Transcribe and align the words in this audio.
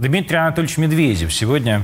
Дмитрий 0.00 0.38
Анатольевич 0.38 0.78
Медведев 0.78 1.30
сегодня 1.30 1.82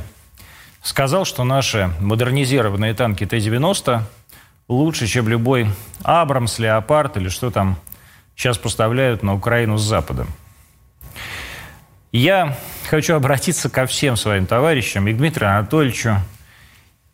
сказал, 0.82 1.26
что 1.26 1.44
наши 1.44 1.90
модернизированные 2.00 2.94
танки 2.94 3.26
Т-90 3.26 4.00
лучше, 4.68 5.06
чем 5.06 5.28
любой 5.28 5.68
Абрамс, 6.02 6.58
Леопард 6.58 7.18
или 7.18 7.28
что 7.28 7.50
там 7.50 7.76
сейчас 8.34 8.56
поставляют 8.56 9.22
на 9.22 9.34
Украину 9.34 9.76
с 9.76 9.82
Запада. 9.82 10.26
Я 12.10 12.56
хочу 12.88 13.14
обратиться 13.16 13.68
ко 13.68 13.84
всем 13.84 14.16
своим 14.16 14.46
товарищам, 14.46 15.06
и 15.08 15.12
к 15.12 15.18
Дмитрию 15.18 15.50
Анатольевичу, 15.50 16.16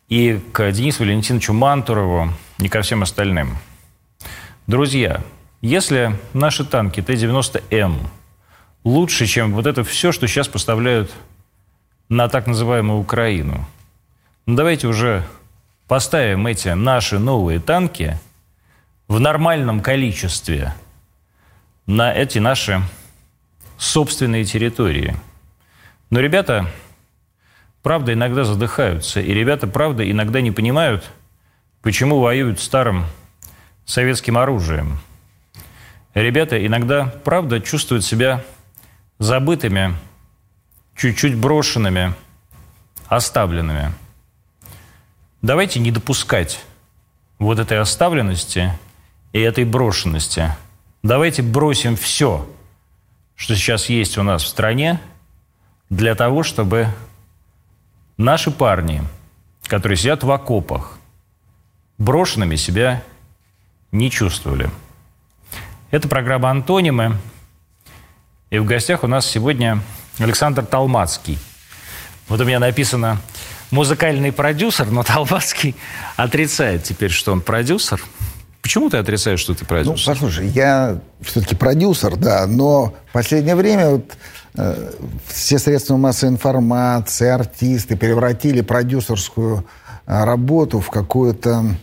и 0.07 0.39
к 0.53 0.71
Денису 0.71 1.03
Валентиновичу 1.03 1.51
Мантурову, 1.51 2.31
и 2.59 2.69
ко 2.69 2.81
всем 2.81 3.03
остальным. 3.03 3.57
Друзья, 4.67 5.19
если 5.59 6.17
наши 6.31 6.63
танки 6.63 7.01
Т-90М 7.01 8.07
лучше, 8.83 9.25
чем 9.25 9.53
вот 9.53 9.65
это 9.65 9.83
все, 9.83 10.11
что 10.11 10.27
сейчас 10.27 10.47
поставляют 10.47 11.11
на 12.09 12.27
так 12.27 12.47
называемую 12.47 12.99
Украину, 12.99 13.65
ну 14.45 14.55
давайте 14.55 14.87
уже 14.87 15.25
поставим 15.87 16.47
эти 16.47 16.69
наши 16.69 17.19
новые 17.19 17.59
танки 17.59 18.19
в 19.07 19.19
нормальном 19.19 19.81
количестве 19.81 20.73
на 21.85 22.13
эти 22.13 22.39
наши 22.39 22.81
собственные 23.77 24.45
территории. 24.45 25.15
Но 26.09 26.19
ребята, 26.19 26.67
правда, 27.81 28.13
иногда 28.13 28.43
задыхаются, 28.43 29.19
и 29.19 29.33
ребята, 29.33 29.67
правда, 29.67 30.09
иногда 30.09 30.41
не 30.41 30.51
понимают, 30.51 31.09
почему 31.81 32.19
воюют 32.19 32.59
старым 32.59 33.05
советским 33.85 34.37
оружием. 34.37 34.99
Ребята 36.13 36.65
иногда, 36.65 37.05
правда, 37.23 37.59
чувствуют 37.59 38.05
себя 38.05 38.43
забытыми, 39.19 39.95
чуть-чуть 40.95 41.35
брошенными, 41.35 42.13
оставленными. 43.07 43.93
Давайте 45.41 45.79
не 45.79 45.91
допускать 45.91 46.63
вот 47.39 47.59
этой 47.59 47.79
оставленности 47.79 48.71
и 49.33 49.39
этой 49.39 49.65
брошенности. 49.65 50.51
Давайте 51.03 51.41
бросим 51.41 51.95
все, 51.95 52.47
что 53.35 53.55
сейчас 53.55 53.89
есть 53.89 54.17
у 54.17 54.23
нас 54.23 54.43
в 54.43 54.47
стране, 54.47 55.01
для 55.89 56.15
того, 56.15 56.43
чтобы 56.43 56.87
наши 58.17 58.51
парни, 58.51 59.03
которые 59.67 59.97
сидят 59.97 60.23
в 60.23 60.31
окопах, 60.31 60.97
брошенными 61.97 62.55
себя 62.55 63.03
не 63.91 64.09
чувствовали. 64.09 64.69
Это 65.91 66.07
программа 66.07 66.49
«Антонимы». 66.49 67.17
И 68.53 68.59
в 68.59 68.65
гостях 68.65 69.03
у 69.03 69.07
нас 69.07 69.25
сегодня 69.25 69.79
Александр 70.19 70.63
Талмацкий. 70.63 71.39
Вот 72.27 72.39
у 72.39 72.45
меня 72.45 72.59
написано 72.59 73.17
«музыкальный 73.71 74.31
продюсер», 74.31 74.91
но 74.91 75.01
Талмацкий 75.03 75.75
отрицает 76.17 76.83
теперь, 76.83 77.09
что 77.09 77.31
он 77.31 77.41
продюсер. 77.41 77.99
Почему 78.61 78.91
ты 78.91 78.97
отрицаешь, 78.97 79.39
что 79.39 79.55
ты 79.55 79.65
продюсер? 79.65 80.07
Ну, 80.07 80.13
послушай, 80.13 80.49
я 80.49 80.99
все-таки 81.21 81.55
продюсер, 81.55 82.15
да, 82.15 82.45
но 82.45 82.93
в 83.09 83.13
последнее 83.13 83.55
время 83.55 83.89
вот, 83.89 84.13
э, 84.53 84.91
все 85.29 85.57
средства 85.57 85.97
массовой 85.97 86.33
информации, 86.33 87.29
артисты 87.29 87.97
превратили 87.97 88.61
продюсерскую 88.61 89.65
э, 90.05 90.23
работу 90.25 90.79
в 90.79 90.91
какую-то... 90.91 91.75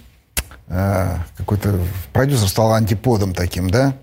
Э, 0.69 1.17
какой-то 1.37 1.81
продюсер 2.13 2.47
стал 2.47 2.75
антиподом 2.75 3.35
таким, 3.35 3.69
да? 3.71 3.97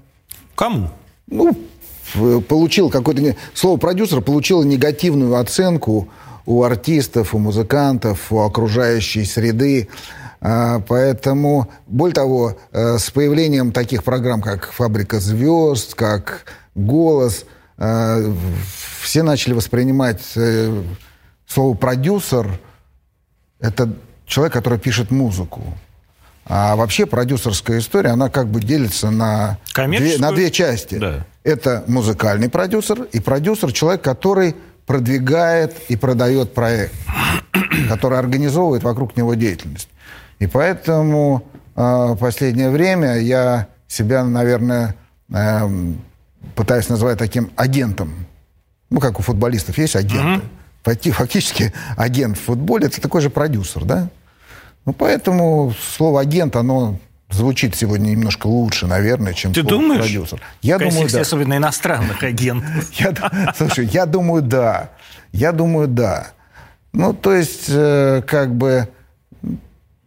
Кому? 0.54 0.90
Ну, 1.28 1.58
получил 2.48 2.90
какое-то... 2.90 3.36
Слово 3.54 3.78
продюсер 3.78 4.22
получило 4.22 4.64
негативную 4.64 5.36
оценку 5.36 6.10
у 6.46 6.64
артистов, 6.64 7.36
у 7.36 7.40
музыкантов, 7.40 8.32
у 8.32 8.40
окружающей 8.40 9.26
среды. 9.26 9.90
А, 10.40 10.80
поэтому, 10.88 11.68
более 11.88 12.14
того, 12.14 12.58
э, 12.72 12.98
с 12.98 13.10
появлением 13.12 13.72
таких 13.72 14.04
программ, 14.04 14.42
как 14.42 14.72
«Фабрика 14.72 15.20
звезд», 15.20 15.96
как 15.96 16.46
«Голос», 16.76 17.46
э, 17.78 18.34
все 19.02 19.24
начали 19.24 19.54
воспринимать 19.54 20.22
э, 20.36 20.84
слово 21.48 21.76
«продюсер»— 21.76 22.60
это 23.60 23.94
человек, 24.26 24.54
который 24.54 24.80
пишет 24.80 25.10
музыку. 25.10 25.62
А 26.50 26.76
вообще 26.78 27.06
продюсерская 27.06 27.80
история, 27.80 28.12
она 28.12 28.30
как 28.30 28.48
бы 28.48 28.62
делится 28.62 29.10
на, 29.10 29.58
две, 29.76 30.18
на 30.18 30.32
две 30.32 30.50
части. 30.50 30.96
Да. 30.96 31.26
Это 31.44 31.84
музыкальный 31.88 32.50
продюсер 32.50 33.04
и 33.12 33.20
продюсер, 33.20 33.74
человек, 33.74 34.02
который 34.02 34.56
продвигает 34.86 35.76
и 35.90 35.98
продает 35.98 36.54
проект, 36.54 36.94
который 37.90 38.18
организовывает 38.18 38.84
вокруг 38.84 39.18
него 39.18 39.34
деятельность. 39.34 39.90
И 40.40 40.48
поэтому 40.48 41.44
э, 41.76 41.82
в 41.82 42.16
последнее 42.16 42.70
время 42.70 43.20
я 43.20 43.68
себя, 43.90 44.24
наверное, 44.24 44.96
э, 45.34 45.70
пытаюсь 46.56 46.88
называть 46.88 47.18
таким 47.18 47.52
агентом. 47.58 48.26
Ну, 48.90 49.02
как 49.02 49.20
у 49.20 49.22
футболистов 49.22 49.78
есть 49.78 49.98
агенты. 49.98 50.46
Uh-huh. 50.86 51.12
Фактически 51.12 51.74
агент 51.98 52.38
в 52.38 52.42
футболе– 52.42 52.88
это 52.88 53.02
такой 53.02 53.20
же 53.20 53.30
продюсер, 53.30 53.84
да? 53.84 54.08
Ну, 54.88 54.94
поэтому 54.94 55.74
слово 55.96 56.22
«агент», 56.22 56.56
оно 56.56 56.98
звучит 57.30 57.76
сегодня 57.76 58.12
немножко 58.12 58.48
лучше, 58.48 58.88
наверное, 58.88 59.34
чем 59.34 59.54
Ты 59.54 59.62
думаешь? 59.62 60.00
продюсер. 60.00 60.42
Я 60.62 60.78
Конечно, 60.78 61.00
думаю, 61.00 61.14
да. 61.14 61.20
особенно 61.20 61.58
иностранных 61.58 62.24
агентов. 62.24 62.70
Слушай, 63.58 63.88
я 63.88 64.06
думаю, 64.06 64.42
да. 64.42 64.92
Я 65.34 65.52
думаю, 65.52 65.90
да. 65.90 66.30
Ну, 66.94 67.14
то 67.14 67.34
есть, 67.36 67.66
э, 67.68 68.22
как 68.26 68.56
бы 68.56 68.88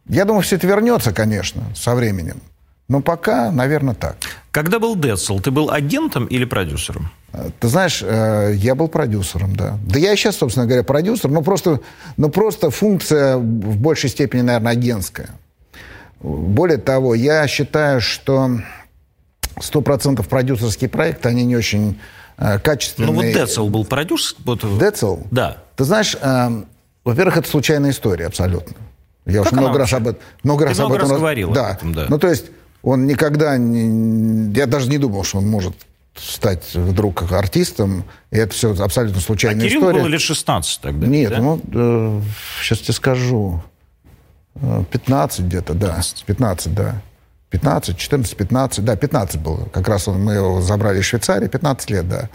я 0.08 0.24
думаю, 0.24 0.42
все 0.42 0.56
это 0.56 0.66
вернется, 0.66 1.12
конечно, 1.12 1.62
со 1.76 1.94
временем. 1.94 2.40
Но 2.88 3.02
пока, 3.02 3.52
наверное, 3.52 3.94
так. 3.94 4.16
Когда 4.50 4.78
был 4.78 4.96
Децл, 4.96 5.40
ты 5.40 5.50
был 5.50 5.70
агентом 5.70 6.24
или 6.24 6.46
продюсером? 6.46 7.10
Ты 7.60 7.68
знаешь, 7.68 8.02
э, 8.04 8.54
я 8.56 8.74
был 8.74 8.88
продюсером, 8.88 9.54
да. 9.54 9.78
Да 9.84 9.98
я 9.98 10.12
и 10.12 10.16
сейчас, 10.16 10.36
собственно 10.36 10.66
говоря, 10.66 10.82
продюсер, 10.82 11.30
но 11.30 11.42
просто, 11.42 11.80
но 12.16 12.28
просто 12.28 12.70
функция 12.70 13.36
в 13.36 13.76
большей 13.76 14.10
степени, 14.10 14.40
наверное, 14.42 14.72
агентская. 14.72 15.30
Более 16.20 16.78
того, 16.78 17.14
я 17.14 17.46
считаю, 17.46 18.00
что 18.00 18.58
100% 19.56 20.28
продюсерские 20.28 20.90
проекты, 20.90 21.28
они 21.28 21.44
не 21.44 21.56
очень 21.56 22.00
э, 22.36 22.58
качественные. 22.58 23.12
Ну 23.12 23.16
вот 23.16 23.24
Децл 23.24 23.68
был 23.68 23.84
продюсер? 23.84 24.36
Вот... 24.44 24.60
Децл? 24.78 25.18
Да. 25.30 25.58
Ты 25.76 25.84
знаешь, 25.84 26.16
э, 26.20 26.62
во-первых, 27.04 27.36
это 27.36 27.48
случайная 27.48 27.90
история 27.90 28.26
абсолютно. 28.26 28.76
Я 29.24 29.44
как 29.44 29.52
уж 29.52 29.58
много 29.58 29.78
раз, 29.78 29.92
об, 29.92 30.08
этом, 30.08 30.20
много 30.42 30.66
раз 30.66 30.78
много 30.78 30.94
об 30.94 30.98
этом... 30.98 31.10
Раз 31.10 31.18
говорил 31.18 31.52
да. 31.52 31.68
об 31.68 31.76
этом, 31.76 31.94
да. 31.94 32.06
Ну, 32.08 32.18
то 32.18 32.28
есть 32.28 32.46
он 32.82 33.06
никогда... 33.06 33.56
Не, 33.56 34.52
я 34.52 34.66
даже 34.66 34.88
не 34.88 34.98
думал, 34.98 35.22
что 35.22 35.38
он 35.38 35.48
может 35.48 35.74
стать 36.20 36.74
вдруг 36.74 37.30
артистом, 37.32 38.04
и 38.30 38.36
это 38.36 38.54
все 38.54 38.74
абсолютно 38.74 39.20
случайная 39.20 39.64
а 39.64 39.68
Кирилл 39.68 39.80
история. 39.80 40.00
было 40.00 40.08
лет 40.08 40.20
16 40.20 40.80
тогда? 40.80 41.06
Нет, 41.06 41.30
да? 41.30 41.38
ну, 41.38 41.60
э, 41.72 42.20
сейчас 42.62 42.80
тебе 42.80 42.94
скажу. 42.94 43.62
15 44.54 45.40
где-то, 45.40 45.74
да. 45.74 45.88
15. 45.88 46.24
15, 46.24 46.74
да. 46.74 47.02
15, 47.50 47.96
14, 47.96 48.36
15, 48.36 48.84
да, 48.84 48.96
15 48.96 49.40
было. 49.40 49.64
Как 49.66 49.88
раз 49.88 50.06
он, 50.08 50.22
мы 50.22 50.34
его 50.34 50.60
забрали 50.60 51.00
из 51.00 51.04
Швейцарии, 51.04 51.48
15 51.48 51.90
лет, 51.90 52.08
да. 52.08 52.28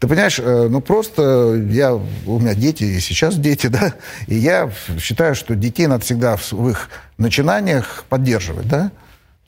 Ты 0.00 0.08
понимаешь, 0.08 0.38
э, 0.38 0.68
ну 0.68 0.80
просто 0.80 1.54
я, 1.70 1.94
у 1.94 2.38
меня 2.38 2.54
дети, 2.54 2.84
и 2.84 3.00
сейчас 3.00 3.36
дети, 3.36 3.66
да, 3.68 3.94
и 4.26 4.34
я 4.34 4.70
считаю, 4.98 5.34
что 5.34 5.54
детей 5.54 5.86
надо 5.86 6.04
всегда 6.04 6.36
в 6.36 6.68
их 6.68 6.88
начинаниях 7.18 8.04
поддерживать, 8.08 8.66
да. 8.66 8.90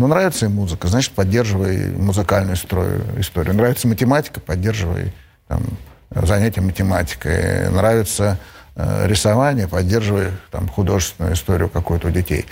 Ну, 0.03 0.09
нравится 0.09 0.47
им 0.47 0.57
музыка, 0.57 0.89
значит, 0.89 1.13
поддерживай 1.13 1.87
музыкальную 1.93 2.57
историю. 2.57 3.55
Нравится 3.55 3.87
математика, 3.87 4.41
поддерживай 4.41 5.13
там, 5.47 5.63
занятия 6.11 6.61
математикой. 6.61 7.71
Нравится 7.71 8.37
э, 8.75 9.07
рисование, 9.07 9.69
поддерживай 9.69 10.33
там, 10.51 10.67
художественную 10.67 11.35
историю 11.35 11.69
какую-то 11.69 12.09
у 12.09 12.11
детей. 12.11 12.47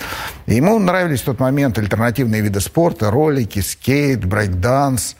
И 0.47 0.55
ему 0.55 0.79
нравились 0.79 1.23
в 1.23 1.25
тот 1.25 1.41
момент 1.41 1.76
альтернативные 1.76 2.41
виды 2.41 2.61
спорта, 2.61 3.11
ролики, 3.11 3.58
скейт, 3.58 4.25
брейк-данс. 4.25 5.17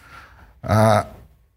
А, 0.63 1.09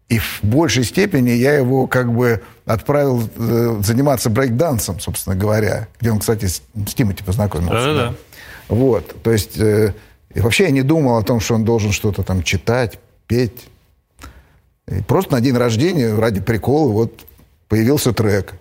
и 0.08 0.18
в 0.18 0.40
большей 0.42 0.82
степени 0.82 1.30
я 1.30 1.52
его 1.52 1.86
как 1.86 2.12
бы 2.12 2.42
отправил 2.66 3.30
э, 3.36 3.80
заниматься 3.80 4.28
брейкдансом, 4.28 4.98
собственно 4.98 5.36
говоря, 5.36 5.86
где 6.00 6.10
он, 6.10 6.18
кстати, 6.18 6.46
с, 6.46 6.62
с 6.88 6.94
Тимати 6.94 7.22
познакомился. 7.22 7.74
Да-да-да. 7.74 8.08
Да. 8.08 8.14
Вот, 8.74 9.22
то 9.22 9.30
есть... 9.30 9.56
Э, 9.56 9.94
и 10.34 10.40
вообще 10.40 10.64
я 10.64 10.70
не 10.70 10.82
думал 10.82 11.16
о 11.18 11.22
том, 11.22 11.40
что 11.40 11.54
он 11.54 11.64
должен 11.64 11.92
что-то 11.92 12.22
там 12.22 12.42
читать, 12.42 12.98
петь. 13.26 13.68
И 14.88 15.00
просто 15.02 15.32
на 15.32 15.40
день 15.40 15.56
рождения 15.56 16.14
ради 16.14 16.40
прикола 16.40 16.90
вот 16.92 17.24
появился 17.68 18.12
трек. 18.12 18.54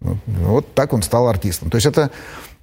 Вот, 0.00 0.16
вот 0.26 0.74
так 0.74 0.92
он 0.92 1.02
стал 1.02 1.28
артистом. 1.28 1.70
То 1.70 1.76
есть 1.76 1.86
это, 1.86 2.10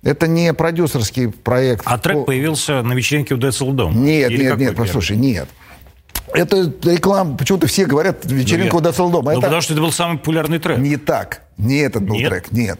это 0.01 0.27
не 0.27 0.53
продюсерский 0.53 1.29
проект. 1.29 1.83
А 1.85 1.97
трек 1.97 2.25
появился 2.25 2.81
на 2.81 2.93
вечеринке 2.93 3.35
у 3.35 3.37
Децл 3.37 3.71
Дом? 3.71 4.03
Нет, 4.03 4.31
Или 4.31 4.43
нет, 4.45 4.57
нет, 4.57 4.75
послушай, 4.75 5.17
нет. 5.17 5.47
Это 6.33 6.73
реклама, 6.83 7.37
почему-то 7.37 7.67
все 7.67 7.85
говорят 7.85 8.25
вечеринка 8.25 8.73
Ну, 8.73 8.79
у 8.79 8.81
Дацл 8.81 9.09
дома. 9.09 9.33
Ну, 9.33 9.39
Это 9.39 9.41
потому 9.41 9.61
что 9.61 9.73
это 9.73 9.81
был 9.81 9.91
самый 9.91 10.17
популярный 10.17 10.57
трек. 10.59 10.79
не 10.79 10.97
так. 10.97 11.41
Не 11.57 11.77
этот 11.79 12.03
был 12.03 12.15
Нет? 12.15 12.29
трек, 12.29 12.51
нет. 12.51 12.79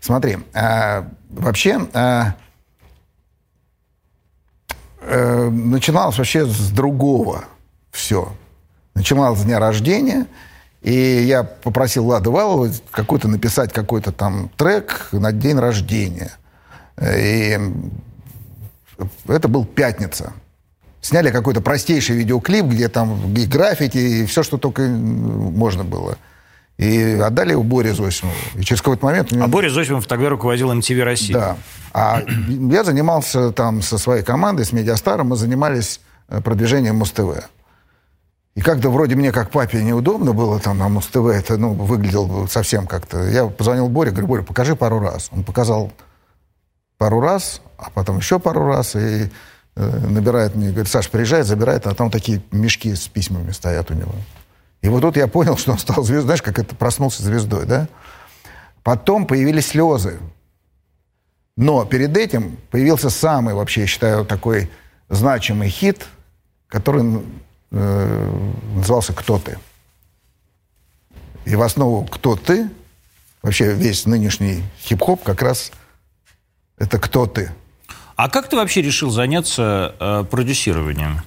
Смотри, 0.00 0.38
а, 0.54 1.08
вообще 1.28 1.80
а, 1.92 2.34
э, 5.06 5.48
начиналось 5.50 6.18
вообще 6.18 6.46
с 6.46 6.70
другого 6.70 7.44
все. 7.90 8.32
Начиналось 8.94 9.40
с 9.40 9.44
дня 9.44 9.58
рождения, 9.58 10.26
и 10.82 10.92
я 10.92 11.42
попросил 11.42 12.06
Ладу 12.06 12.32
Валову 12.32 12.68
какой-то 12.90 13.28
написать 13.28 13.72
какой-то 13.72 14.12
там 14.12 14.50
трек 14.56 15.08
на 15.12 15.32
день 15.32 15.58
рождения. 15.58 16.32
И 17.00 17.58
это 19.26 19.48
был 19.48 19.64
пятница. 19.64 20.32
Сняли 21.00 21.30
какой-то 21.30 21.60
простейший 21.60 22.16
видеоклип, 22.16 22.66
где 22.66 22.88
там 22.88 23.34
и 23.34 23.46
граффити, 23.46 23.98
и 23.98 24.26
все, 24.26 24.42
что 24.42 24.58
только 24.58 24.82
можно 24.82 25.84
было. 25.84 26.16
И 26.76 27.20
отдали 27.22 27.52
его 27.52 27.62
Боре 27.62 27.94
Зосимову. 27.94 28.34
И 28.56 28.62
через 28.62 28.82
какой-то 28.82 29.04
момент... 29.04 29.32
А 29.32 29.46
Борис 29.46 29.72
Зосимов 29.72 30.06
тогда 30.06 30.28
руководил 30.28 30.72
MTV 30.72 31.02
России. 31.02 31.32
да. 31.32 31.56
А 31.92 32.22
я 32.48 32.82
занимался 32.82 33.52
там 33.52 33.80
со 33.80 33.98
своей 33.98 34.24
командой, 34.24 34.64
с 34.64 34.72
Медиастаром, 34.72 35.28
мы 35.28 35.36
занимались 35.36 36.00
э, 36.28 36.40
продвижением 36.40 36.96
Муз-ТВ. 36.96 37.48
И 38.56 38.60
как-то 38.60 38.90
вроде 38.90 39.14
мне, 39.14 39.30
как 39.30 39.50
папе, 39.50 39.82
неудобно 39.82 40.32
было 40.32 40.58
там 40.58 40.78
на 40.78 40.88
Муз-ТВ, 40.88 41.26
это, 41.26 41.56
ну, 41.56 41.72
выглядело 41.72 42.46
совсем 42.48 42.88
как-то. 42.88 43.22
Я 43.28 43.46
позвонил 43.46 43.88
Боре, 43.88 44.10
говорю, 44.10 44.26
Боря, 44.26 44.42
покажи 44.42 44.74
пару 44.74 44.98
раз. 44.98 45.28
Он 45.32 45.44
показал 45.44 45.92
пару 46.98 47.20
раз, 47.20 47.60
а 47.78 47.90
потом 47.90 48.18
еще 48.18 48.40
пару 48.40 48.66
раз, 48.66 48.96
и 48.96 49.30
э, 49.76 50.06
набирает 50.08 50.56
мне, 50.56 50.70
говорит, 50.70 50.90
Саш, 50.90 51.08
приезжай, 51.10 51.42
забирает, 51.42 51.86
а 51.86 51.94
там 51.94 52.10
такие 52.10 52.42
мешки 52.50 52.92
с 52.94 53.06
письмами 53.06 53.52
стоят 53.52 53.92
у 53.92 53.94
него. 53.94 54.14
И 54.84 54.88
вот 54.88 55.00
тут 55.00 55.16
я 55.16 55.26
понял, 55.28 55.56
что 55.58 55.72
он 55.72 55.78
стал 55.78 56.04
звездой, 56.04 56.24
знаешь, 56.24 56.42
как 56.42 56.58
это 56.58 56.74
проснулся 56.74 57.22
звездой, 57.22 57.64
да? 57.64 57.88
Потом 58.82 59.26
появились 59.26 59.68
слезы. 59.68 60.20
Но 61.56 61.86
перед 61.86 62.14
этим 62.16 62.58
появился 62.70 63.08
самый, 63.08 63.54
вообще, 63.54 63.82
я 63.82 63.86
считаю, 63.86 64.26
такой 64.26 64.70
значимый 65.08 65.70
хит, 65.70 66.06
который 66.68 67.22
э, 67.70 68.50
назывался 68.74 69.14
«Кто 69.14 69.38
ты?». 69.38 69.58
И 71.46 71.56
в 71.56 71.62
основу 71.62 72.04
«Кто 72.04 72.36
ты?» 72.36 72.68
вообще 73.42 73.72
весь 73.72 74.04
нынешний 74.04 74.62
хип-хоп 74.82 75.22
как 75.22 75.40
раз 75.40 75.72
это 76.76 76.98
«Кто 76.98 77.26
ты?». 77.26 77.50
А 78.16 78.28
как 78.28 78.50
ты 78.50 78.56
вообще 78.56 78.82
решил 78.82 79.10
заняться 79.10 79.94
э, 79.98 80.24
продюсированием? 80.30 81.22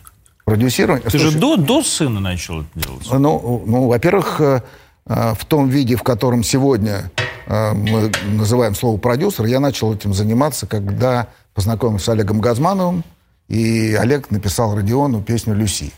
Продюсирование... 0.47 1.03
Ты 1.03 1.19
Слушай, 1.19 1.31
же 1.31 1.39
до, 1.39 1.57
до 1.57 1.83
сына 1.83 2.21
начал 2.21 2.61
это 2.61 2.69
делать. 2.73 3.05
Ну, 3.11 3.63
ну 3.65 3.87
во-первых, 3.89 4.39
э, 4.39 4.61
э, 5.05 5.33
в 5.37 5.43
том 5.43 5.67
виде, 5.67 5.97
в 5.97 6.03
котором 6.03 6.41
сегодня 6.41 7.11
э, 7.47 7.73
мы 7.73 8.09
называем 8.31 8.73
слово 8.73 8.97
продюсер, 8.97 9.43
я 9.43 9.59
начал 9.59 9.93
этим 9.93 10.13
заниматься, 10.13 10.65
когда 10.65 11.27
познакомился 11.53 12.05
с 12.05 12.09
Олегом 12.09 12.39
Газмановым, 12.39 13.03
и 13.49 13.93
Олег 13.99 14.31
написал 14.31 14.73
Родиону 14.73 15.21
песню 15.21 15.53
«Люси». 15.53 15.91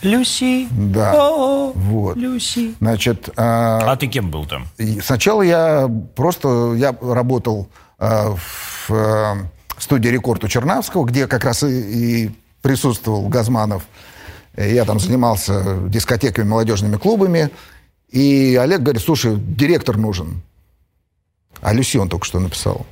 Люси. 0.00 0.68
Да. 0.70 1.14
О, 1.16 1.72
Вот. 1.74 2.16
Люси. 2.16 2.72
Значит, 2.78 3.30
э, 3.30 3.32
А 3.36 3.96
ты 3.96 4.06
кем 4.06 4.30
был 4.30 4.46
там? 4.46 4.68
сначала 5.02 5.42
я 5.42 5.90
просто 6.14 6.74
я 6.74 6.96
работал 7.00 7.68
э, 7.98 8.28
в 8.30 8.90
э, 8.90 9.34
студии 9.76 10.08
«Рекорд» 10.08 10.44
у 10.44 10.46
Чернавского, 10.46 11.04
где 11.04 11.26
как 11.26 11.42
раз 11.44 11.64
и, 11.64 12.26
и 12.26 12.30
присутствовал 12.66 13.28
Газманов. 13.28 13.84
Э, 14.56 14.74
Я 14.74 14.84
там 14.84 14.98
занимался 14.98 15.76
дискотеками, 15.88 16.48
молодежными 16.48 16.96
клубами. 16.96 17.50
И 18.10 18.58
Олег 18.60 18.80
говорит, 18.80 19.02
слушай, 19.02 19.36
директор 19.36 19.96
нужен. 19.96 20.42
А 21.60 21.72
Люси 21.72 21.96
он 21.96 22.08
только 22.08 22.26
что 22.26 22.40
написал. 22.40 22.84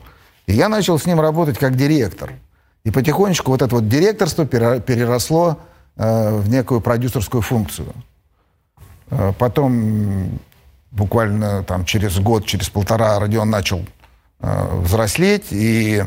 И 0.47 0.53
я 0.53 0.69
начал 0.69 0.97
с 0.97 1.07
ним 1.07 1.21
работать 1.21 1.59
как 1.59 1.77
директор. 1.77 2.31
И 2.85 2.93
потихонечку 2.93 3.51
вот 3.51 3.63
это 3.63 3.75
вот 3.75 3.89
директорство 3.89 4.47
пере- 4.47 4.81
переросло 4.81 5.59
э, 5.97 6.37
в 6.39 6.49
некую 6.49 6.81
продюсерскую 6.81 7.43
функцию. 7.43 7.93
Э, 9.11 9.33
Потом 9.39 10.39
буквально 10.93 11.65
там 11.65 11.85
через 11.85 12.17
год, 12.21 12.47
через 12.47 12.69
полтора 12.69 13.19
Родион 13.19 13.51
начал 13.51 13.85
взрослеть, 14.41 15.47
и 15.51 16.05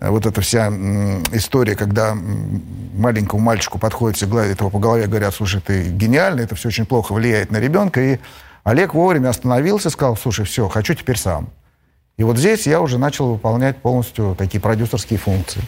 вот 0.00 0.26
эта 0.26 0.40
вся 0.40 0.68
история, 1.32 1.74
когда 1.74 2.14
маленькому 2.14 3.42
мальчику 3.42 3.78
подходят 3.78 4.22
гладят 4.28 4.60
его 4.60 4.70
по 4.70 4.78
голове, 4.78 5.06
говорят, 5.06 5.34
слушай, 5.34 5.60
ты 5.60 5.88
гениальный, 5.90 6.44
это 6.44 6.54
все 6.54 6.68
очень 6.68 6.86
плохо 6.86 7.12
влияет 7.12 7.50
на 7.50 7.58
ребенка, 7.58 8.00
и 8.00 8.18
Олег 8.64 8.94
вовремя 8.94 9.30
остановился, 9.30 9.90
сказал, 9.90 10.16
слушай, 10.16 10.44
все, 10.44 10.68
хочу 10.68 10.94
теперь 10.94 11.16
сам. 11.16 11.48
И 12.16 12.24
вот 12.24 12.36
здесь 12.36 12.66
я 12.66 12.80
уже 12.80 12.98
начал 12.98 13.32
выполнять 13.32 13.78
полностью 13.78 14.34
такие 14.36 14.60
продюсерские 14.60 15.18
функции. 15.18 15.62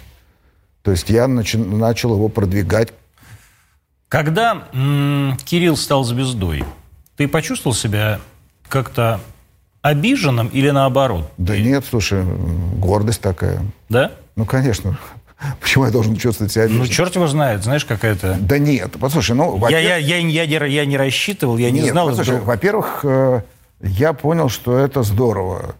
То 0.83 0.91
есть 0.91 1.09
я 1.11 1.25
начи- 1.25 1.59
начал 1.59 2.15
его 2.15 2.29
продвигать 2.29 2.93
Когда 4.09 4.67
м, 4.73 5.37
Кирилл 5.44 5.76
стал 5.76 6.05
звездой, 6.05 6.65
ты 7.17 7.29
почувствовал 7.29 7.75
себя 7.75 8.21
как-то 8.69 9.21
обиженным 9.82 10.49
или 10.49 10.71
наоборот? 10.71 11.31
Да 11.38 11.56
нет, 11.56 11.85
слушай, 11.88 12.23
гордость 12.77 13.21
такая. 13.21 13.61
Да? 13.88 14.12
Ну, 14.37 14.44
конечно. 14.44 14.99
Почему 15.61 15.87
я 15.87 15.91
должен 15.91 16.17
чувствовать 16.17 16.53
себя 16.53 16.65
Ну, 16.65 16.69
обиженным? 16.69 16.88
черт 16.91 17.15
его 17.15 17.27
знает, 17.27 17.65
знаешь, 17.65 17.85
какая-то... 17.85 18.37
Да 18.41 18.59
нет, 18.59 18.93
послушай, 19.00 19.32
ну, 19.37 19.59
Я, 19.69 19.79
я, 19.79 19.97
я, 19.97 20.17
я, 20.19 20.23
не, 20.47 20.69
я 20.73 20.85
не 20.85 20.97
рассчитывал, 20.97 21.56
я 21.56 21.71
не 21.71 21.81
Нет, 21.81 21.93
знал. 21.93 22.09
послушай, 22.09 22.32
вдруг- 22.35 22.47
во-первых, 22.47 23.00
э, 23.05 23.43
я 23.81 24.12
понял, 24.12 24.49
что 24.50 24.77
это 24.79 25.03
здорово. 25.03 25.75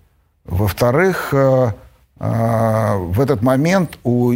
Во-вторых, 0.45 1.29
э, 1.33 1.73
э, 2.21 2.97
в 2.97 3.21
этот 3.21 3.43
момент 3.43 3.99
у 4.03 4.35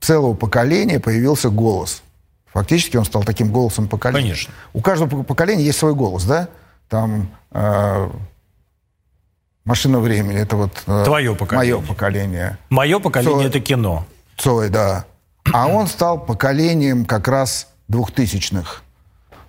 целого 0.00 0.34
поколения 0.34 0.98
появился 0.98 1.50
голос. 1.50 2.02
Фактически 2.52 2.96
он 2.96 3.04
стал 3.04 3.22
таким 3.22 3.52
голосом 3.52 3.86
поколения. 3.86 4.22
Конечно. 4.30 4.52
У 4.72 4.80
каждого 4.80 5.08
пок- 5.08 5.24
поколения 5.24 5.62
есть 5.64 5.78
свой 5.78 5.94
голос, 5.94 6.24
да? 6.24 6.48
Там 6.88 7.28
э, 7.52 8.08
машина 9.68 10.00
времени, 10.00 10.38
это 10.38 10.56
вот 10.56 10.82
э, 10.86 11.04
Твое 11.04 11.34
поколение. 11.34 11.76
мое 11.76 11.86
поколение. 11.86 12.58
Мое 12.70 12.98
поколение 12.98 13.36
Цой. 13.38 13.46
это 13.48 13.60
кино. 13.60 14.06
Цой, 14.36 14.70
да. 14.70 15.04
А 15.52 15.68
он 15.68 15.86
стал 15.86 16.18
поколением 16.18 17.04
как 17.04 17.28
раз 17.28 17.68
двухтысячных. 17.86 18.82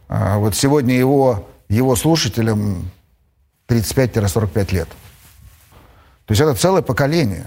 А, 0.10 0.38
Вот 0.38 0.56
сегодня 0.56 0.96
его, 0.96 1.48
его 1.70 1.96
слушателям 1.96 2.92
35-45 3.70 4.74
лет. 4.74 4.90
То 6.26 6.32
есть 6.34 6.42
это 6.42 6.54
целое 6.54 6.82
поколение. 6.82 7.46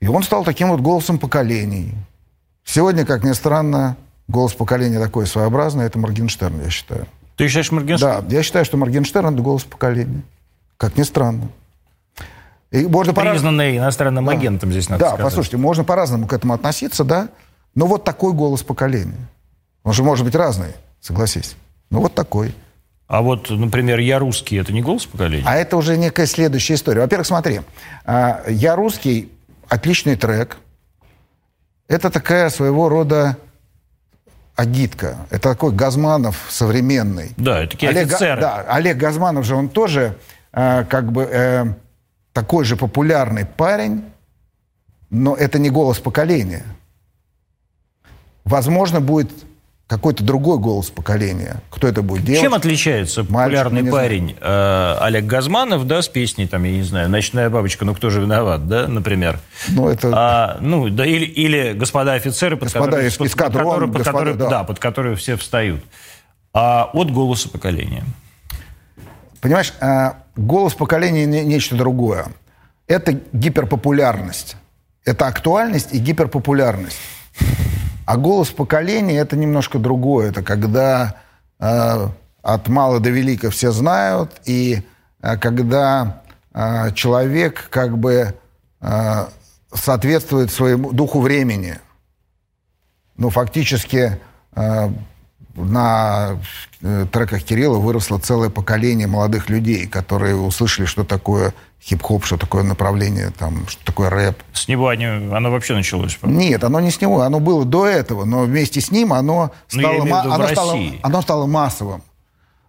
И 0.00 0.08
он 0.08 0.22
стал 0.24 0.44
таким 0.44 0.68
вот 0.70 0.80
голосом 0.80 1.18
поколений. 1.18 1.94
Сегодня, 2.64 3.04
как 3.04 3.22
ни 3.22 3.32
странно, 3.32 3.96
голос 4.28 4.52
поколения 4.54 4.98
такой 4.98 5.26
своеобразный, 5.26 5.84
это 5.84 5.98
Моргенштерн, 5.98 6.60
я 6.62 6.70
считаю. 6.70 7.06
Ты 7.36 7.46
считаешь 7.48 7.70
Моргенштерн? 7.70 8.26
Да, 8.26 8.34
я 8.34 8.42
считаю, 8.42 8.64
что 8.64 8.76
Моргенштерн 8.76 9.34
это 9.34 9.42
голос 9.42 9.62
поколения. 9.62 10.22
Как 10.80 10.96
ни 10.96 11.02
странно. 11.02 11.48
И 12.70 12.86
можно 12.86 13.12
Признанный 13.12 13.76
иностранным 13.76 14.30
агентом 14.30 14.70
здесь 14.70 14.88
надо 14.88 15.00
да, 15.00 15.08
сказать. 15.08 15.24
послушайте, 15.26 15.56
можно 15.58 15.84
по-разному 15.84 16.26
к 16.26 16.32
этому 16.32 16.54
относиться, 16.54 17.04
да. 17.04 17.28
Но 17.74 17.86
вот 17.86 18.04
такой 18.04 18.32
голос 18.32 18.62
поколения. 18.62 19.28
Он 19.82 19.92
же 19.92 20.02
может 20.02 20.24
быть 20.24 20.34
разный, 20.34 20.72
согласись. 20.98 21.54
Ну 21.90 22.00
вот 22.00 22.14
такой. 22.14 22.54
А 23.08 23.20
вот, 23.20 23.50
например, 23.50 23.98
я 23.98 24.18
русский, 24.18 24.56
это 24.56 24.72
не 24.72 24.80
голос 24.80 25.04
поколения? 25.04 25.44
А 25.46 25.56
это 25.56 25.76
уже 25.76 25.98
некая 25.98 26.24
следующая 26.24 26.74
история. 26.74 27.02
Во-первых, 27.02 27.26
смотри, 27.26 27.60
а, 28.06 28.42
«Я 28.48 28.74
русский»— 28.74 29.30
отличный 29.68 30.16
трек. 30.16 30.56
Это 31.88 32.08
такая 32.08 32.48
своего 32.48 32.88
рода 32.88 33.36
агитка. 34.56 35.18
Это 35.28 35.50
такой 35.50 35.72
Газманов 35.72 36.46
современный. 36.48 37.32
Да, 37.36 37.64
это 37.64 37.72
такие 37.72 37.90
Олег, 37.90 38.06
офицеры. 38.06 38.40
да, 38.40 38.64
Олег 38.66 38.96
Газманов 38.96 39.44
же, 39.44 39.56
он 39.56 39.68
тоже 39.68 40.16
э, 40.52 40.84
как 40.84 41.12
бы 41.12 41.22
э, 41.30 41.64
такой 42.32 42.64
же 42.64 42.76
популярный 42.76 43.44
парень, 43.46 44.04
но 45.10 45.34
это 45.34 45.58
не 45.58 45.70
голос 45.70 45.98
поколения. 45.98 46.64
Возможно, 48.44 49.00
будет 49.00 49.30
какой-то 49.86 50.22
другой 50.22 50.58
голос 50.58 50.88
поколения. 50.88 51.56
Кто 51.68 51.88
это 51.88 52.02
будет 52.02 52.24
делать? 52.24 52.40
Чем 52.40 52.54
отличается 52.54 53.24
популярный 53.24 53.82
не 53.82 53.90
парень 53.90 54.36
э, 54.40 54.96
Олег 55.00 55.24
Газманов, 55.26 55.84
да, 55.86 56.00
с 56.00 56.08
песней, 56.08 56.46
там, 56.46 56.62
я 56.62 56.70
не 56.70 56.84
знаю, 56.84 57.08
«Ночная 57.10 57.50
бабочка», 57.50 57.84
ну 57.84 57.92
кто 57.94 58.08
же 58.08 58.20
виноват, 58.20 58.68
да, 58.68 58.86
например? 58.86 59.40
Ну, 59.68 59.88
это... 59.88 60.12
А, 60.14 60.58
ну, 60.60 60.88
да, 60.90 61.04
или, 61.04 61.24
или 61.24 61.72
«Господа 61.72 62.12
офицеры», 62.12 62.56
под 62.56 62.66
Господа 62.68 62.84
которые, 62.86 63.08
эс- 63.08 63.16
под, 63.16 63.34
которые- 63.34 63.88
под 63.88 63.96
господа, 63.96 64.04
которые- 64.18 64.34
да. 64.36 64.48
да, 64.48 64.64
под 64.64 64.78
которые 64.78 65.16
все 65.16 65.36
встают. 65.36 65.82
А 66.54 66.88
от 66.92 67.10
голоса 67.10 67.48
поколения. 67.48 68.04
Понимаешь, 69.40 69.74
э, 69.80 70.12
голос 70.40 70.74
поколения 70.74 71.26
не- 71.26 71.44
нечто 71.44 71.76
другое. 71.76 72.26
Это 72.86 73.12
гиперпопулярность. 73.32 74.56
Это 75.04 75.26
актуальность 75.26 75.92
и 75.92 75.98
гиперпопулярность. 75.98 76.98
А 78.06 78.16
голос 78.16 78.48
поколения 78.48 79.18
это 79.18 79.36
немножко 79.36 79.78
другое. 79.78 80.30
Это 80.30 80.42
когда 80.42 81.16
э, 81.58 82.08
от 82.42 82.68
мала 82.68 83.00
до 83.00 83.10
велика 83.10 83.50
все 83.50 83.70
знают, 83.70 84.40
и 84.44 84.82
э, 85.22 85.36
когда 85.36 86.22
э, 86.52 86.92
человек 86.94 87.68
как 87.70 87.96
бы 87.98 88.34
э, 88.80 89.26
соответствует 89.72 90.50
своему 90.50 90.92
духу 90.92 91.20
времени. 91.20 91.78
Ну, 93.16 93.30
фактически 93.30 94.18
э, 94.56 94.88
на 95.54 96.38
э, 96.82 97.06
треках 97.10 97.42
Кирилла 97.42 97.78
выросло 97.78 98.18
целое 98.18 98.50
поколение 98.50 99.06
молодых 99.06 99.48
людей, 99.48 99.86
которые 99.86 100.36
услышали, 100.36 100.86
что 100.86 101.04
такое 101.04 101.54
хип-хоп, 101.82 102.24
что 102.24 102.36
такое 102.36 102.62
направление, 102.62 103.30
там, 103.30 103.66
что 103.68 103.84
такое 103.84 104.10
рэп. 104.10 104.42
С 104.52 104.68
него 104.68 104.88
они, 104.88 105.06
оно 105.06 105.50
вообще 105.50 105.74
началось? 105.74 106.18
Нет, 106.22 106.62
оно 106.62 106.80
не 106.80 106.90
с 106.90 107.00
него, 107.00 107.22
оно 107.22 107.40
было 107.40 107.64
до 107.64 107.86
этого, 107.86 108.24
но 108.24 108.42
вместе 108.42 108.80
с 108.80 108.90
ним 108.90 109.12
оно 109.12 109.52
Ну, 109.72 109.80
стало, 109.80 110.04
ма- 110.04 110.34
оно 110.34 110.48
стало, 110.48 110.78
оно 111.02 111.22
стало 111.22 111.46
массовым. 111.46 112.02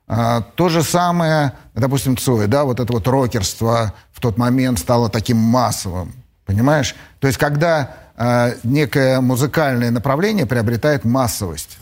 А, 0.07 0.41
то 0.41 0.69
же 0.69 0.83
самое, 0.83 1.53
допустим, 1.73 2.17
Цой, 2.17 2.47
да, 2.47 2.63
вот 2.63 2.79
это 2.79 2.91
вот 2.91 3.07
рокерство 3.07 3.93
в 4.11 4.19
тот 4.19 4.37
момент 4.37 4.79
стало 4.79 5.09
таким 5.09 5.37
массовым, 5.37 6.13
понимаешь? 6.45 6.95
То 7.19 7.27
есть 7.27 7.39
когда 7.39 7.95
а, 8.17 8.51
некое 8.63 9.21
музыкальное 9.21 9.91
направление 9.91 10.45
приобретает 10.45 11.05
массовость, 11.05 11.77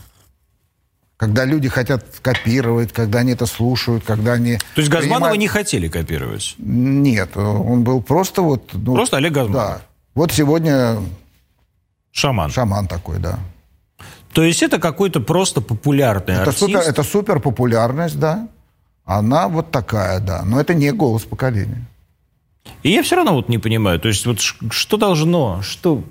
когда 1.20 1.44
люди 1.44 1.68
хотят 1.68 2.02
копировать, 2.22 2.94
когда 2.94 3.18
они 3.18 3.32
это 3.32 3.44
слушают, 3.44 4.04
когда 4.04 4.32
они... 4.32 4.56
То 4.56 4.80
есть 4.80 4.88
Газманова 4.90 5.32
принимают- 5.32 5.38
не 5.38 5.48
хотели 5.48 5.88
копировать? 5.88 6.54
Нет, 6.56 7.36
он 7.36 7.84
был 7.84 8.00
просто 8.00 8.40
вот... 8.40 8.70
ну, 8.72 8.94
Просто 8.94 9.18
Олег 9.18 9.34
Газманов? 9.34 9.52
Да. 9.52 9.82
Вот 10.14 10.32
сегодня 10.32 10.96
Шаман. 12.10 12.50
шаман 12.50 12.88
такой, 12.88 13.18
да. 13.18 13.38
То 14.32 14.42
есть 14.42 14.62
это 14.62 14.78
какой-то 14.78 15.20
просто 15.20 15.60
популярный 15.60 16.32
Это 16.36 16.42
артист? 16.44 16.58
супер, 16.60 16.78
это 16.78 17.02
супер 17.02 17.38
популярность, 17.38 18.18
да. 18.18 18.48
Она 19.04 19.48
вот 19.48 19.70
такая, 19.70 20.20
да. 20.20 20.42
Но 20.46 20.58
это 20.58 20.72
не 20.72 20.90
голос 20.90 21.24
поколения. 21.24 21.84
И 22.82 22.92
я 22.92 23.02
все 23.02 23.16
равно 23.16 23.34
вот 23.34 23.50
не 23.50 23.58
понимаю, 23.58 24.00
то 24.00 24.08
есть 24.08 24.24
вот 24.24 24.40
что 24.40 24.96
должно, 24.96 25.60
что, 25.60 26.02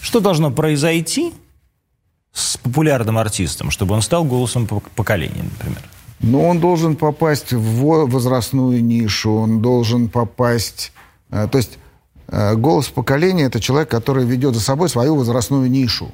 что 0.00 0.18
должно 0.18 0.50
произойти 0.50 1.32
с 2.38 2.56
популярным 2.56 3.18
артистом, 3.18 3.70
чтобы 3.70 3.94
он 3.94 4.02
стал 4.02 4.24
голосом 4.24 4.66
по- 4.66 4.80
поколения, 4.94 5.42
например? 5.42 5.82
Но 6.20 6.48
он 6.48 6.60
должен 6.60 6.96
попасть 6.96 7.52
в 7.52 7.80
во- 7.80 8.06
возрастную 8.06 8.82
нишу, 8.84 9.32
он 9.32 9.60
должен 9.62 10.08
попасть... 10.08 10.92
э, 11.30 11.48
то 11.50 11.58
есть 11.58 11.78
э, 12.28 12.54
голос 12.56 12.88
поколения– 12.88 13.44
это 13.46 13.60
человек, 13.60 13.88
который 13.90 14.24
ведет 14.24 14.54
за 14.54 14.60
собой 14.60 14.88
свою 14.88 15.14
возрастную 15.16 15.70
нишу. 15.70 16.10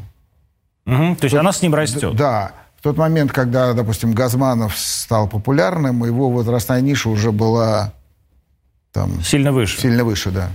Мгм, 0.84 1.16
То 1.16 1.24
есть 1.24 1.34
она 1.34 1.52
с 1.52 1.62
ним 1.62 1.74
растет. 1.74 2.14
Да. 2.16 2.52
В 2.78 2.82
тот 2.82 2.98
момент, 2.98 3.32
когда, 3.32 3.72
допустим, 3.72 4.12
Газманов 4.12 4.76
стал 4.76 5.26
популярным, 5.26 6.04
его 6.04 6.30
возрастная 6.30 6.82
ниша 6.82 7.08
уже 7.08 7.32
была 7.32 7.94
там 8.92 9.22
Сильно 9.22 9.52
выше. 9.52 9.80
Сильно 9.80 10.04
выше, 10.04 10.30
да. 10.30 10.50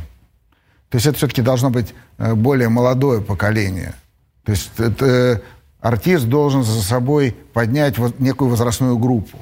То 0.89 0.95
есть 0.95 1.07
это 1.07 1.17
все-таки 1.17 1.41
должно 1.41 1.69
быть 1.71 1.93
э, 2.19 2.35
более 2.35 2.69
молодое 2.69 3.21
поколение. 3.21 3.95
То 4.43 4.51
есть 4.51 4.71
это, 4.77 5.41
артист 5.81 6.25
должен 6.25 6.63
за 6.63 6.81
собой 6.81 7.35
поднять 7.53 7.97
вот 7.97 8.19
некую 8.19 8.49
возрастную 8.49 8.97
группу. 8.97 9.37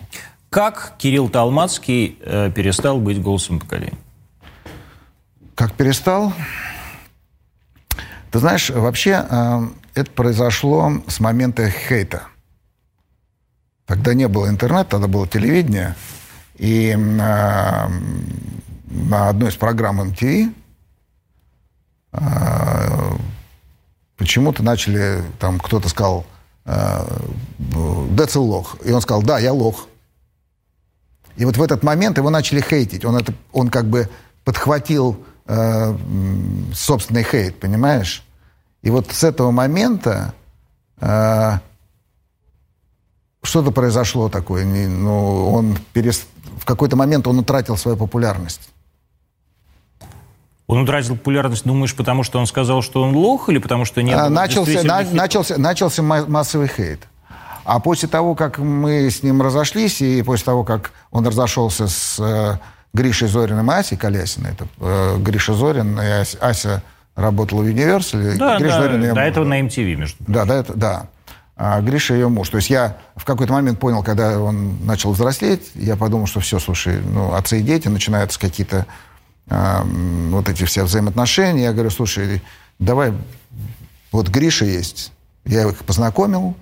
Как 0.49 0.93
Кирилл 0.97 1.29
Талмацкий 1.29 2.17
э, 2.21 2.51
перестал 2.51 2.99
быть 2.99 3.21
голосом 3.21 3.59
поколения? 3.59 3.97
Как 5.55 5.73
перестал? 5.73 6.33
Ты 8.31 8.39
знаешь, 8.39 8.69
вообще 8.69 9.25
э, 9.29 9.67
это 9.95 10.11
произошло 10.11 11.01
с 11.07 11.19
момента 11.19 11.69
хейта. 11.69 12.23
Тогда 13.85 14.13
не 14.13 14.27
было 14.27 14.49
интернета, 14.49 14.91
тогда 14.91 15.07
было 15.07 15.27
телевидение. 15.27 15.95
И 16.55 16.91
э, 16.91 16.95
на 16.95 17.89
одной 19.29 19.49
из 19.49 19.55
программ 19.55 20.01
MTV 20.01 20.53
э, 22.13 23.16
почему-то 24.17 24.63
начали, 24.63 25.23
там 25.39 25.59
кто-то 25.59 25.89
сказал, 25.89 26.25
э, 26.65 27.07
Децл 28.11 28.43
лох. 28.43 28.77
И 28.83 28.91
он 28.91 29.01
сказал, 29.01 29.23
да, 29.23 29.39
я 29.39 29.53
лох. 29.53 29.87
И 31.37 31.45
вот 31.45 31.55
в 31.55 31.61
этот 31.61 31.83
момент 31.83 32.17
его 32.17 32.29
начали 32.29 32.61
хейтить. 32.61 33.05
Он, 33.05 33.15
это, 33.15 33.33
он 33.53 33.69
как 33.69 33.85
бы 33.85 34.09
подхватил 34.43 35.23
э, 35.45 35.97
собственный 36.73 37.23
хейт, 37.23 37.59
понимаешь? 37.59 38.23
И 38.81 38.89
вот 38.89 39.11
с 39.11 39.23
этого 39.23 39.51
момента 39.51 40.33
э, 40.99 41.59
что-то 43.43 43.71
произошло 43.71 44.29
такое. 44.29 44.65
Ну, 44.65 45.51
он 45.51 45.77
перес- 45.93 46.25
в 46.59 46.65
какой-то 46.65 46.95
момент 46.95 47.27
он 47.27 47.39
утратил 47.39 47.77
свою 47.77 47.97
популярность. 47.97 48.69
Он 50.67 50.79
утратил 50.79 51.15
популярность, 51.15 51.63
думаешь, 51.65 51.95
потому 51.95 52.23
что 52.23 52.39
он 52.39 52.45
сказал, 52.45 52.81
что 52.81 53.01
он 53.01 53.15
лох, 53.15 53.47
или 53.49 53.57
потому 53.57 53.85
что 53.85 54.01
не 54.03 54.11
А, 54.13 54.23
было 54.25 54.29
начался, 54.29 54.83
на- 54.83 55.01
начался, 55.11 55.57
начался 55.57 56.03
ма- 56.03 56.25
массовый 56.27 56.67
хейт. 56.67 56.99
А 57.63 57.79
после 57.79 58.09
того, 58.09 58.35
как 58.35 58.59
мы 58.59 59.09
с 59.09 59.23
ним 59.23 59.41
разошлись, 59.41 60.01
и 60.01 60.21
после 60.23 60.45
того, 60.45 60.63
как 60.65 60.91
он 61.11 61.25
разошелся 61.25 61.87
с 61.87 62.17
э, 62.19 62.57
Гришей 62.93 63.27
Зориным 63.29 63.69
и 63.71 63.75
Асей 63.75 63.97
Колясиной, 63.97 64.51
это 64.51 64.67
э, 64.79 65.17
Гриша 65.19 65.53
Зорин 65.53 65.99
и 65.99 66.05
Ася, 66.05 66.37
Ася 66.39 66.83
работала 67.15 67.61
в 67.61 67.65
Universal, 67.67 68.37
Да, 68.37 68.57
Гриша 68.57 68.75
да, 68.75 68.81
Зорин 68.83 69.01
ее 69.03 69.13
до 69.13 69.19
муж. 69.19 69.23
этого 69.29 69.45
на 69.45 69.61
MTV, 69.61 69.95
между 69.95 70.17
прочим. 70.17 70.33
Да, 70.33 70.45
да, 70.45 70.55
это, 70.55 70.73
да. 70.73 71.07
А 71.55 71.81
Гриша 71.81 72.13
ее 72.13 72.27
муж. 72.29 72.49
То 72.49 72.57
есть 72.57 72.69
я 72.69 72.97
в 73.15 73.25
какой-то 73.25 73.51
момент 73.53 73.79
понял, 73.79 74.03
когда 74.03 74.39
он 74.39 74.85
начал 74.85 75.11
взрослеть, 75.13 75.71
я 75.75 75.95
подумал, 75.95 76.27
что 76.27 76.39
все, 76.39 76.59
слушай, 76.59 76.99
ну, 77.01 77.33
отцы 77.33 77.59
и 77.59 77.63
дети, 77.63 77.87
начинаются 77.87 78.39
какие-то 78.39 78.85
а, 79.49 79.81
м, 79.81 80.31
вот 80.31 80.49
эти 80.49 80.63
все 80.65 80.83
взаимоотношения. 80.83 81.63
Я 81.65 81.73
говорю, 81.73 81.89
слушай, 81.89 82.41
давай, 82.79 83.13
вот 84.11 84.27
Гриша 84.29 84.65
есть. 84.65 85.11
Я 85.45 85.67
их 85.69 85.77
познакомил, 85.85 86.55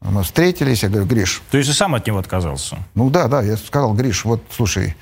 мы 0.00 0.24
встретились, 0.24 0.82
я 0.82 0.88
говорю, 0.88 1.06
Гриш, 1.06 1.42
То 1.52 1.58
есть 1.58 1.70
ты 1.70 1.76
сам 1.76 1.94
от 1.94 2.06
него 2.06 2.18
отказался? 2.18 2.78
ну 2.94 3.08
да, 3.10 3.28
да, 3.28 3.40
я 3.42 3.56
сказал, 3.56 3.94
Гриш, 3.94 4.24
вот, 4.24 4.42
слушай, 4.50 4.96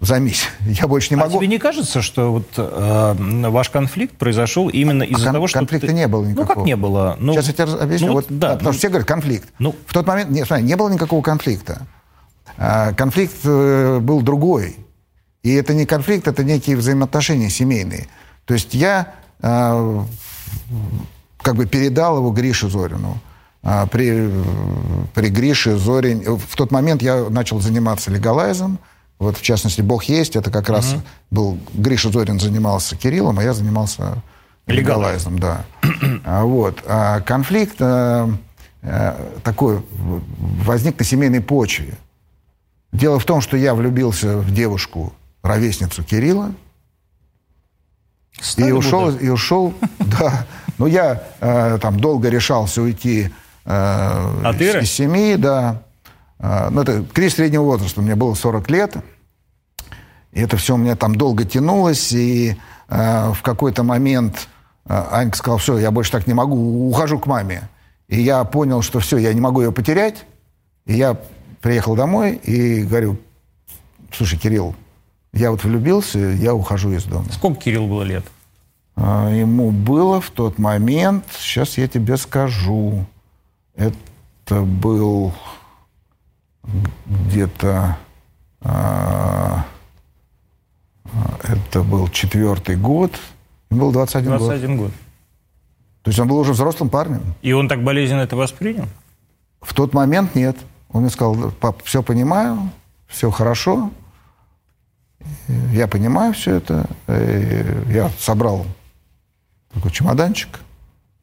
займись, 0.00 0.46
я 0.60 0.86
больше 0.86 1.12
не 1.12 1.20
А 1.20 1.24
могу. 1.24 1.38
тебе 1.38 1.48
не 1.48 1.58
кажется, 1.58 2.02
что 2.02 2.30
вот 2.30 2.46
э, 2.56 3.14
ваш 3.50 3.70
конфликт 3.70 4.16
произошел 4.16 4.68
именно 4.68 5.02
из-за 5.02 5.24
кон- 5.24 5.32
того, 5.34 5.46
что 5.48 5.58
конфликта 5.58 5.88
ты- 5.88 5.92
не 5.92 6.06
было 6.06 6.22
Ну 6.22 6.30
никакого. 6.30 6.54
как 6.54 6.64
не 6.64 6.76
было? 6.76 7.16
Ну, 7.18 7.32
Сейчас 7.32 7.48
я 7.48 7.52
тебе 7.54 7.64
объясню. 7.74 8.06
ну, 8.08 8.12
вот, 8.12 8.26
да, 8.28 8.52
потому 8.54 8.72
что 8.72 8.78
все 8.78 8.88
говорят 8.90 9.08
конфликт. 9.08 9.48
Ну. 9.58 9.74
В 9.86 9.92
тот 9.92 10.06
момент, 10.06 10.30
не, 10.30 10.44
смотри, 10.44 10.64
не 10.64 10.76
было 10.76 10.88
никакого 10.88 11.20
конфликта. 11.22 11.82
А, 12.58 12.92
конфликт 12.92 13.34
э, 13.42 13.98
был 14.00 14.20
другой. 14.22 14.76
И 15.46 15.52
это 15.52 15.74
не 15.74 15.86
конфликт, 15.86 16.26
это 16.26 16.42
некие 16.42 16.76
взаимоотношения 16.76 17.50
семейные. 17.50 18.08
То 18.46 18.54
есть 18.54 18.74
я 18.74 19.14
э, 19.40 20.04
как 21.40 21.54
бы 21.54 21.66
передал 21.66 22.16
его 22.16 22.32
Грише 22.32 22.68
Зорину. 22.68 23.20
А, 23.62 23.86
при, 23.86 24.28
при 25.14 25.28
Грише 25.28 25.76
Зорин... 25.76 26.36
В 26.36 26.56
тот 26.56 26.72
момент 26.72 27.00
я 27.00 27.30
начал 27.30 27.60
заниматься 27.60 28.10
легалайзом. 28.10 28.80
Вот, 29.20 29.36
в 29.36 29.42
частности, 29.42 29.82
«Бог 29.82 30.02
есть». 30.06 30.34
Это 30.34 30.50
как 30.50 30.68
раз 30.68 30.96
был... 31.30 31.60
Гриша 31.74 32.10
Зорин 32.10 32.40
занимался 32.40 32.96
Кириллом, 32.96 33.38
а 33.38 33.44
я 33.44 33.52
занимался 33.52 34.20
легалайзом, 34.66 35.38
да. 35.38 35.64
А, 36.24 36.42
Вот. 36.42 36.82
А 36.86 37.20
конфликт 37.20 37.76
э, 37.78 38.28
э, 38.82 39.14
такой 39.44 39.80
возник 40.64 40.98
на 40.98 41.04
семейной 41.04 41.40
почве. 41.40 41.94
Дело 42.90 43.20
в 43.20 43.24
том, 43.24 43.40
что 43.40 43.56
я 43.56 43.76
влюбился 43.76 44.38
в 44.38 44.52
девушку, 44.52 45.12
ровесницу 45.46 46.02
Кирилла, 46.02 46.52
и 48.38 48.42
Стали 48.42 48.72
ушел, 48.72 49.06
будто- 49.10 49.24
и 49.24 49.28
ушел, 49.28 49.74
да. 49.98 50.46
Ну, 50.78 50.86
я 50.86 51.22
э, 51.40 51.78
там 51.80 51.98
долго 51.98 52.28
решался 52.28 52.82
уйти 52.82 53.30
э, 53.64 54.40
От 54.44 54.56
из, 54.60 54.68
Иры? 54.68 54.82
из 54.82 54.90
семьи, 54.92 55.36
да. 55.36 55.82
Э, 56.38 56.68
ну, 56.70 56.82
это 56.82 57.02
кризис 57.02 57.36
среднего 57.36 57.62
возраста. 57.62 58.02
Мне 58.02 58.14
было 58.14 58.34
40 58.34 58.70
лет. 58.70 58.96
И 60.32 60.40
это 60.42 60.58
все 60.58 60.74
у 60.74 60.76
меня 60.76 60.94
там 60.96 61.14
долго 61.14 61.44
тянулось. 61.44 62.12
И 62.12 62.56
э, 62.88 63.32
в 63.32 63.40
какой-то 63.42 63.84
момент 63.84 64.48
э, 64.86 65.02
Анька 65.10 65.38
сказала, 65.38 65.58
все, 65.58 65.78
я 65.78 65.90
больше 65.90 66.12
так 66.12 66.26
не 66.26 66.34
могу, 66.34 66.90
ухожу 66.90 67.18
к 67.18 67.26
маме. 67.26 67.70
И 68.08 68.20
я 68.20 68.44
понял, 68.44 68.82
что 68.82 69.00
все, 69.00 69.16
я 69.16 69.32
не 69.32 69.40
могу 69.40 69.62
ее 69.62 69.72
потерять. 69.72 70.26
И 70.84 70.92
я 70.94 71.16
приехал 71.62 71.96
домой 71.96 72.34
и 72.34 72.82
говорю, 72.82 73.16
слушай, 74.12 74.38
Кирилл, 74.38 74.76
я 75.36 75.50
вот 75.50 75.62
влюбился, 75.64 76.18
я 76.18 76.54
ухожу 76.54 76.92
из 76.92 77.04
дома. 77.04 77.26
Сколько 77.30 77.60
Кирилл 77.60 77.86
было 77.86 78.02
лет? 78.02 78.24
А, 78.96 79.28
Ему 79.30 79.70
было 79.70 80.20
в 80.20 80.30
тот 80.30 80.58
момент, 80.58 81.24
сейчас 81.38 81.76
я 81.76 81.86
тебе 81.88 82.16
скажу, 82.16 83.04
это 83.74 84.62
был 84.62 85.34
где-то, 87.06 87.98
а, 88.62 89.66
а, 91.04 91.38
это 91.42 91.82
был 91.82 92.08
четвертый 92.08 92.76
год, 92.76 93.12
ему 93.70 93.82
был 93.82 93.92
21, 93.92 94.30
год. 94.30 94.38
21 94.38 94.76
год. 94.78 94.90
То 96.02 96.10
есть 96.10 96.18
он 96.18 96.28
был 96.28 96.38
уже 96.38 96.52
взрослым 96.52 96.88
парнем. 96.88 97.22
И 97.42 97.52
он 97.52 97.68
так 97.68 97.84
болезненно 97.84 98.20
это 98.20 98.36
воспринял? 98.36 98.86
В 99.60 99.74
тот 99.74 99.92
момент 99.92 100.34
нет. 100.34 100.56
Он 100.88 101.02
мне 101.02 101.10
сказал, 101.10 101.50
пап, 101.50 101.82
все 101.82 102.02
понимаю, 102.02 102.70
все 103.06 103.30
хорошо, 103.30 103.90
я 105.72 105.86
понимаю 105.88 106.32
все 106.34 106.56
это. 106.56 106.88
И 107.08 107.92
я 107.92 108.10
собрал 108.18 108.66
такой 109.72 109.90
чемоданчик 109.90 110.60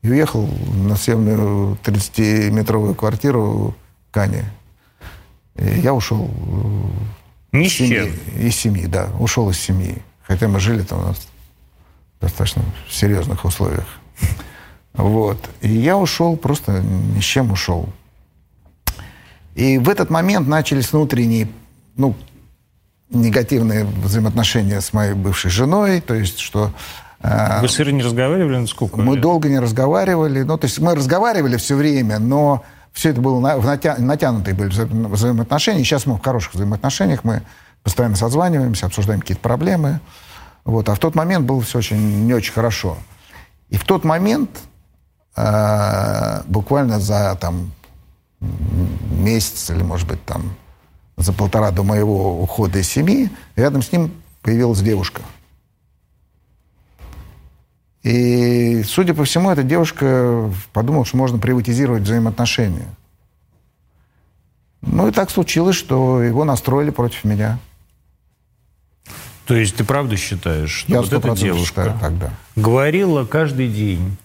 и 0.02 0.10
уехал 0.10 0.48
на 0.76 0.96
съемную 0.96 1.78
30-метровую 1.84 2.96
квартиру 2.96 3.76
Кани. 4.12 4.44
И 5.56 5.80
я 5.80 5.94
ушел 5.94 6.30
Ни 7.52 7.66
из 7.66 7.74
семьи, 7.74 8.12
из 8.38 8.56
семьи, 8.56 8.86
да, 8.88 9.10
ушел 9.20 9.50
из 9.50 9.60
семьи. 9.60 10.02
Хотя 10.24 10.48
мы 10.48 10.60
жили 10.60 10.82
там 10.82 11.00
у 11.00 11.04
нас 11.04 11.28
в 12.18 12.22
достаточно 12.22 12.64
серьезных 12.90 13.46
условиях. 13.46 13.88
Вот. 14.94 15.50
И 15.62 15.70
я 15.70 15.98
ушел, 15.98 16.38
просто 16.38 16.82
ни 16.82 17.20
с 17.20 17.24
чем 17.24 17.52
ушел. 17.52 17.90
И 19.56 19.78
в 19.78 19.90
этот 19.90 20.10
момент 20.10 20.48
начались 20.48 20.92
внутренние, 20.92 21.48
ну, 21.96 22.16
негативные 23.14 23.86
взаимоотношения 23.86 24.82
с 24.82 24.94
моей 24.94 25.14
бывшей 25.14 25.52
женой, 25.52 26.02
то 26.02 26.14
есть 26.14 26.40
что... 26.40 26.72
Э, 27.22 27.62
Вы 27.62 27.70
с 27.70 27.80
Ирой 27.80 27.94
не 27.94 28.04
разговаривали 28.04 28.58
на 28.58 28.68
сколько 28.68 28.98
Мы 28.98 29.16
лет? 29.16 29.22
долго 29.22 29.50
не 29.50 29.60
разговаривали, 29.60 30.42
ну, 30.44 30.58
то 30.58 30.66
есть 30.66 30.80
мы 30.80 30.96
разговаривали 30.96 31.58
все 31.58 31.76
время, 31.76 32.20
но 32.20 32.64
все 32.92 33.10
это 33.10 33.22
было 33.22 33.40
на, 33.40 33.58
в 33.58 33.66
натя, 33.66 33.96
натянутые 33.98 34.54
были 34.54 34.70
взаимоотношения. 34.70 35.84
Сейчас 35.84 36.06
мы 36.06 36.16
в 36.16 36.22
хороших 36.22 36.54
взаимоотношениях, 36.54 37.24
мы 37.24 37.42
постоянно 37.82 38.16
созваниваемся, 38.16 38.86
обсуждаем 38.86 39.22
какие-то 39.22 39.42
проблемы. 39.42 40.00
Вот. 40.64 40.88
А 40.90 40.96
в 40.96 41.00
тот 41.00 41.16
момент 41.16 41.46
было 41.46 41.62
все 41.62 41.80
очень, 41.80 42.26
не 42.26 42.34
очень 42.34 42.54
хорошо. 42.54 42.98
И 43.70 43.78
в 43.78 43.84
тот 43.84 44.04
момент, 44.04 44.50
э, 45.36 46.42
буквально 46.46 47.00
за 47.00 47.36
там, 47.42 47.72
месяц 49.12 49.70
или, 49.72 49.82
может 49.82 50.08
быть, 50.08 50.24
там, 50.26 50.56
за 51.18 51.34
полтора 51.34 51.72
до 51.72 51.84
моего 51.84 52.42
ухода 52.42 52.80
из 52.80 52.88
семьи, 52.88 53.30
рядом 53.56 53.82
с 53.82 53.92
ним 53.92 54.12
появилась 54.42 54.80
девушка. 54.80 55.22
И, 58.04 58.84
судя 58.84 59.14
по 59.14 59.24
всему, 59.24 59.50
эта 59.50 59.64
девушка 59.64 60.52
подумала, 60.74 61.06
что 61.06 61.16
можно 61.18 61.38
приватизировать 61.38 62.04
взаимоотношения. 62.04 62.88
Ну 64.82 65.08
и 65.08 65.12
так 65.12 65.30
случилось, 65.30 65.78
что 65.78 66.22
его 66.22 66.44
настроили 66.44 66.90
против 66.90 67.24
меня. 67.24 67.60
То 69.46 69.56
есть 69.56 69.76
ты 69.76 69.86
правда 69.86 70.18
считаешь, 70.18 70.72
что 70.72 70.92
Я 70.92 71.02
вот 71.02 71.14
эта 71.14 71.36
девушка 71.36 71.98
тогда. 72.00 72.32
говорила 72.56 73.26
каждый 73.26 73.70
день 73.70 74.18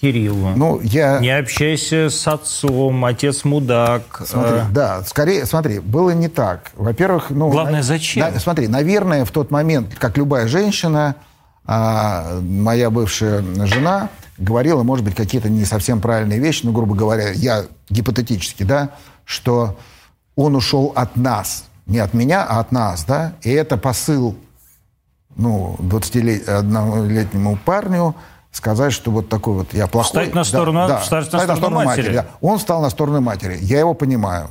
Кириллу. 0.00 0.50
Ну, 0.54 0.80
я... 0.82 1.18
Не 1.18 1.36
общайся 1.36 2.08
с 2.08 2.28
отцом, 2.28 3.04
отец 3.04 3.44
мудак. 3.44 4.22
Смотри, 4.24 4.58
а... 4.58 4.68
Да, 4.70 5.02
скорее, 5.04 5.44
смотри, 5.44 5.80
было 5.80 6.10
не 6.10 6.28
так. 6.28 6.70
Во-первых, 6.76 7.30
ну... 7.30 7.50
Главное, 7.50 7.82
зачем? 7.82 8.32
На, 8.32 8.38
смотри, 8.38 8.68
наверное, 8.68 9.24
в 9.24 9.32
тот 9.32 9.50
момент, 9.50 9.96
как 9.98 10.16
любая 10.16 10.46
женщина, 10.46 11.16
а, 11.64 12.40
моя 12.40 12.90
бывшая 12.90 13.42
жена 13.66 14.08
говорила, 14.38 14.84
может 14.84 15.04
быть, 15.04 15.16
какие-то 15.16 15.48
не 15.48 15.64
совсем 15.64 16.00
правильные 16.00 16.38
вещи, 16.38 16.60
ну, 16.64 16.72
грубо 16.72 16.94
говоря, 16.94 17.32
я 17.32 17.64
гипотетически, 17.90 18.62
да, 18.62 18.90
что 19.24 19.76
он 20.36 20.54
ушел 20.54 20.92
от 20.94 21.16
нас, 21.16 21.64
не 21.86 21.98
от 21.98 22.14
меня, 22.14 22.44
а 22.44 22.60
от 22.60 22.70
нас, 22.70 23.04
да, 23.04 23.32
и 23.42 23.50
это 23.50 23.76
посыл, 23.76 24.36
ну, 25.34 25.76
21-летнему 25.80 27.58
парню, 27.64 28.14
сказать, 28.58 28.92
что 28.92 29.10
вот 29.10 29.28
такой 29.28 29.54
вот 29.54 29.72
я 29.72 29.86
плохой. 29.86 30.24
Стать 30.24 30.34
на 30.34 30.44
сторону, 30.44 30.86
да, 30.86 30.88
да, 30.88 31.02
стать 31.02 31.32
на 31.32 31.38
сторону, 31.38 31.48
на 31.48 31.56
сторону 31.56 31.76
матери. 31.76 32.02
матери 32.02 32.14
да. 32.14 32.26
Он 32.40 32.58
стал 32.58 32.82
на 32.82 32.90
сторону 32.90 33.20
матери. 33.20 33.58
Я 33.62 33.78
его 33.78 33.94
понимаю. 33.94 34.50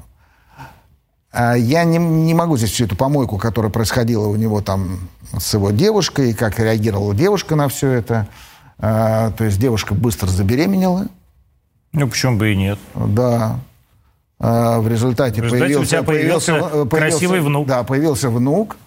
А 1.32 1.56
я 1.56 1.84
не, 1.84 1.98
не 1.98 2.34
могу 2.34 2.58
здесь 2.58 2.72
всю 2.72 2.86
эту 2.86 2.96
помойку, 2.96 3.38
которая 3.38 3.72
происходила 3.72 4.28
у 4.28 4.36
него 4.36 4.62
там 4.62 5.10
с 5.38 5.54
его 5.54 5.72
девушкой, 5.72 6.32
и 6.32 6.34
как 6.34 6.58
реагировала 6.58 7.14
девушка 7.14 7.56
на 7.56 7.68
все 7.68 7.92
это. 7.92 8.28
А, 8.80 9.32
то 9.32 9.44
есть 9.44 9.60
девушка 9.60 9.94
быстро 9.94 10.28
забеременела. 10.28 11.08
Ну, 11.92 12.08
почему 12.08 12.38
бы 12.38 12.54
и 12.54 12.56
нет? 12.56 12.80
Да. 12.96 13.60
А, 14.40 14.80
в 14.80 14.88
результате, 14.88 15.42
в 15.42 15.46
результате 15.46 15.74
появился, 15.74 15.82
у 15.82 15.86
тебя 15.86 16.04
появился, 16.04 16.54
появился 16.54 16.90
красивый 16.90 17.42
внук. 17.42 17.68
Да, 17.68 17.84
появился 17.84 18.30
внук, 18.30 18.78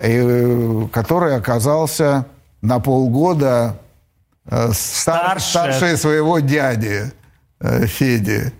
и, 0.00 0.88
который 0.92 1.36
оказался 1.36 2.26
на 2.62 2.78
полгода 2.78 3.78
Э, 4.50 4.70
старше, 4.72 5.50
старше 5.50 5.96
своего 5.96 6.38
дяди 6.40 7.12
э, 7.60 7.86
Феди. 7.86 8.52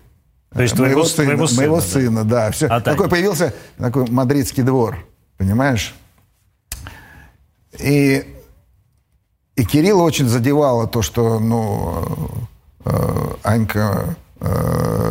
То 0.53 0.61
есть 0.61 0.77
моего, 0.77 1.03
сына, 1.03 1.25
твоего 1.25 1.47
сына, 1.47 1.61
моего 1.61 1.81
сына, 1.81 2.23
да. 2.23 2.45
да. 2.45 2.51
Все. 2.51 2.67
А 2.67 2.79
такой 2.79 3.05
так. 3.05 3.11
появился 3.11 3.53
такой 3.77 4.07
мадридский 4.09 4.63
двор, 4.63 4.97
понимаешь? 5.37 5.95
И, 7.79 8.23
и 9.55 9.65
Кирилла 9.65 10.03
очень 10.03 10.27
задевало 10.27 10.87
то, 10.87 11.01
что, 11.01 11.39
ну, 11.39 12.29
э, 12.85 13.35
Анька 13.43 14.15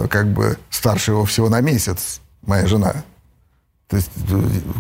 как 0.09 0.29
бы 0.29 0.57
старше 0.71 1.11
его 1.11 1.27
всего 1.27 1.51
на 1.51 1.61
месяц, 1.61 2.23
моя 2.47 2.67
жена. 2.67 3.05
То 3.89 3.97
есть, 3.97 4.11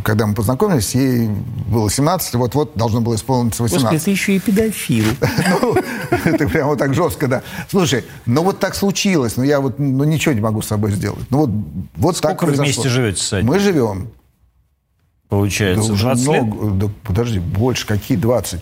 когда 0.04 0.26
мы 0.26 0.34
познакомились, 0.34 0.94
ей 0.94 1.28
было 1.66 1.90
17, 1.90 2.34
вот-вот 2.34 2.72
должно 2.74 3.00
было 3.00 3.14
исполниться 3.14 3.62
18. 3.62 3.84
Господи, 3.84 4.04
ты 4.04 4.10
еще 4.10 4.36
и 4.36 4.38
педофил. 4.38 5.04
Ну, 6.24 6.36
ты 6.36 6.48
прямо 6.48 6.76
так 6.76 6.94
жестко, 6.94 7.26
да. 7.26 7.42
Слушай, 7.70 8.04
ну 8.26 8.42
вот 8.42 8.58
так 8.58 8.74
случилось, 8.74 9.36
но 9.36 9.44
я 9.44 9.60
вот 9.60 9.78
ну, 9.78 10.04
ничего 10.04 10.34
не 10.34 10.40
могу 10.40 10.62
с 10.62 10.66
собой 10.66 10.92
сделать. 10.92 11.24
Ну 11.30 11.38
вот, 11.38 11.50
вот 11.96 12.16
Сколько 12.16 12.44
вы 12.44 12.52
вместе 12.52 12.88
живете 12.88 13.22
с 13.22 13.42
Мы 13.42 13.58
живем. 13.58 14.10
Получается, 15.28 15.92
да, 15.92 16.14
20 16.14 16.28
лет? 16.28 16.78
Да, 16.78 16.86
подожди, 17.04 17.38
больше, 17.38 17.86
какие 17.86 18.16
20? 18.16 18.60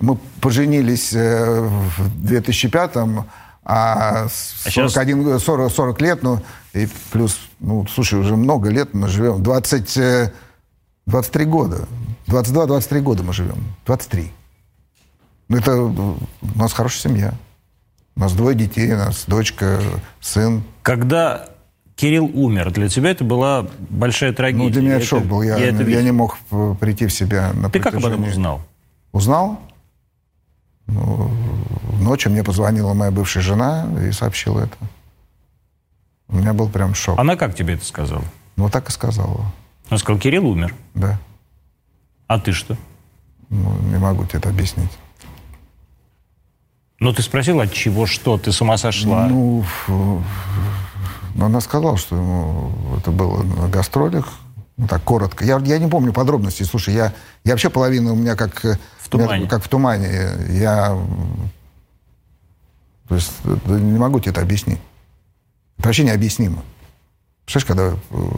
Мы 0.00 0.18
поженились 0.40 1.12
э, 1.12 1.60
в 1.60 2.24
2005-м, 2.24 3.24
а 3.64 4.26
41, 4.28 5.38
40, 5.38 5.72
40 5.72 6.00
лет, 6.00 6.22
ну, 6.22 6.40
и 6.72 6.88
плюс, 7.12 7.38
ну, 7.62 7.86
слушай, 7.86 8.18
уже 8.18 8.36
много 8.36 8.68
лет 8.68 8.92
мы 8.92 9.08
живем, 9.08 9.42
20, 9.42 10.32
23 11.06 11.44
э, 11.44 11.48
года, 11.48 11.88
22-23 12.26 13.00
года 13.00 13.22
мы 13.22 13.32
живем, 13.32 13.64
23. 13.86 14.30
Ну, 15.48 15.56
это 15.56 15.80
у 15.80 16.18
нас 16.56 16.72
хорошая 16.72 17.12
семья. 17.12 17.34
У 18.16 18.20
нас 18.20 18.34
двое 18.34 18.56
детей, 18.56 18.92
у 18.92 18.96
нас 18.96 19.24
дочка, 19.26 19.80
сын. 20.20 20.62
Когда 20.82 21.48
Кирилл 21.96 22.30
умер, 22.34 22.72
для 22.72 22.88
тебя 22.88 23.10
это 23.10 23.24
была 23.24 23.66
большая 23.88 24.32
трагедия. 24.32 24.64
Ну, 24.64 24.70
для 24.70 24.82
меня 24.82 24.96
это 24.96 25.06
шок 25.06 25.24
был. 25.24 25.42
Я, 25.42 25.56
я, 25.56 25.68
это 25.68 25.82
я 25.84 26.02
не 26.02 26.10
мог 26.10 26.36
прийти 26.80 27.06
в 27.06 27.12
себя 27.12 27.52
на 27.54 27.70
Ты 27.70 27.80
как 27.80 27.94
об 27.94 28.04
этом 28.04 28.24
узнал? 28.24 28.60
Узнал? 29.12 29.60
Ну, 30.86 31.30
ночью 32.00 32.32
мне 32.32 32.42
позвонила 32.42 32.92
моя 32.92 33.10
бывшая 33.10 33.40
жена 33.40 33.86
и 34.06 34.10
сообщила 34.10 34.60
это. 34.60 34.76
У 36.28 36.36
меня 36.36 36.52
был 36.52 36.68
прям 36.68 36.94
шок. 36.94 37.18
Она 37.18 37.36
как 37.36 37.54
тебе 37.54 37.74
это 37.74 37.84
сказала? 37.84 38.24
Ну, 38.56 38.68
так 38.68 38.88
и 38.88 38.92
сказала. 38.92 39.44
Она 39.88 39.98
сказала, 39.98 40.20
Кирилл 40.20 40.46
умер? 40.46 40.74
Да. 40.94 41.18
А 42.26 42.38
ты 42.38 42.52
что? 42.52 42.76
Ну, 43.50 43.76
не 43.90 43.98
могу 43.98 44.24
тебе 44.24 44.38
это 44.38 44.48
объяснить. 44.48 44.90
Ну, 46.98 47.12
ты 47.12 47.22
спросил, 47.22 47.60
от 47.60 47.72
чего 47.72 48.06
что? 48.06 48.38
Ты 48.38 48.52
с 48.52 48.60
ума 48.60 48.76
сошла? 48.78 49.26
Ну, 49.26 49.64
ну 49.88 50.22
она 51.36 51.60
сказала, 51.60 51.96
что 51.96 52.14
ну, 52.14 52.96
это 52.96 53.10
было 53.10 53.42
на 53.42 53.68
гастролях. 53.68 54.28
Ну, 54.76 54.86
так 54.86 55.02
коротко. 55.02 55.44
Я, 55.44 55.58
я 55.58 55.78
не 55.78 55.88
помню 55.88 56.12
подробностей. 56.12 56.64
Слушай, 56.64 56.94
я, 56.94 57.12
я 57.44 57.52
вообще 57.52 57.68
половина 57.68 58.12
у 58.12 58.16
меня 58.16 58.36
как 58.36 58.64
в 58.98 59.08
тумане. 59.08 59.40
Меня, 59.40 59.48
как 59.48 59.62
в 59.62 59.68
тумане. 59.68 60.30
Я 60.48 60.96
то 63.12 63.16
есть 63.16 63.32
не 63.44 63.98
могу 63.98 64.20
тебе 64.20 64.30
это 64.30 64.40
объяснить. 64.40 64.78
Это 65.82 65.88
вообще 65.88 66.04
необъяснимо. 66.04 66.62
Представляешь, 67.44 67.66
когда 67.66 68.16
э, 68.16 68.28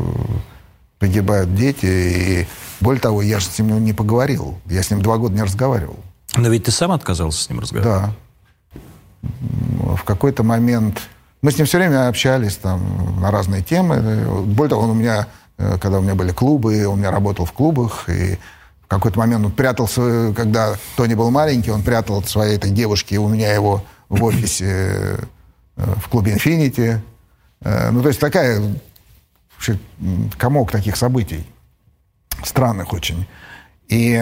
погибают 0.98 1.54
дети, 1.54 1.84
и 1.84 2.46
более 2.80 3.02
того, 3.02 3.20
я 3.20 3.38
же 3.38 3.44
с 3.44 3.58
ним 3.58 3.84
не 3.84 3.92
поговорил. 3.92 4.58
Я 4.64 4.82
с 4.82 4.90
ним 4.90 5.02
два 5.02 5.18
года 5.18 5.34
не 5.34 5.42
разговаривал. 5.42 5.98
Но 6.36 6.48
ведь 6.48 6.64
ты 6.64 6.70
сам 6.70 6.90
отказался 6.90 7.44
с 7.44 7.50
ним 7.50 7.60
разговаривать. 7.60 8.12
Да. 9.22 9.28
В 9.94 10.04
какой-то 10.04 10.42
момент... 10.42 11.02
Мы 11.42 11.52
с 11.52 11.58
ним 11.58 11.66
все 11.66 11.76
время 11.76 12.08
общались 12.08 12.56
там 12.56 13.20
на 13.20 13.30
разные 13.30 13.62
темы. 13.62 14.24
Более 14.46 14.70
того, 14.70 14.84
он 14.84 14.90
у 14.92 14.94
меня, 14.94 15.26
э, 15.58 15.76
когда 15.78 15.98
у 15.98 16.00
меня 16.00 16.14
были 16.14 16.32
клубы, 16.32 16.86
он 16.86 16.94
у 16.94 16.96
меня 16.96 17.10
работал 17.10 17.44
в 17.44 17.52
клубах, 17.52 18.08
и 18.08 18.38
в 18.80 18.86
какой-то 18.86 19.18
момент 19.18 19.44
он 19.44 19.52
прятался, 19.52 20.32
когда 20.34 20.76
Тони 20.96 21.12
был 21.12 21.30
маленький, 21.30 21.72
он 21.72 21.82
прятал 21.82 22.20
от 22.20 22.26
своей 22.26 22.56
этой 22.56 22.70
девушки 22.70 23.16
у 23.16 23.28
меня 23.28 23.52
его 23.52 23.84
в 24.08 24.24
офисе 24.24 25.18
э, 25.76 25.94
в 25.96 26.08
клубе 26.08 26.32
«Инфинити». 26.32 27.02
Э, 27.64 27.90
ну, 27.90 28.02
то 28.02 28.08
есть 28.08 28.20
такая 28.20 28.62
вообще 29.54 29.78
комок 30.38 30.70
таких 30.70 30.96
событий, 30.96 31.44
странных 32.44 32.92
очень. 32.92 33.26
И 33.88 34.20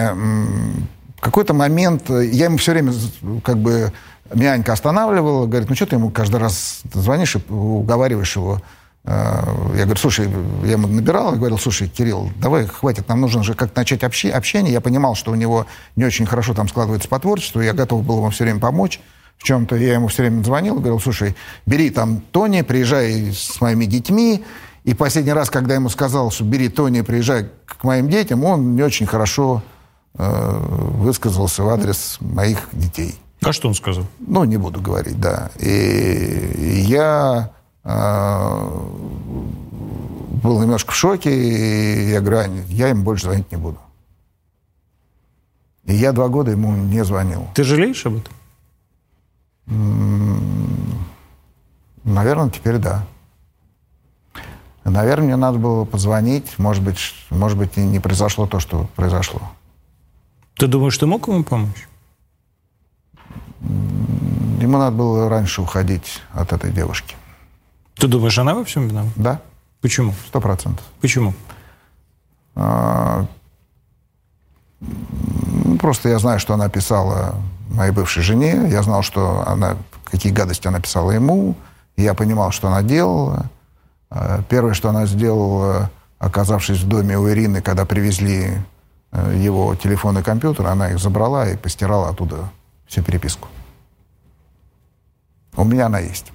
какой-то 1.20 1.55
момент 1.55 2.11
я 2.11 2.46
ему 2.46 2.57
все 2.57 2.72
время 2.72 2.92
как 3.44 3.59
бы 3.59 3.92
Мянька 4.35 4.72
останавливал, 4.72 5.46
говорит, 5.46 5.68
ну 5.68 5.76
что 5.76 5.87
ты 5.87 5.96
ему 5.96 6.11
каждый 6.11 6.40
раз 6.40 6.83
звонишь 6.92 7.37
и 7.37 7.52
уговариваешь 7.52 8.37
его. 8.37 8.61
Э, 9.05 9.42
я 9.76 9.85
говорю, 9.85 9.96
слушай, 9.96 10.28
я 10.64 10.72
ему 10.72 10.88
набирал 10.88 11.33
говорил, 11.33 11.59
слушай, 11.59 11.88
Кирилл, 11.88 12.31
давай, 12.37 12.66
хватит, 12.66 13.09
нам 13.09 13.20
нужно 13.20 13.42
же 13.42 13.55
как-то 13.55 13.81
начать 13.81 14.02
общение. 14.05 14.72
Я 14.72 14.81
понимал, 14.81 15.14
что 15.14 15.33
у 15.33 15.35
него 15.35 15.66
не 15.96 16.05
очень 16.05 16.26
хорошо 16.26 16.55
там 16.55 16.68
складывается 16.68 17.09
по 17.09 17.18
творчеству, 17.18 17.61
я 17.61 17.72
готов 17.72 18.05
был 18.05 18.18
ему 18.18 18.31
все 18.31 18.44
время 18.44 18.61
помочь 18.61 19.00
в 19.38 19.45
чем-то. 19.45 19.77
Я 19.77 19.95
ему 19.95 20.09
все 20.09 20.23
время 20.23 20.42
звонил 20.42 20.77
говорил, 20.77 21.01
слушай, 21.01 21.35
бери 21.66 21.90
там 21.90 22.21
Тони, 22.33 22.62
приезжай 22.62 23.33
с 23.33 23.61
моими 23.61 23.85
детьми. 23.85 24.45
И 24.85 24.95
последний 24.95 25.33
раз, 25.33 25.51
когда 25.51 25.75
ему 25.75 25.88
сказал, 25.88 26.31
что 26.31 26.45
бери 26.45 26.68
Тони, 26.68 27.03
приезжай 27.03 27.49
к 27.66 27.85
моим 27.85 28.09
детям, 28.09 28.45
он 28.45 28.75
не 28.75 28.83
очень 28.83 29.07
хорошо 29.07 29.62
э, 30.14 30.59
высказался 30.99 31.62
в 31.62 31.68
адрес 31.68 32.18
моих 32.21 32.68
детей. 32.73 33.14
А 33.42 33.53
что 33.53 33.68
он 33.68 33.75
сказал? 33.75 34.05
Ну, 34.21 34.45
не 34.45 34.57
буду 34.57 34.81
говорить, 34.81 35.21
да. 35.21 35.51
И 35.59 36.85
я 36.87 37.51
э, 37.85 38.68
был 40.42 40.61
немножко 40.61 40.92
в 40.92 40.97
шоке, 40.97 41.31
и 41.33 42.11
я 42.11 42.21
говорю, 42.21 42.53
я 42.68 42.88
им 42.88 43.03
больше 43.03 43.27
звонить 43.27 43.51
не 43.51 43.59
буду. 43.59 43.79
И 45.85 45.95
я 45.95 46.12
два 46.12 46.29
года 46.29 46.53
ему 46.53 46.73
не 46.73 47.05
звонил. 47.05 47.49
Ты 47.55 47.64
жалеешь 47.64 48.07
об 48.07 48.18
этом? 48.18 48.33
Наверное, 52.05 52.51
теперь 52.51 52.79
да. 52.79 53.07
Наверное, 54.85 55.27
мне 55.27 55.37
надо 55.37 55.59
было 55.59 55.85
позвонить. 55.85 56.59
Может 56.59 56.83
быть, 56.83 56.98
может 57.31 57.57
быть, 57.57 57.77
не 57.77 58.01
произошло 58.01 58.46
то, 58.46 58.59
что 58.61 58.88
произошло. 58.96 59.40
Ты 60.57 60.66
думаешь, 60.66 60.98
ты 60.98 61.07
мог 61.07 61.29
ему 61.29 61.44
помочь? 61.44 61.88
Ему 63.61 64.79
надо 64.79 64.96
было 64.96 65.29
раньше 65.29 65.62
уходить 65.62 66.20
от 66.33 66.53
этой 66.53 66.72
девушки. 66.72 67.16
Ты 67.94 68.09
думаешь, 68.09 68.38
она 68.38 68.55
во 68.55 68.64
всем 68.64 68.88
виновата? 68.88 69.12
Да. 69.16 69.40
Почему? 69.81 70.14
Сто 70.29 70.40
процентов. 70.40 70.85
Почему? 71.01 71.35
А, 72.55 73.27
ну, 74.81 75.79
просто 75.79 76.09
я 76.09 76.18
знаю, 76.18 76.38
что 76.38 76.55
она 76.55 76.68
писала 76.68 77.35
моей 77.72 77.92
бывшей 77.92 78.22
жене. 78.22 78.68
Я 78.68 78.82
знал, 78.82 79.02
что 79.02 79.46
она, 79.46 79.76
какие 80.04 80.32
гадости 80.32 80.66
она 80.66 80.80
писала 80.80 81.11
ему. 81.11 81.54
Я 81.96 82.14
понимал, 82.14 82.50
что 82.52 82.68
она 82.68 82.82
делала. 82.82 83.50
А, 84.11 84.42
первое, 84.48 84.74
что 84.74 84.90
она 84.90 85.06
сделала, 85.06 85.90
оказавшись 86.18 86.80
в 86.80 86.88
доме 86.88 87.18
у 87.18 87.28
Ирины, 87.30 87.62
когда 87.62 87.85
привезли 87.85 88.58
э, 89.12 89.40
его 89.42 89.74
телефон 89.74 90.18
и 90.18 90.22
компьютер, 90.22 90.66
она 90.66 90.90
их 90.90 90.98
забрала 90.98 91.48
и 91.48 91.56
постирала 91.56 92.11
оттуда 92.11 92.50
всю 92.87 93.02
переписку. 93.02 93.48
У 95.56 95.64
меня 95.64 95.87
она 95.87 95.98
есть. 95.98 96.32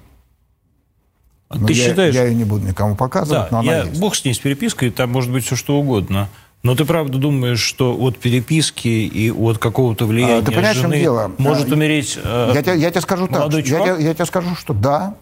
А 1.48 1.58
ты 1.58 1.72
я, 1.72 1.88
считаешь... 1.88 2.14
Я 2.14 2.24
ее 2.24 2.34
не 2.34 2.44
буду 2.44 2.66
никому 2.66 2.94
показывать, 2.94 3.44
да, 3.44 3.48
но 3.50 3.58
она 3.60 3.72
я, 3.72 3.84
есть. 3.84 4.00
Бог 4.00 4.14
с 4.14 4.24
ней, 4.24 4.34
с 4.34 4.38
перепиской, 4.38 4.90
там 4.90 5.10
может 5.10 5.32
быть 5.32 5.44
все 5.46 5.56
что 5.56 5.78
угодно. 5.78 6.28
Но 6.62 6.74
ты 6.74 6.84
правда 6.84 7.18
думаешь, 7.18 7.60
что 7.60 7.96
от 7.96 8.18
переписки 8.18 8.88
и 8.88 9.30
от 9.30 9.58
какого-то 9.58 10.06
влияния 10.06 10.38
а, 10.38 10.42
ты 10.42 10.52
понимаешь, 10.52 10.76
жены 10.76 10.98
дело? 10.98 11.32
может 11.38 11.70
а, 11.70 11.74
умереть 11.74 12.18
э, 12.22 12.50
я, 12.52 12.62
тебе, 12.62 12.78
я 12.78 12.90
тебе 12.90 13.00
скажу 13.00 13.28
так. 13.28 13.52
Я, 13.52 13.86
я, 13.86 13.96
я 13.96 14.14
тебе 14.14 14.26
скажу, 14.26 14.56
что 14.56 14.74
да. 14.74 15.14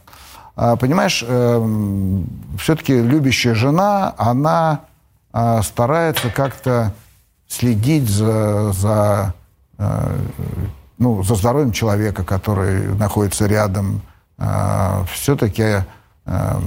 А, 0.56 0.76
понимаешь, 0.76 1.22
э, 1.26 2.22
все-таки 2.58 2.94
любящая 2.94 3.54
жена, 3.54 4.14
она 4.16 4.80
э, 5.34 5.60
старается 5.62 6.30
как-то 6.30 6.94
следить 7.48 8.08
за, 8.08 8.72
за 8.72 9.34
э, 9.78 10.16
ну, 10.98 11.22
за 11.22 11.34
здоровьем 11.34 11.72
человека, 11.72 12.24
который 12.24 12.94
находится 12.94 13.46
рядом, 13.46 14.00
э, 14.38 15.04
все-таки, 15.12 15.84
э, 16.24 16.60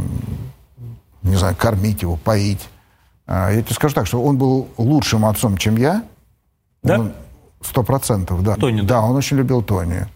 не 1.23 1.35
знаю, 1.35 1.55
кормить 1.55 2.01
его, 2.03 2.15
поить. 2.15 2.67
Э, 3.29 3.51
я 3.53 3.61
тебе 3.61 3.75
скажу 3.75 3.93
так, 3.93 4.07
что 4.07 4.21
он 4.21 4.37
был 4.37 4.67
лучшим 4.77 5.25
отцом, 5.25 5.55
чем 5.57 5.77
я. 5.77 6.03
Да? 6.83 7.11
Сто 7.61 7.83
процентов, 7.83 8.43
да. 8.43 8.55
Тони, 8.55 8.81
да. 8.81 8.87
Да, 8.87 9.01
он 9.01 9.15
очень 9.15 9.37
любил 9.37 9.61
Тони. 9.61 10.07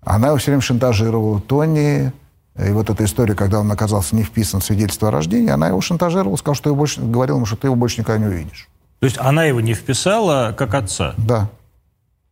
Она 0.00 0.28
его 0.28 0.38
все 0.38 0.52
время 0.52 0.62
шантажировала. 0.62 1.40
Тони, 1.40 2.12
и 2.58 2.70
вот 2.70 2.88
эта 2.88 3.04
история, 3.04 3.34
когда 3.34 3.60
он 3.60 3.70
оказался 3.70 4.16
не 4.16 4.22
вписан 4.22 4.60
в 4.60 4.64
свидетельство 4.64 5.08
о 5.08 5.10
рождении, 5.10 5.50
она 5.50 5.68
его 5.68 5.80
шантажировала, 5.80 6.36
сказала, 6.36 6.54
что 6.54 6.70
его 6.70 6.76
больше, 6.76 7.00
говорила 7.00 7.36
ему, 7.36 7.46
что 7.46 7.56
ты 7.56 7.66
его 7.66 7.74
больше 7.74 8.00
никогда 8.00 8.24
не 8.24 8.32
увидишь. 8.32 8.68
То 9.00 9.06
есть 9.06 9.18
она 9.18 9.44
его 9.44 9.60
не 9.60 9.74
вписала 9.74 10.54
как 10.56 10.74
отца? 10.74 11.14
Да. 11.18 11.50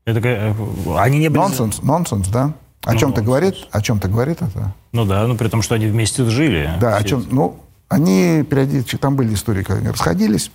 Это, 0.05 0.55
они 0.97 1.18
не 1.18 1.29
были... 1.29 1.40
Нонсенс, 1.40 1.83
нонсенс, 1.83 2.29
да? 2.29 2.53
О 2.85 2.92
ну, 2.92 2.99
чем-то 2.99 3.21
говорит? 3.21 3.57
О 3.71 3.81
чем-то 3.83 4.09
говорит 4.09 4.42
это? 4.42 4.73
Ну 4.92 5.05
да, 5.05 5.27
ну 5.27 5.37
при 5.37 5.49
том, 5.49 5.62
что 5.62 5.75
они 5.75 5.87
вместе 5.87 6.25
жили. 6.25 6.71
Да, 6.81 6.97
о 6.97 7.05
чем... 7.05 7.27
Ну, 7.31 7.57
они 7.92 8.42
периодически... 8.42 8.96
Там 8.96 9.16
были 9.16 9.35
истории, 9.35 9.62
когда 9.62 9.81
они 9.81 9.90
расходились. 9.90 10.50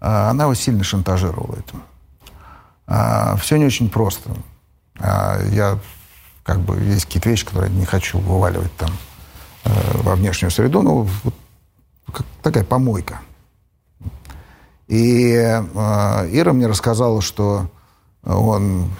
А, 0.00 0.30
она 0.30 0.44
его 0.44 0.54
сильно 0.54 0.84
шантажировала 0.84 1.56
этим. 1.56 1.82
А, 2.86 3.36
все 3.36 3.56
не 3.56 3.66
очень 3.66 3.90
просто. 3.90 4.30
А, 4.98 5.40
я... 5.50 5.78
Как 6.42 6.60
бы 6.60 6.78
есть 6.80 7.06
какие-то 7.06 7.28
вещи, 7.28 7.44
которые 7.44 7.72
не 7.72 7.84
хочу 7.84 8.20
вываливать 8.20 8.74
там 8.76 8.90
э, 9.64 9.70
во 10.02 10.14
внешнюю 10.14 10.52
среду. 10.52 10.80
Ну, 10.82 11.08
вот 11.24 11.34
такая 12.40 12.62
помойка. 12.62 13.18
И 14.86 15.32
э, 15.32 16.28
Ира 16.30 16.52
мне 16.52 16.68
рассказала, 16.68 17.20
что 17.20 17.68
он 18.22 18.90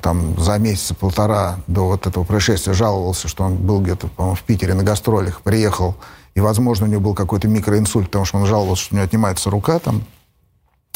там 0.00 0.38
за 0.38 0.58
месяца-полтора 0.58 1.56
до 1.66 1.86
вот 1.86 2.06
этого 2.06 2.24
происшествия 2.24 2.74
жаловался, 2.74 3.28
что 3.28 3.44
он 3.44 3.56
был 3.56 3.80
где-то, 3.80 4.08
по-моему, 4.08 4.36
в 4.36 4.42
Питере 4.42 4.74
на 4.74 4.82
гастролях, 4.82 5.40
приехал, 5.40 5.96
и, 6.34 6.40
возможно, 6.40 6.86
у 6.86 6.88
него 6.88 7.00
был 7.00 7.14
какой-то 7.14 7.48
микроинсульт, 7.48 8.06
потому 8.06 8.24
что 8.24 8.38
он 8.38 8.46
жаловался, 8.46 8.84
что 8.84 8.94
у 8.94 8.96
него 8.96 9.06
отнимается 9.06 9.50
рука, 9.50 9.78
там, 9.78 10.02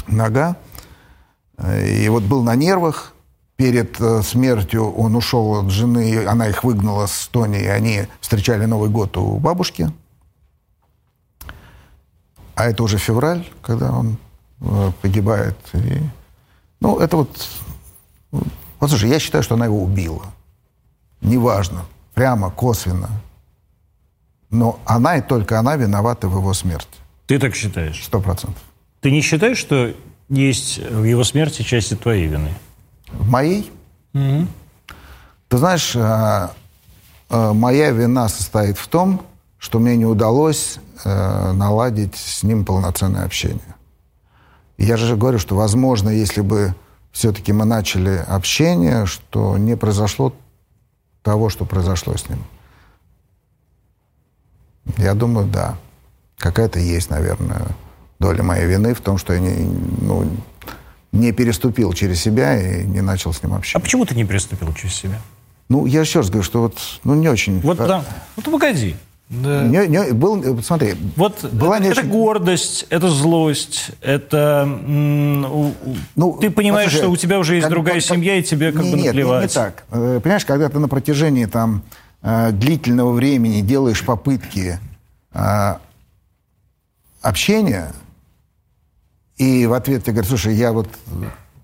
нога. 0.07 0.57
И 1.85 2.09
вот 2.09 2.23
был 2.25 2.43
на 2.43 2.55
нервах. 2.55 3.15
Перед 3.57 4.01
э, 4.01 4.23
смертью 4.23 4.89
он 4.93 5.17
ушел 5.17 5.55
от 5.59 5.71
жены, 5.71 6.25
она 6.27 6.49
их 6.49 6.63
выгнала 6.63 7.07
с 7.07 7.27
Тони, 7.27 7.59
и 7.59 7.67
они 7.67 8.07
встречали 8.21 8.67
Новый 8.67 8.89
год 8.89 9.17
у 9.17 9.37
бабушки. 9.39 9.91
А 12.55 12.67
это 12.67 12.85
уже 12.85 12.99
февраль, 12.99 13.45
когда 13.61 13.91
он 13.91 14.17
э, 14.61 14.93
погибает. 15.03 15.57
И, 15.73 16.01
ну, 16.81 17.01
это 17.01 17.17
вот 17.17 17.37
вот 18.81 18.91
слушай, 18.91 19.09
я 19.11 19.19
считаю, 19.19 19.43
что 19.43 19.55
она 19.55 19.65
его 19.65 19.83
убила. 19.83 20.27
Неважно, 21.21 21.85
прямо, 22.15 22.51
косвенно. 22.51 23.11
Но 24.51 24.79
она 24.87 25.17
и 25.19 25.23
только 25.23 25.59
она 25.59 25.77
виновата 25.77 26.29
в 26.29 26.37
его 26.37 26.55
смерти. 26.55 26.89
Ты 27.27 27.39
так 27.39 27.55
считаешь? 27.55 28.03
Сто 28.05 28.21
процентов. 28.21 28.63
Ты 29.01 29.11
не 29.11 29.21
считаешь, 29.21 29.59
что 29.59 29.95
есть 30.29 30.79
в 30.79 31.05
его 31.05 31.25
смерти 31.25 31.63
части 31.63 31.95
твоей 31.95 32.27
вины? 32.27 32.55
В 33.13 33.29
моей? 33.29 33.71
Угу. 34.15 34.47
Ты 35.49 35.59
знаешь, 35.59 35.95
а, 35.97 36.53
а, 37.29 37.53
моя 37.53 37.91
вина 37.91 38.29
состоит 38.29 38.79
в 38.79 38.89
том, 38.89 39.23
что 39.59 39.79
мне 39.79 39.97
не 39.97 40.07
удалось 40.07 40.79
э, 41.05 41.53
наладить 41.53 42.15
с 42.15 42.45
ним 42.45 42.65
полноценное 42.65 43.25
общение. 43.25 43.75
Я 44.79 44.97
же 44.97 45.17
говорю, 45.17 45.41
что, 45.41 45.57
возможно, 45.57 46.11
если 46.11 46.43
бы 46.43 46.77
все-таки 47.11 47.53
мы 47.53 47.65
начали 47.65 48.25
общение, 48.29 49.07
что 49.07 49.59
не 49.59 49.77
произошло 49.77 50.33
того, 51.23 51.49
что 51.49 51.65
произошло 51.65 52.17
с 52.17 52.29
ним. 52.29 52.39
Я 54.97 55.15
думаю, 55.15 55.47
да. 55.47 55.77
Какая-то 56.39 56.79
есть, 56.79 57.11
наверное, 57.11 57.67
доля 58.19 58.43
моей 58.43 58.67
вины 58.67 58.95
в 58.95 59.01
том, 59.01 59.19
что 59.19 59.33
я 59.33 59.41
не, 59.41 59.69
ну, 60.01 60.29
не 61.13 61.33
переступил 61.33 61.93
через 61.93 62.21
себя 62.21 62.61
и 62.61 62.85
не 62.85 63.01
начал 63.01 63.33
с 63.33 63.43
ним 63.43 63.55
общаться. 63.55 63.79
А 63.79 63.81
почему 63.81 64.05
ты 64.05 64.15
не 64.15 64.25
переступил 64.25 64.73
через 64.75 64.95
себя? 64.95 65.21
Ну, 65.69 65.87
я 65.87 66.01
еще 66.01 66.21
раз 66.21 66.31
говорю, 66.31 66.45
что 66.45 66.63
вот, 66.63 66.79
ну, 67.05 67.15
не 67.15 67.29
очень... 67.29 67.61
Вот, 67.61 67.77
да. 67.77 68.05
Вот 68.37 68.45
погоди. 68.45 68.97
Да. 69.29 69.63
Не, 69.65 69.87
не, 69.89 70.13
был, 70.15 70.63
смотри, 70.63 70.95
вот 71.15 71.45
была 71.53 71.79
не 71.79 71.89
это 71.89 72.01
очень... 72.01 72.11
гордость, 72.11 72.87
это 72.89 73.11
злость, 73.11 73.91
это 74.01 74.65
ну, 74.65 75.75
ты 76.41 76.49
понимаешь, 76.49 76.87
послушай, 76.87 77.03
что 77.03 77.11
у 77.11 77.17
тебя 77.17 77.39
уже 77.39 77.57
есть 77.57 77.65
как, 77.65 77.71
другая 77.71 77.97
как, 77.97 78.05
семья 78.05 78.37
и 78.37 78.43
тебе 78.43 78.73
как 78.73 78.85
не, 78.85 78.93
бы 78.93 78.97
наплевать. 78.97 79.43
Нет, 79.43 79.51
не 79.51 79.55
так. 79.55 79.85
Э, 79.91 80.21
понимаешь, 80.23 80.47
когда 80.47 80.71
ты 80.71 80.79
на 80.79 80.89
протяжении 80.89 81.45
там 81.45 81.83
длительного 82.23 83.13
времени 83.13 83.61
делаешь 83.61 84.05
попытки 84.05 84.79
э, 85.33 85.75
общения, 87.23 87.93
и 89.37 89.67
в 89.67 89.73
ответ 89.73 90.03
тебе 90.03 90.15
говорят, 90.15 90.29
слушай, 90.29 90.55
я 90.55 90.73
вот 90.73 90.89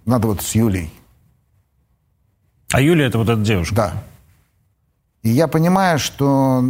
надо 0.06 0.28
вот 0.28 0.42
с 0.42 0.54
Юлей. 0.54 0.92
А 2.72 2.80
Юля 2.80 3.06
это 3.06 3.18
вот 3.18 3.28
эта 3.28 3.40
девушка? 3.40 3.74
Да. 3.74 4.02
И 5.22 5.30
я 5.30 5.48
понимаю, 5.48 5.98
что 5.98 6.62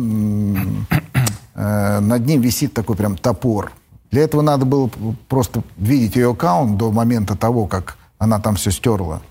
э, 1.55 2.01
над 2.01 2.27
ним 2.27 2.41
висит 2.41 2.73
такой 2.73 2.97
прям 2.97 3.17
топор. 3.17 3.73
Для 4.11 4.23
этого 4.23 4.43
надо 4.43 4.65
было 4.65 4.89
просто 5.29 5.63
видеть 5.77 6.15
ее 6.15 6.31
аккаунт 6.31 6.77
до 6.77 6.93
момента 6.93 7.37
того, 7.37 7.67
как 7.67 7.99
она 8.19 8.39
там 8.39 8.55
все 8.55 8.71
стерла. 8.71 9.23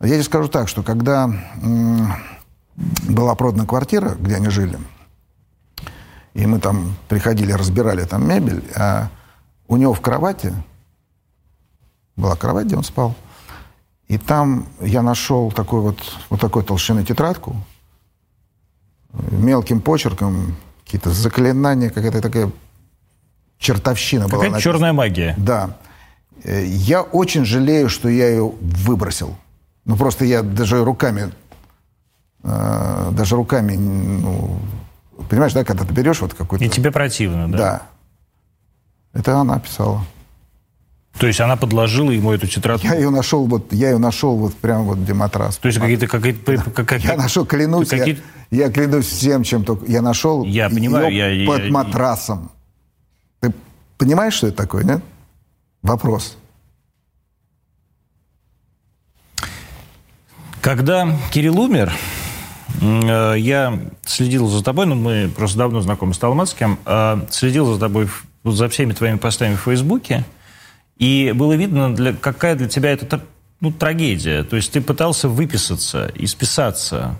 Я 0.00 0.10
тебе 0.10 0.22
скажу 0.22 0.48
так, 0.48 0.68
что 0.68 0.82
когда 0.82 1.30
была 2.76 3.34
продана 3.34 3.66
квартира, 3.66 4.10
где 4.10 4.36
они 4.36 4.48
жили, 4.48 4.78
и 6.34 6.46
мы 6.46 6.58
там 6.58 6.96
приходили, 7.08 7.52
разбирали 7.52 8.04
там 8.04 8.28
мебель, 8.28 8.64
а 8.76 9.08
у 9.68 9.76
него 9.76 9.94
в 9.94 10.00
кровати 10.00 10.52
была 12.16 12.36
кровать, 12.36 12.66
где 12.66 12.76
он 12.76 12.84
спал, 12.84 13.14
и 14.08 14.18
там 14.18 14.66
я 14.80 15.02
нашел 15.02 15.50
такой 15.50 15.80
вот, 15.80 15.98
вот 16.30 16.40
такой 16.40 16.64
толщины 16.64 17.04
тетрадку, 17.04 17.56
мелким 19.30 19.80
почерком, 19.80 20.56
какие-то 20.84 21.10
заклинания, 21.10 21.90
какая-то 21.90 22.20
такая 22.20 22.50
чертовщина 23.58 24.28
была. 24.28 24.44
Какая 24.44 24.60
черная 24.60 24.92
магия. 24.92 25.34
Да. 25.38 25.76
Э, 26.42 26.64
я 26.64 27.02
очень 27.02 27.44
жалею, 27.44 27.88
что 27.88 28.08
я 28.08 28.28
ее 28.28 28.52
выбросил. 28.60 29.36
Ну, 29.84 29.96
просто 29.96 30.24
я 30.24 30.42
даже 30.42 30.84
руками, 30.84 31.32
э, 32.44 33.10
даже 33.12 33.36
руками, 33.36 33.74
ну, 33.74 34.58
понимаешь, 35.28 35.52
да, 35.52 35.64
когда 35.64 35.84
ты 35.84 35.92
берешь 35.92 36.20
вот 36.20 36.34
какой-то... 36.34 36.64
И 36.64 36.68
тебе 36.68 36.90
противно, 36.90 37.50
да? 37.50 37.58
Да. 37.58 37.82
Это 39.14 39.38
она 39.38 39.58
писала. 39.58 40.04
То 41.18 41.28
есть 41.28 41.40
она 41.40 41.56
подложила 41.56 42.10
ему 42.10 42.32
эту 42.32 42.46
тетрадку? 42.48 42.86
Я 42.86 42.94
ее 42.94 43.10
нашел 43.10 43.46
вот, 43.46 43.72
я 43.72 43.90
ее 43.90 43.98
нашел 43.98 44.36
вот 44.36 44.54
прямо 44.56 44.82
вот 44.82 44.98
где 44.98 45.14
матрас. 45.14 45.56
То 45.58 45.68
есть 45.68 45.78
какие-то... 45.78 46.08
какие-то 46.08 46.56
как, 46.70 46.88
как, 46.88 47.04
я 47.04 47.16
нашел, 47.16 47.46
клянусь, 47.46 47.88
какие 47.88 48.20
я, 48.50 48.64
я 48.64 48.72
клянусь 48.72 49.06
всем, 49.06 49.44
чем 49.44 49.64
только... 49.64 49.86
Я 49.86 50.02
нашел 50.02 50.44
я 50.44 50.68
понимаю, 50.68 51.10
ее 51.10 51.44
я, 51.44 51.46
под 51.46 51.64
я, 51.64 51.70
матрасом. 51.72 52.50
Ты 53.40 53.54
понимаешь, 53.96 54.34
что 54.34 54.48
это 54.48 54.56
такое, 54.56 54.82
нет? 54.82 55.02
Вопрос. 55.82 56.36
Когда 60.60 61.16
Кирилл 61.30 61.60
умер, 61.60 61.92
я 62.80 63.78
следил 64.04 64.46
за 64.48 64.62
тобой, 64.62 64.86
ну, 64.86 64.94
мы 64.94 65.30
просто 65.34 65.58
давно 65.58 65.80
знакомы 65.80 66.14
с 66.14 66.18
Талмацким, 66.18 66.78
э, 66.84 67.26
следил 67.30 67.72
за 67.72 67.80
тобой, 67.80 68.08
за 68.44 68.68
всеми 68.68 68.92
твоими 68.92 69.16
постами 69.16 69.54
в 69.54 69.60
Фейсбуке, 69.60 70.24
и 70.96 71.32
было 71.34 71.54
видно, 71.54 71.94
для, 71.94 72.12
какая 72.12 72.54
для 72.54 72.68
тебя 72.68 72.90
это 72.90 73.22
ну, 73.60 73.72
трагедия. 73.72 74.44
То 74.44 74.56
есть 74.56 74.72
ты 74.72 74.80
пытался 74.80 75.28
выписаться 75.28 76.06
и 76.14 76.26
списаться, 76.26 77.18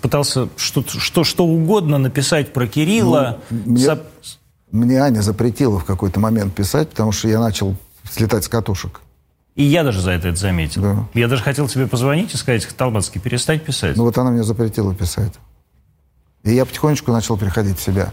пытался 0.00 0.48
что, 0.56 0.84
что, 0.86 1.24
что 1.24 1.46
угодно 1.46 1.98
написать 1.98 2.52
про 2.52 2.66
Кирилла. 2.66 3.38
Ну, 3.50 3.62
мне, 3.66 3.84
за... 3.84 4.02
мне 4.70 5.00
Аня 5.00 5.20
запретила 5.20 5.78
в 5.78 5.84
какой-то 5.84 6.20
момент 6.20 6.54
писать, 6.54 6.90
потому 6.90 7.12
что 7.12 7.28
я 7.28 7.40
начал 7.40 7.76
слетать 8.10 8.44
с 8.44 8.48
катушек. 8.48 9.00
И 9.58 9.64
я 9.64 9.82
даже 9.82 10.00
за 10.00 10.12
это 10.12 10.28
это 10.28 10.38
заметил. 10.38 10.82
Да. 10.82 11.08
Я 11.14 11.26
даже 11.26 11.42
хотел 11.42 11.66
тебе 11.66 11.88
позвонить 11.88 12.32
и 12.32 12.36
сказать, 12.36 12.64
Талбатский, 12.76 13.20
перестать 13.20 13.64
писать. 13.64 13.96
Ну 13.96 14.04
вот 14.04 14.16
она 14.16 14.30
мне 14.30 14.44
запретила 14.44 14.94
писать. 14.94 15.32
И 16.44 16.54
я 16.54 16.64
потихонечку 16.64 17.10
начал 17.10 17.36
приходить 17.36 17.76
в 17.76 17.82
себя. 17.82 18.12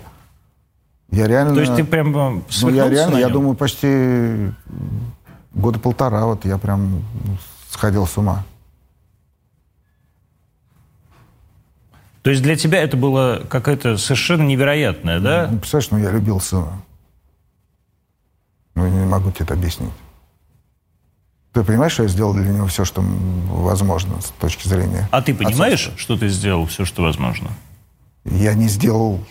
Я 1.11 1.27
реально... 1.27 1.53
То 1.53 1.61
есть 1.61 1.75
ты 1.75 1.83
прям 1.83 2.39
э, 2.39 2.41
Ну 2.63 2.69
я 2.69 2.89
реально, 2.89 3.17
я 3.17 3.29
думаю, 3.29 3.55
почти 3.55 4.51
года 5.53 5.77
полтора 5.77 6.25
вот 6.25 6.45
я 6.45 6.57
прям 6.57 7.05
сходил 7.69 8.07
с 8.07 8.17
ума. 8.17 8.43
То 12.23 12.31
есть 12.31 12.41
для 12.41 12.55
тебя 12.55 12.81
это 12.81 12.97
было 12.97 13.43
какое-то 13.47 13.97
совершенно 13.97 14.41
невероятное, 14.41 15.19
да? 15.19 15.47
Ну, 15.51 15.59
представляешь, 15.59 15.91
ну 15.91 15.99
я 15.99 16.09
любил 16.09 16.39
сына. 16.39 16.81
Ну, 18.73 18.87
не 18.87 19.05
могу 19.05 19.29
тебе 19.29 19.45
это 19.45 19.53
объяснить. 19.53 19.93
Ты 21.55 21.63
понимаешь, 21.63 21.93
что 21.93 22.03
я 22.03 22.09
сделал 22.09 22.33
для 22.33 22.51
него 22.51 22.67
все, 22.67 22.83
что 22.83 23.01
возможно 23.01 24.19
с 24.19 24.25
точки 24.41 24.67
зрения... 24.67 25.07
А 25.09 25.21
ты 25.21 25.33
понимаешь, 25.33 25.89
что 25.95 26.17
ты 26.17 26.27
сделал 26.27 26.65
все, 26.65 26.83
что 26.83 27.03
возможно? 27.03 27.49
Я 28.25 28.53
не 28.55 28.67
сделал 28.67 29.23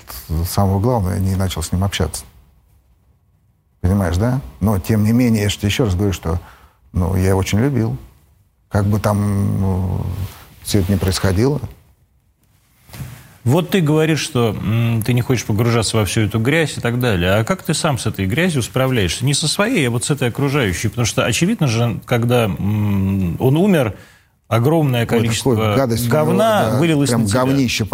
самого 0.48 0.80
главного, 0.80 1.12
я 1.12 1.20
не 1.20 1.36
начал 1.36 1.62
с 1.62 1.70
ним 1.70 1.84
общаться. 1.84 2.24
Понимаешь, 3.82 4.16
да? 4.16 4.40
Но, 4.60 4.78
тем 4.78 5.04
не 5.04 5.12
менее, 5.12 5.42
я 5.42 5.48
же 5.50 5.58
еще 5.60 5.84
раз 5.84 5.96
говорю, 5.96 6.14
что 6.14 6.40
ну, 6.94 7.14
я 7.14 7.28
его 7.28 7.38
очень 7.38 7.58
любил. 7.58 7.94
Как 8.70 8.86
бы 8.86 9.00
там 9.00 9.60
ну, 9.60 10.06
все 10.62 10.80
это 10.80 10.92
не 10.92 10.98
происходило, 10.98 11.60
вот 13.44 13.70
ты 13.70 13.80
говоришь, 13.80 14.20
что 14.20 14.56
м, 14.58 15.02
ты 15.02 15.12
не 15.12 15.20
хочешь 15.20 15.44
погружаться 15.44 15.96
во 15.98 16.04
всю 16.04 16.22
эту 16.22 16.38
грязь 16.38 16.76
и 16.78 16.80
так 16.80 16.98
далее. 16.98 17.34
А 17.34 17.44
как 17.44 17.62
ты 17.62 17.74
сам 17.74 17.98
с 17.98 18.06
этой 18.06 18.26
грязью 18.26 18.62
справляешься? 18.62 19.24
Не 19.24 19.34
со 19.34 19.48
своей, 19.48 19.86
а 19.88 19.90
вот 19.90 20.04
с 20.04 20.10
этой 20.10 20.28
окружающей. 20.28 20.88
Потому 20.88 21.04
что, 21.06 21.24
очевидно 21.24 21.66
же, 21.68 22.00
когда 22.06 22.44
м, 22.44 23.36
он 23.38 23.56
умер, 23.56 23.94
огромное 24.48 25.06
количество 25.06 25.50
Ой, 25.50 25.76
гадость, 25.76 26.08
говна 26.08 26.70
да, 26.70 26.78
вылилось 26.78 27.10
прям 27.10 27.22
на 27.22 27.28
тебя. 27.28 27.40
говнище. 27.44 27.86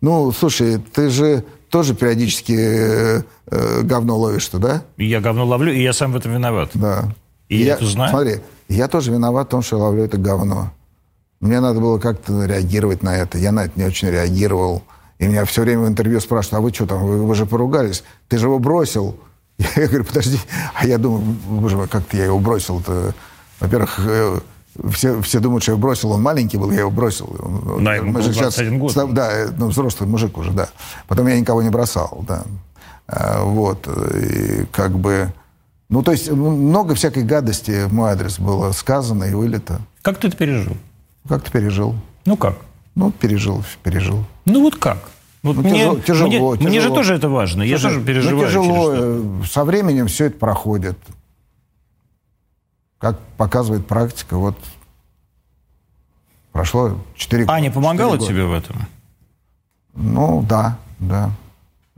Ну, 0.00 0.32
слушай, 0.32 0.78
ты 0.78 1.10
же 1.10 1.44
тоже 1.70 1.94
периодически 1.94 2.52
э, 2.56 3.22
э, 3.50 3.80
говно 3.82 4.16
ловишь-то, 4.16 4.58
да? 4.58 4.82
Я 4.96 5.20
говно 5.20 5.44
ловлю, 5.44 5.72
и 5.72 5.82
я 5.82 5.92
сам 5.92 6.12
в 6.12 6.16
этом 6.16 6.32
виноват. 6.32 6.70
Да. 6.74 7.12
И 7.48 7.56
я, 7.58 7.66
я 7.66 7.74
это 7.74 7.86
знаю. 7.86 8.10
Смотри, 8.10 8.36
я 8.68 8.88
тоже 8.88 9.10
виноват 9.12 9.48
в 9.48 9.50
том, 9.50 9.62
что 9.62 9.76
я 9.76 9.82
ловлю 9.82 10.04
это 10.04 10.16
говно. 10.16 10.72
Мне 11.44 11.60
надо 11.60 11.78
было 11.78 11.98
как-то 11.98 12.46
реагировать 12.46 13.02
на 13.02 13.14
это. 13.14 13.36
Я 13.36 13.52
на 13.52 13.66
это 13.66 13.78
не 13.78 13.84
очень 13.84 14.08
реагировал. 14.08 14.82
И 15.18 15.26
меня 15.26 15.44
все 15.44 15.60
время 15.60 15.82
в 15.82 15.88
интервью 15.88 16.18
спрашивают, 16.20 16.54
а 16.54 16.60
вы 16.62 16.72
что 16.72 16.86
там, 16.86 17.04
вы, 17.04 17.22
вы 17.22 17.34
же 17.34 17.44
поругались, 17.44 18.02
ты 18.28 18.38
же 18.38 18.46
его 18.46 18.58
бросил. 18.58 19.18
Я 19.76 19.86
говорю, 19.86 20.04
подожди, 20.04 20.40
а 20.74 20.86
я 20.86 20.96
думаю, 20.96 21.22
боже 21.46 21.76
мой, 21.76 21.86
как-то 21.86 22.16
я 22.16 22.24
его 22.24 22.40
бросил 22.40 22.80
-то. 22.80 23.14
Во-первых, 23.60 24.00
э, 24.04 24.40
все, 24.90 25.20
все 25.20 25.38
думают, 25.38 25.62
что 25.62 25.72
я 25.72 25.74
его 25.74 25.82
бросил, 25.82 26.12
он 26.12 26.22
маленький 26.22 26.56
был, 26.56 26.72
я 26.72 26.80
его 26.80 26.90
бросил. 26.90 27.28
Да, 27.80 27.94
ему 27.94 28.10
Мы 28.10 28.22
же 28.22 28.32
сейчас, 28.32 28.58
год. 28.58 29.14
Да, 29.14 29.30
э, 29.30 29.50
ну, 29.56 29.68
взрослый 29.68 30.08
мужик 30.08 30.38
уже, 30.38 30.50
да. 30.50 30.70
Потом 31.06 31.28
я 31.28 31.38
никого 31.38 31.62
не 31.62 31.70
бросал, 31.70 32.24
да. 32.26 32.42
А, 33.06 33.44
вот, 33.44 33.86
и 33.86 34.64
как 34.72 34.98
бы... 34.98 35.32
Ну, 35.90 36.02
то 36.02 36.10
есть 36.10 36.30
много 36.30 36.94
всякой 36.94 37.22
гадости 37.22 37.84
в 37.84 37.92
мой 37.92 38.10
адрес 38.10 38.40
было 38.40 38.72
сказано 38.72 39.24
и 39.24 39.34
вылито. 39.34 39.82
Как 40.02 40.18
ты 40.18 40.28
это 40.28 40.36
пережил? 40.36 40.74
Как 41.28 41.42
ты 41.42 41.50
пережил? 41.50 41.94
Ну, 42.26 42.36
как? 42.36 42.56
Ну, 42.94 43.10
пережил, 43.10 43.64
пережил. 43.82 44.24
Ну, 44.44 44.62
вот 44.62 44.76
как? 44.76 44.98
Вот 45.42 45.56
ну, 45.56 45.62
мне, 45.62 45.72
тяжело, 45.72 45.98
тяжело, 46.00 46.28
мне, 46.28 46.58
тяжело. 46.58 46.70
мне 46.70 46.80
же 46.80 46.88
тоже 46.90 47.14
это 47.14 47.28
важно. 47.28 47.62
Я 47.62 47.78
тоже 47.78 48.00
переживаю. 48.02 48.36
Ну, 48.36 48.46
тяжело. 48.46 48.92
Э, 48.94 49.42
со 49.46 49.64
временем 49.64 50.06
все 50.06 50.26
это 50.26 50.38
проходит. 50.38 50.98
Как 52.98 53.18
показывает 53.36 53.86
практика, 53.86 54.38
вот 54.38 54.56
прошло 56.52 56.98
4 57.16 57.44
года. 57.44 57.52
Аня 57.52 57.70
помогала 57.70 58.18
тебе 58.18 58.44
в 58.44 58.52
этом? 58.54 58.86
Ну, 59.94 60.44
да, 60.48 60.78
да. 60.98 61.30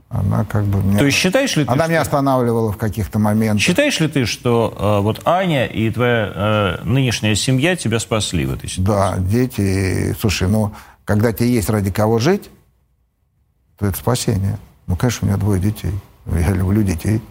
Она 0.09 0.45
как 0.45 0.65
бы 0.65 0.81
меня... 0.81 0.99
То 0.99 1.05
есть 1.05 1.17
считаешь 1.17 1.55
ли 1.57 1.65
ты... 1.65 1.71
Она 1.71 1.83
что... 1.83 1.91
меня 1.91 2.01
останавливала 2.01 2.71
в 2.71 2.77
каких-то 2.77 3.19
моментах. 3.19 3.61
Считаешь 3.61 3.99
ли 3.99 4.07
ты, 4.07 4.25
что 4.25 4.73
э, 4.77 5.03
вот 5.03 5.21
Аня 5.25 5.65
и 5.65 5.89
твоя 5.89 6.31
э, 6.33 6.83
нынешняя 6.83 7.35
семья 7.35 7.75
тебя 7.75 7.99
спасли 7.99 8.45
в 8.45 8.53
этой 8.53 8.69
ситуации? 8.69 9.19
Да, 9.19 9.21
дети... 9.21 10.15
Слушай, 10.19 10.47
ну, 10.47 10.73
когда 11.03 11.33
тебе 11.33 11.51
есть 11.51 11.69
ради 11.69 11.91
кого 11.91 12.19
жить, 12.19 12.49
то 13.77 13.85
это 13.85 13.97
спасение. 13.97 14.57
Ну, 14.87 14.95
конечно, 14.95 15.25
у 15.25 15.29
меня 15.29 15.37
двое 15.37 15.59
детей. 15.59 15.93
Я 16.25 16.51
люблю 16.51 16.83
детей. 16.83 17.21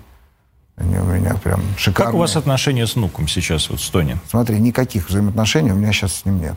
Они 0.76 0.98
у 0.98 1.04
меня 1.04 1.34
прям 1.42 1.62
шикарные. 1.78 2.06
Как 2.06 2.14
у 2.14 2.18
вас 2.18 2.36
отношения 2.36 2.86
с 2.86 2.94
внуком 2.94 3.26
сейчас, 3.26 3.70
вот 3.70 3.80
с 3.80 3.88
Тони? 3.88 4.18
Смотри, 4.28 4.58
никаких 4.58 5.08
взаимоотношений 5.08 5.72
у 5.72 5.76
меня 5.76 5.92
сейчас 5.92 6.12
с 6.12 6.24
ним 6.26 6.40
нет. 6.40 6.56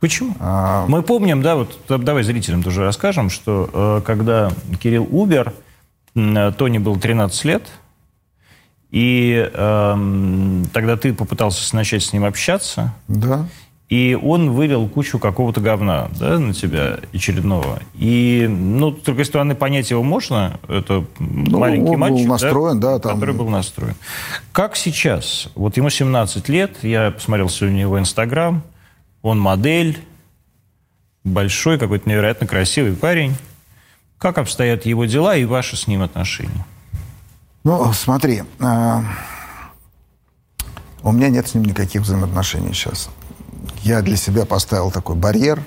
Почему? 0.00 0.34
А... 0.38 0.86
Мы 0.86 1.02
помним, 1.02 1.42
да, 1.42 1.56
вот 1.56 1.78
давай 1.88 2.22
зрителям 2.22 2.62
тоже 2.62 2.84
расскажем, 2.84 3.30
что 3.30 3.68
э, 3.72 4.02
когда 4.06 4.52
Кирилл 4.80 5.08
Убер, 5.10 5.52
Тони 6.14 6.78
был 6.78 6.96
13 6.96 7.44
лет, 7.44 7.62
и 8.90 9.50
э, 9.52 10.64
тогда 10.72 10.96
ты 10.96 11.12
попытался 11.12 11.74
начать 11.76 12.02
с 12.02 12.12
ним 12.12 12.24
общаться. 12.24 12.94
Да. 13.06 13.46
И 13.88 14.18
он 14.20 14.50
вылил 14.50 14.86
кучу 14.86 15.18
какого-то 15.18 15.62
говна 15.62 16.08
да, 16.18 16.38
на 16.38 16.52
тебя 16.52 16.98
очередного. 17.14 17.80
И, 17.94 18.46
ну, 18.48 18.94
с 18.94 19.00
другой 19.00 19.24
стороны, 19.24 19.54
понять 19.54 19.90
его 19.90 20.02
можно. 20.02 20.60
Это 20.68 21.06
ну, 21.18 21.58
маленький 21.58 21.92
он 21.92 21.98
мальчик, 21.98 22.26
был 22.26 22.32
настроен, 22.32 22.80
да, 22.80 22.94
да 22.94 22.98
там... 22.98 23.14
который 23.14 23.34
был 23.34 23.48
настроен. 23.48 23.94
Как 24.52 24.76
сейчас? 24.76 25.48
Вот 25.54 25.78
ему 25.78 25.88
17 25.88 26.48
лет, 26.50 26.76
я 26.82 27.12
посмотрел 27.12 27.48
сегодня 27.48 27.80
его 27.80 27.98
Инстаграм, 27.98 28.62
он 29.22 29.40
модель, 29.40 30.04
большой, 31.24 31.78
какой-то 31.78 32.08
невероятно 32.08 32.46
красивый 32.46 32.94
парень. 32.94 33.36
Как 34.18 34.38
обстоят 34.38 34.86
его 34.86 35.04
дела 35.04 35.36
и 35.36 35.44
ваши 35.44 35.76
с 35.76 35.86
ним 35.86 36.02
отношения? 36.02 36.66
Ну, 37.64 37.92
смотри, 37.92 38.42
э, 38.58 39.02
у 41.02 41.12
меня 41.12 41.28
нет 41.28 41.46
с 41.48 41.54
ним 41.54 41.64
никаких 41.64 42.02
взаимоотношений 42.02 42.72
сейчас 42.72 43.10
я 43.82 44.02
для 44.02 44.16
себя 44.16 44.44
поставил 44.44 44.90
такой 44.90 45.16
барьер. 45.16 45.62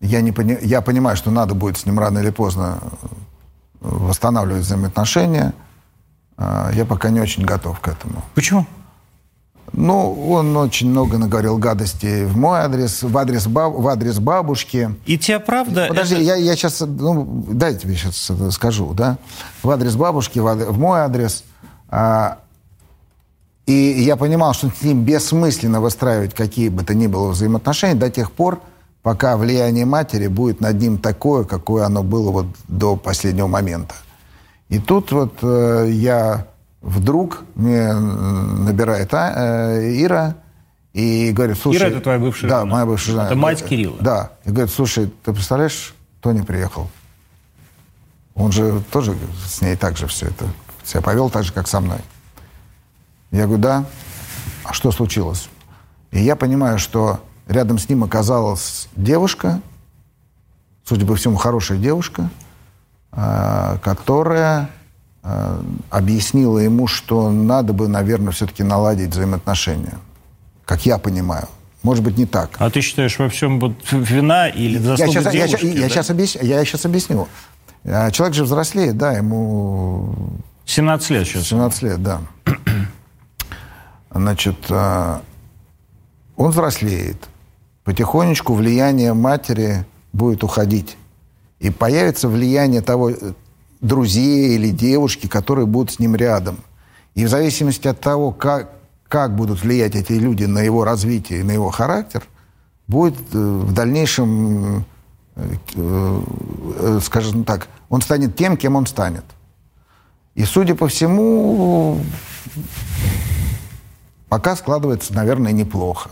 Я, 0.00 0.20
не 0.20 0.32
пони... 0.32 0.58
я 0.62 0.80
понимаю, 0.80 1.16
что 1.16 1.30
надо 1.30 1.54
будет 1.54 1.78
с 1.78 1.86
ним 1.86 1.98
рано 1.98 2.18
или 2.18 2.30
поздно 2.30 2.78
э, 2.82 3.06
восстанавливать 3.80 4.64
взаимоотношения. 4.64 5.54
А, 6.36 6.70
я 6.72 6.84
пока 6.84 7.10
не 7.10 7.20
очень 7.20 7.44
готов 7.44 7.80
к 7.80 7.88
этому. 7.88 8.22
Почему? 8.34 8.66
Ну, 9.76 10.30
он 10.30 10.56
очень 10.56 10.88
много 10.88 11.18
наговорил 11.18 11.58
гадостей 11.58 12.26
в 12.26 12.36
мой 12.36 12.60
адрес, 12.60 13.02
в 13.02 13.18
адрес, 13.18 13.46
баб, 13.48 13.74
в 13.74 13.88
адрес 13.88 14.20
бабушки. 14.20 14.94
И 15.04 15.18
тебя 15.18 15.40
правда... 15.40 15.86
Подожди, 15.88 16.14
это... 16.14 16.22
я, 16.22 16.36
я 16.36 16.54
сейчас, 16.54 16.80
ну, 16.80 17.44
дай 17.50 17.74
тебе 17.74 17.96
сейчас 17.96 18.30
это 18.30 18.52
скажу, 18.52 18.94
да? 18.94 19.18
В 19.64 19.70
адрес 19.70 19.96
бабушки, 19.96 20.38
в, 20.38 20.46
адрес, 20.46 20.68
в 20.68 20.78
мой 20.78 21.00
адрес. 21.00 21.42
А, 21.88 22.38
и 23.66 23.72
я 23.72 24.14
понимал, 24.14 24.54
что 24.54 24.70
с 24.70 24.82
ним 24.82 25.02
бессмысленно 25.04 25.80
выстраивать 25.80 26.34
какие 26.34 26.68
бы 26.68 26.84
то 26.84 26.94
ни 26.94 27.08
было 27.08 27.30
взаимоотношения 27.30 27.96
до 27.96 28.10
тех 28.10 28.30
пор, 28.30 28.60
пока 29.02 29.36
влияние 29.36 29.86
матери 29.86 30.28
будет 30.28 30.60
над 30.60 30.80
ним 30.80 30.98
такое, 30.98 31.42
какое 31.42 31.84
оно 31.84 32.04
было 32.04 32.30
вот 32.30 32.46
до 32.68 32.94
последнего 32.94 33.48
момента. 33.48 33.96
И 34.68 34.78
тут 34.78 35.10
вот 35.10 35.34
э, 35.42 35.88
я 35.90 36.46
вдруг 36.84 37.44
мне 37.54 37.92
набирает 37.94 39.12
а, 39.14 39.78
э, 39.78 40.02
Ира 40.02 40.36
и 40.92 41.32
говорит, 41.32 41.58
слушай... 41.58 41.78
Ира 41.78 41.88
это 41.88 42.00
твоя 42.00 42.18
бывшая 42.18 42.48
Да, 42.48 42.60
жена. 42.60 42.72
моя 42.72 42.86
бывшая 42.86 43.12
жена. 43.12 43.26
Это 43.26 43.34
мать 43.36 43.64
Кирилла. 43.64 43.96
Да. 44.00 44.32
И 44.44 44.50
говорит, 44.50 44.72
слушай, 44.72 45.10
ты 45.24 45.32
представляешь, 45.32 45.94
Тони 46.20 46.42
приехал. 46.42 46.90
Он 48.34 48.52
же 48.52 48.82
тоже 48.92 49.16
с 49.46 49.62
ней 49.62 49.76
так 49.76 49.96
же 49.96 50.06
все 50.06 50.26
это 50.26 50.46
себя 50.84 51.00
повел 51.00 51.30
так 51.30 51.44
же, 51.44 51.52
как 51.52 51.66
со 51.66 51.80
мной. 51.80 51.98
Я 53.30 53.44
говорю, 53.46 53.62
да. 53.62 53.84
А 54.64 54.72
что 54.74 54.92
случилось? 54.92 55.48
И 56.10 56.20
я 56.20 56.36
понимаю, 56.36 56.78
что 56.78 57.20
рядом 57.48 57.78
с 57.78 57.88
ним 57.88 58.04
оказалась 58.04 58.88
девушка, 58.94 59.60
судя 60.84 61.06
по 61.06 61.16
всему, 61.16 61.36
хорошая 61.36 61.78
девушка, 61.78 62.28
а, 63.10 63.78
которая 63.78 64.70
объяснила 65.90 66.58
ему, 66.58 66.86
что 66.86 67.30
надо 67.30 67.72
бы, 67.72 67.88
наверное, 67.88 68.32
все-таки 68.32 68.62
наладить 68.62 69.10
взаимоотношения. 69.10 69.98
Как 70.64 70.84
я 70.84 70.98
понимаю. 70.98 71.48
Может 71.82 72.04
быть, 72.04 72.16
не 72.16 72.26
так. 72.26 72.50
А 72.58 72.70
ты 72.70 72.80
считаешь, 72.80 73.18
во 73.18 73.28
всем 73.28 73.60
вот 73.60 73.72
вина 73.92 74.48
или 74.48 74.78
заслуга 74.78 75.12
я 75.12 75.22
сейчас, 75.22 75.32
девушки? 75.32 75.64
Я, 75.66 75.70
я, 75.70 75.74
да? 75.76 75.82
я, 75.82 75.88
сейчас 75.88 76.10
объясню, 76.10 76.42
я 76.42 76.64
сейчас 76.64 76.84
объясню. 76.86 77.28
Человек 77.84 78.34
же 78.34 78.44
взрослеет, 78.44 78.96
да, 78.96 79.12
ему... 79.12 80.14
17 80.66 81.10
лет 81.10 81.26
сейчас. 81.26 81.44
17 81.48 81.82
лет, 81.82 82.02
да. 82.02 82.20
Значит, 84.10 84.70
он 84.70 85.20
взрослеет. 86.50 87.28
Потихонечку 87.84 88.54
влияние 88.54 89.12
матери 89.12 89.84
будет 90.12 90.42
уходить. 90.42 90.96
И 91.60 91.70
появится 91.70 92.28
влияние 92.28 92.80
того 92.80 93.10
э, 93.10 93.32
друзей 93.84 94.54
или 94.56 94.70
девушки, 94.70 95.26
которые 95.26 95.66
будут 95.66 95.92
с 95.92 95.98
ним 95.98 96.16
рядом. 96.16 96.58
И 97.14 97.24
в 97.24 97.28
зависимости 97.28 97.86
от 97.86 98.00
того, 98.00 98.32
как, 98.32 98.72
как 99.08 99.36
будут 99.36 99.62
влиять 99.62 99.94
эти 99.94 100.12
люди 100.12 100.44
на 100.44 100.60
его 100.60 100.84
развитие 100.84 101.40
и 101.40 101.42
на 101.42 101.52
его 101.52 101.70
характер, 101.70 102.24
будет 102.88 103.14
э, 103.32 103.38
в 103.38 103.72
дальнейшем, 103.72 104.84
э, 105.36 107.00
скажем 107.02 107.44
так, 107.44 107.68
он 107.88 108.00
станет 108.00 108.36
тем, 108.36 108.56
кем 108.56 108.76
он 108.76 108.86
станет. 108.86 109.24
И, 110.34 110.44
судя 110.44 110.74
по 110.74 110.88
всему, 110.88 112.00
пока 114.28 114.56
складывается, 114.56 115.14
наверное, 115.14 115.52
неплохо. 115.52 116.10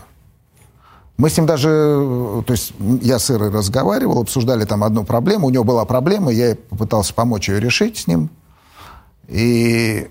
Мы 1.17 1.29
с 1.29 1.37
ним 1.37 1.45
даже, 1.45 1.69
то 1.69 2.53
есть 2.53 2.73
я 3.01 3.19
с 3.19 3.29
Ирой 3.29 3.51
разговаривал, 3.51 4.21
обсуждали 4.21 4.65
там 4.65 4.83
одну 4.83 5.03
проблему, 5.03 5.47
у 5.47 5.49
него 5.51 5.63
была 5.63 5.85
проблема, 5.85 6.31
я 6.31 6.55
попытался 6.69 7.13
помочь 7.13 7.49
ее 7.49 7.59
решить 7.59 7.97
с 7.97 8.07
ним. 8.07 8.29
И 9.27 10.09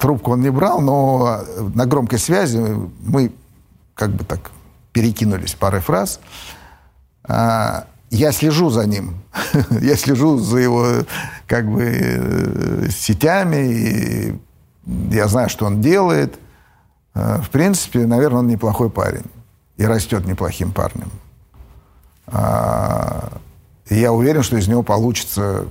трубку 0.00 0.32
он 0.32 0.40
не 0.40 0.50
брал, 0.50 0.80
но 0.80 1.40
на 1.74 1.86
громкой 1.86 2.18
связи 2.18 2.58
мы 3.00 3.32
как 3.94 4.10
бы 4.10 4.24
так 4.24 4.50
перекинулись 4.92 5.54
парой 5.54 5.80
фраз. 5.80 6.18
А, 7.22 7.86
я 8.10 8.32
слежу 8.32 8.70
за 8.70 8.86
ним. 8.86 9.22
я 9.80 9.96
слежу 9.96 10.36
за 10.38 10.58
его 10.58 10.86
как 11.46 11.70
бы 11.70 11.84
э, 11.84 12.88
сетями. 12.90 14.38
Я 15.10 15.28
знаю, 15.28 15.48
что 15.48 15.66
он 15.66 15.80
делает. 15.80 16.38
В 17.14 17.48
принципе, 17.50 18.06
наверное, 18.06 18.40
он 18.40 18.48
неплохой 18.48 18.90
парень 18.90 19.24
и 19.76 19.84
растет 19.84 20.26
неплохим 20.26 20.72
парнем. 20.72 21.10
А, 22.26 23.38
и 23.88 23.96
я 23.96 24.12
уверен, 24.12 24.42
что 24.42 24.56
из 24.56 24.68
него 24.68 24.82
получится 24.82 25.66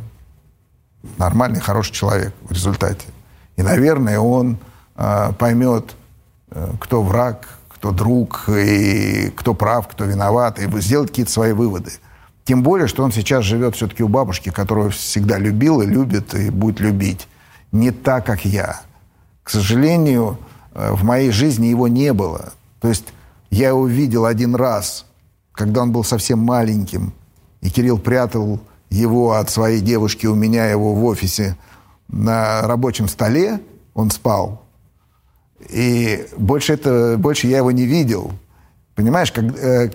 нормальный, 1.17 1.59
хороший 1.59 1.93
человек 1.93 2.33
в 2.43 2.51
результате. 2.51 3.05
И, 3.55 3.61
наверное, 3.61 4.19
он 4.19 4.57
а, 4.95 5.31
поймет, 5.33 5.95
э, 6.51 6.71
кто 6.79 7.01
враг, 7.03 7.47
кто 7.69 7.91
друг, 7.91 8.47
и 8.47 9.31
кто 9.35 9.53
прав, 9.53 9.87
кто 9.87 10.05
виноват, 10.05 10.59
и 10.59 10.81
сделает 10.81 11.09
какие-то 11.09 11.31
свои 11.31 11.51
выводы. 11.51 11.91
Тем 12.45 12.61
более, 12.61 12.87
что 12.87 13.03
он 13.03 13.11
сейчас 13.11 13.43
живет 13.45 13.75
все-таки 13.75 14.03
у 14.03 14.07
бабушки, 14.07 14.49
которую 14.49 14.91
всегда 14.91 15.37
любил 15.37 15.81
и 15.81 15.85
любит, 15.85 16.33
и 16.33 16.49
будет 16.49 16.79
любить. 16.79 17.27
Не 17.71 17.91
так, 17.91 18.25
как 18.25 18.45
я. 18.45 18.81
К 19.43 19.49
сожалению, 19.49 20.37
э, 20.73 20.91
в 20.93 21.03
моей 21.03 21.31
жизни 21.31 21.67
его 21.67 21.87
не 21.87 22.13
было. 22.13 22.53
То 22.79 22.89
есть 22.89 23.13
я 23.53 23.69
его 23.69 23.85
видел 23.87 24.25
один 24.25 24.55
раз, 24.55 25.05
когда 25.51 25.83
он 25.83 25.91
был 25.91 26.03
совсем 26.03 26.39
маленьким, 26.39 27.13
и 27.61 27.69
Кирилл 27.69 27.99
прятал 27.99 28.59
его 28.89 29.33
от 29.33 29.49
своей 29.51 29.79
девушки 29.79 30.25
у 30.25 30.33
меня, 30.33 30.65
его 30.65 30.95
в 30.95 31.05
офисе, 31.05 31.55
на 32.07 32.63
рабочем 32.63 33.07
столе, 33.07 33.59
он 33.93 34.09
спал. 34.09 34.63
И 35.69 36.25
больше, 36.35 36.73
это, 36.73 37.15
больше 37.17 37.47
я 37.47 37.57
его 37.57 37.71
не 37.71 37.85
видел. 37.85 38.31
Понимаешь, 38.95 39.31
как, 39.31 39.45
э, 39.45 39.91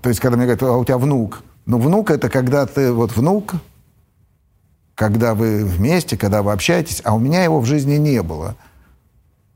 то 0.00 0.08
есть, 0.08 0.20
когда 0.20 0.38
мне 0.38 0.46
говорят, 0.46 0.62
а 0.62 0.78
у 0.78 0.84
тебя 0.84 0.98
внук. 0.98 1.42
Ну, 1.66 1.78
внук 1.78 2.10
это 2.10 2.30
когда 2.30 2.66
ты, 2.66 2.90
вот 2.90 3.14
внук, 3.14 3.52
когда 4.94 5.34
вы 5.34 5.64
вместе, 5.64 6.16
когда 6.16 6.42
вы 6.42 6.52
общаетесь, 6.52 7.02
а 7.04 7.14
у 7.14 7.18
меня 7.18 7.44
его 7.44 7.60
в 7.60 7.66
жизни 7.66 7.96
не 7.96 8.22
было. 8.22 8.56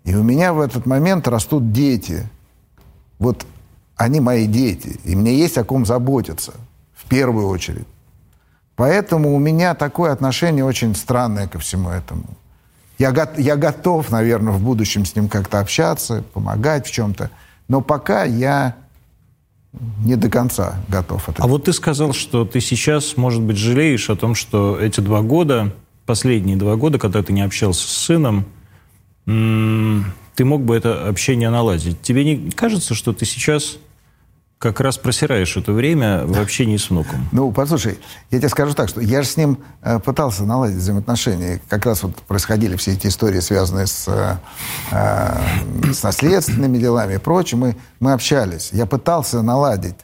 И 0.04 0.14
у 0.14 0.22
меня 0.22 0.52
в 0.52 0.60
этот 0.60 0.84
момент 0.84 1.26
растут 1.28 1.72
дети– 1.72 2.28
вот 3.18 3.46
они 3.96 4.20
мои 4.20 4.46
дети, 4.46 4.98
и 5.04 5.16
мне 5.16 5.36
есть 5.36 5.58
о 5.58 5.64
ком 5.64 5.84
заботиться, 5.84 6.54
в 6.94 7.08
первую 7.08 7.48
очередь. 7.48 7.86
Поэтому 8.76 9.34
у 9.34 9.38
меня 9.38 9.74
такое 9.74 10.12
отношение 10.12 10.64
очень 10.64 10.94
странное 10.94 11.48
ко 11.48 11.58
всему 11.58 11.90
этому. 11.90 12.24
Я, 12.98 13.12
я 13.36 13.56
готов, 13.56 14.10
наверное, 14.10 14.52
в 14.52 14.60
будущем 14.60 15.04
с 15.04 15.16
ним 15.16 15.28
как-то 15.28 15.60
общаться, 15.60 16.24
помогать 16.32 16.86
в 16.86 16.90
чем-то, 16.90 17.30
но 17.66 17.80
пока 17.80 18.24
я 18.24 18.76
не 20.04 20.16
до 20.16 20.30
конца 20.30 20.76
готов. 20.88 21.28
Это 21.28 21.42
а 21.42 21.46
вот 21.46 21.64
ты 21.64 21.72
сказал, 21.72 22.12
что 22.12 22.44
ты 22.44 22.60
сейчас, 22.60 23.16
может 23.16 23.42
быть, 23.42 23.56
жалеешь 23.56 24.10
о 24.10 24.16
том, 24.16 24.34
что 24.34 24.78
эти 24.78 25.00
два 25.00 25.22
года, 25.22 25.72
последние 26.06 26.56
два 26.56 26.76
года, 26.76 26.98
когда 26.98 27.22
ты 27.22 27.32
не 27.32 27.42
общался 27.42 27.86
с 27.86 27.92
сыном, 27.92 28.46
ты 30.38 30.44
мог 30.44 30.62
бы 30.62 30.76
это 30.76 31.08
общение 31.08 31.50
наладить. 31.50 32.00
Тебе 32.00 32.24
не 32.24 32.52
кажется, 32.52 32.94
что 32.94 33.12
ты 33.12 33.24
сейчас 33.24 33.78
как 34.58 34.78
раз 34.78 34.96
просираешь 34.96 35.56
это 35.56 35.72
время 35.72 36.24
в 36.26 36.38
общении 36.38 36.76
с 36.76 36.90
внуком. 36.90 37.28
Ну, 37.32 37.50
послушай, 37.50 37.98
я 38.30 38.38
тебе 38.38 38.48
скажу 38.48 38.72
так, 38.72 38.88
что 38.88 39.00
я 39.00 39.22
же 39.22 39.28
с 39.28 39.36
ним 39.36 39.58
э, 39.82 39.98
пытался 39.98 40.44
наладить 40.44 40.76
взаимоотношения. 40.76 41.60
Как 41.68 41.84
раз 41.86 42.04
вот 42.04 42.14
происходили 42.22 42.76
все 42.76 42.92
эти 42.92 43.08
истории, 43.08 43.40
связанные 43.40 43.88
с, 43.88 44.06
э, 44.06 44.36
э, 44.92 45.92
с 45.92 46.04
наследственными 46.04 46.78
делами 46.78 47.14
и 47.16 47.18
прочим. 47.18 47.58
Мы, 47.58 47.76
мы 47.98 48.12
общались. 48.12 48.70
Я 48.70 48.86
пытался 48.86 49.42
наладить. 49.42 49.96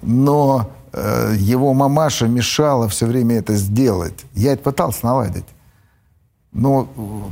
Но 0.00 0.70
э, 0.92 1.34
его 1.36 1.74
мамаша 1.74 2.28
мешала 2.28 2.88
все 2.88 3.06
время 3.06 3.38
это 3.38 3.56
сделать. 3.56 4.24
Я 4.34 4.52
это 4.52 4.62
пытался 4.62 5.04
наладить. 5.04 5.46
Но 6.54 6.84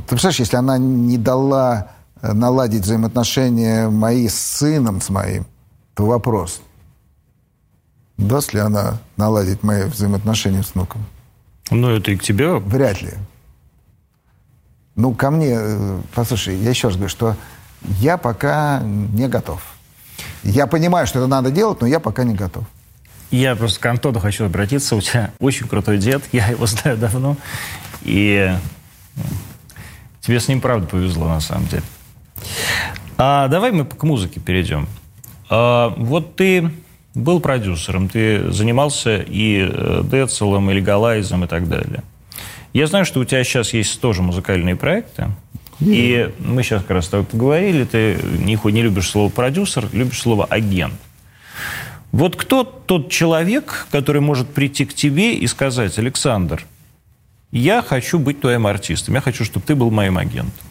ты 0.05 0.09
представляешь, 0.09 0.39
если 0.39 0.57
она 0.57 0.77
не 0.77 1.17
дала 1.17 1.87
э, 2.21 2.33
наладить 2.33 2.83
взаимоотношения 2.83 3.89
мои 3.89 4.27
с 4.27 4.35
сыном, 4.35 4.99
с 4.99 5.09
моим, 5.09 5.45
то 5.95 6.05
вопрос, 6.05 6.61
даст 8.17 8.53
ли 8.53 8.59
она 8.59 8.99
наладить 9.15 9.63
мои 9.63 9.85
взаимоотношения 9.85 10.61
с 10.61 10.75
внуком? 10.75 11.05
Ну, 11.71 11.89
это 11.89 12.11
и 12.11 12.17
к 12.17 12.23
тебе? 12.23 12.55
Вряд 12.55 13.01
ли. 13.01 13.13
Ну, 14.95 15.13
ко 15.13 15.31
мне, 15.31 15.55
э, 15.57 16.01
послушай, 16.13 16.57
я 16.57 16.69
еще 16.69 16.87
раз 16.87 16.97
говорю, 16.97 17.09
что 17.09 17.35
я 17.81 18.17
пока 18.17 18.81
не 18.83 19.29
готов. 19.29 19.61
Я 20.43 20.67
понимаю, 20.67 21.07
что 21.07 21.19
это 21.19 21.27
надо 21.27 21.49
делать, 21.49 21.79
но 21.79 21.87
я 21.87 22.01
пока 22.01 22.25
не 22.25 22.35
готов. 22.35 22.65
Я 23.31 23.55
просто 23.55 23.79
к 23.79 23.85
Антону 23.85 24.19
хочу 24.19 24.45
обратиться. 24.45 24.95
У 24.95 25.01
тебя 25.01 25.31
очень 25.39 25.67
крутой 25.67 25.97
дед, 25.97 26.23
я 26.33 26.47
его 26.47 26.65
знаю 26.67 26.97
давно. 26.97 27.37
И 28.01 28.53
Тебе 30.21 30.39
с 30.39 30.47
ним 30.47 30.61
правда 30.61 30.87
повезло, 30.87 31.27
на 31.27 31.41
самом 31.41 31.67
деле. 31.67 31.83
А, 33.17 33.47
давай 33.47 33.71
мы 33.71 33.85
к 33.85 34.03
музыке 34.03 34.39
перейдем. 34.39 34.87
А, 35.49 35.93
вот 35.97 36.35
ты 36.35 36.71
был 37.13 37.39
продюсером, 37.39 38.09
ты 38.09 38.51
занимался 38.51 39.17
и 39.17 39.69
э, 39.69 40.01
Децелом, 40.03 40.71
и 40.71 40.73
Легалайзом 40.73 41.43
и 41.43 41.47
так 41.47 41.69
далее. 41.69 42.03
Я 42.73 42.87
знаю, 42.87 43.05
что 43.05 43.19
у 43.19 43.25
тебя 43.25 43.43
сейчас 43.43 43.73
есть 43.73 44.01
тоже 44.01 44.23
музыкальные 44.23 44.75
проекты. 44.75 45.27
И 45.79 46.31
мы 46.39 46.63
сейчас 46.63 46.81
как 46.81 46.91
раз 46.91 47.05
с 47.05 47.09
тобой 47.09 47.25
поговорили, 47.25 47.83
ты 47.83 48.17
не, 48.39 48.57
не 48.71 48.81
любишь 48.81 49.09
слово 49.09 49.29
продюсер, 49.29 49.89
любишь 49.91 50.21
слово 50.21 50.45
агент. 50.45 50.93
Вот 52.11 52.35
кто 52.35 52.63
тот 52.63 53.09
человек, 53.09 53.87
который 53.91 54.21
может 54.21 54.47
прийти 54.47 54.85
к 54.85 54.93
тебе 54.93 55.33
и 55.33 55.45
сказать, 55.47 55.97
Александр, 55.97 56.63
я 57.59 57.81
хочу 57.81 58.19
быть 58.19 58.41
твоим 58.41 58.65
артистом, 58.65 59.15
я 59.15 59.21
хочу, 59.21 59.45
чтобы 59.45 59.65
ты 59.65 59.75
был 59.75 59.91
моим 59.91 60.17
агентом. 60.17 60.67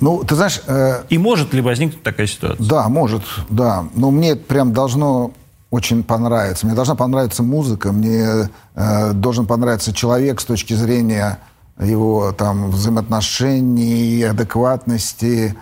Ну, 0.00 0.22
ты 0.22 0.34
знаешь... 0.34 0.60
Э, 0.66 1.04
и 1.08 1.16
может 1.16 1.54
ли 1.54 1.62
возникнуть 1.62 2.02
такая 2.02 2.26
ситуация? 2.26 2.66
Да, 2.66 2.88
может, 2.88 3.22
да. 3.48 3.86
Но 3.94 4.10
мне 4.10 4.36
прям 4.36 4.74
должно 4.74 5.32
очень 5.70 6.02
понравиться. 6.02 6.66
Мне 6.66 6.74
должна 6.74 6.94
понравиться 6.94 7.42
музыка, 7.42 7.90
мне 7.90 8.50
э, 8.74 9.12
должен 9.14 9.46
понравиться 9.46 9.94
человек 9.94 10.42
с 10.42 10.44
точки 10.44 10.74
зрения 10.74 11.38
его 11.80 12.32
там 12.32 12.70
взаимоотношений, 12.70 14.22
адекватности, 14.24 15.56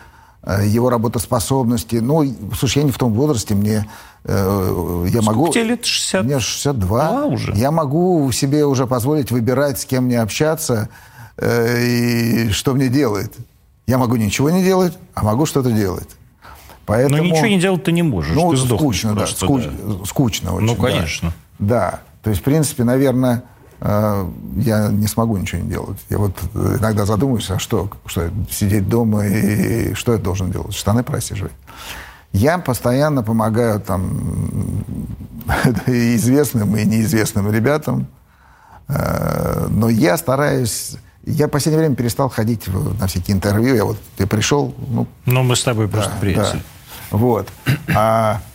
его 0.46 0.90
работоспособности. 0.90 1.96
Ну, 1.96 2.24
слушай, 2.58 2.78
я 2.78 2.84
не 2.84 2.92
в 2.92 2.98
том 2.98 3.12
возрасте, 3.12 3.54
мне 3.54 3.86
э, 4.24 5.04
я 5.06 5.22
Сколько 5.22 5.26
могу... 5.26 5.48
тебе 5.52 5.64
лет? 5.64 5.84
60? 5.84 6.24
Мне 6.24 6.40
62. 6.40 7.08
А, 7.08 7.24
уже. 7.26 7.52
Я 7.54 7.70
могу 7.70 8.30
себе 8.32 8.64
уже 8.64 8.86
позволить 8.86 9.30
выбирать, 9.30 9.80
с 9.80 9.84
кем 9.84 10.04
мне 10.04 10.20
общаться 10.20 10.88
э, 11.36 11.86
и 11.86 12.50
что 12.50 12.74
мне 12.74 12.88
делать. 12.88 13.32
Я 13.86 13.98
могу 13.98 14.16
ничего 14.16 14.50
не 14.50 14.62
делать, 14.62 14.96
а 15.14 15.24
могу 15.24 15.46
что-то 15.46 15.72
делать. 15.72 16.08
Поэтому... 16.86 17.18
Но 17.18 17.24
ничего 17.24 17.46
не 17.46 17.60
делать 17.60 17.84
ты 17.84 17.92
не 17.92 18.02
можешь. 18.02 18.34
Ну, 18.34 18.50
ты 18.50 18.56
скучно, 18.56 19.14
да. 19.14 19.26
Скуч... 19.26 19.64
да. 19.64 20.04
Скучно 20.06 20.54
очень. 20.54 20.66
Ну, 20.66 20.74
конечно. 20.74 21.32
Да. 21.58 21.90
да. 21.90 22.00
То 22.22 22.30
есть, 22.30 22.40
в 22.42 22.44
принципе, 22.44 22.84
наверное, 22.84 23.36
э, 23.36 23.59
я 23.82 24.88
не 24.90 25.06
смогу 25.06 25.36
ничего 25.36 25.62
не 25.62 25.68
делать. 25.68 25.98
Я 26.10 26.18
вот 26.18 26.36
иногда 26.54 27.06
задумываюсь, 27.06 27.50
а 27.50 27.58
что, 27.58 27.90
что 28.06 28.30
сидеть 28.50 28.88
дома 28.88 29.26
и 29.26 29.94
что 29.94 30.12
я 30.12 30.18
должен 30.18 30.50
делать? 30.50 30.74
Штаны 30.74 31.02
просиживать. 31.02 31.52
Я 32.32 32.58
постоянно 32.58 33.22
помогаю 33.22 33.80
там 33.80 34.84
и 35.86 36.14
известным, 36.16 36.76
и 36.76 36.84
неизвестным 36.84 37.50
ребятам. 37.50 38.06
Э, 38.88 39.66
но 39.68 39.88
я 39.88 40.16
стараюсь 40.16 40.96
я 41.24 41.48
в 41.48 41.50
последнее 41.50 41.80
время 41.80 41.96
перестал 41.96 42.28
ходить 42.28 42.66
на 42.68 43.06
всякие 43.06 43.36
интервью. 43.36 43.74
Я 43.74 43.84
вот 43.84 43.98
я 44.18 44.26
пришел. 44.26 44.74
Ну, 44.88 45.06
ну 45.26 45.42
мы 45.42 45.54
с 45.54 45.62
тобой 45.62 45.86
просто 45.88 46.12
да, 46.12 46.16
приятели. 46.18 46.62
Да. 47.10 47.16
Вот. 47.16 47.48
А 47.94 48.40
э, 48.40 48.49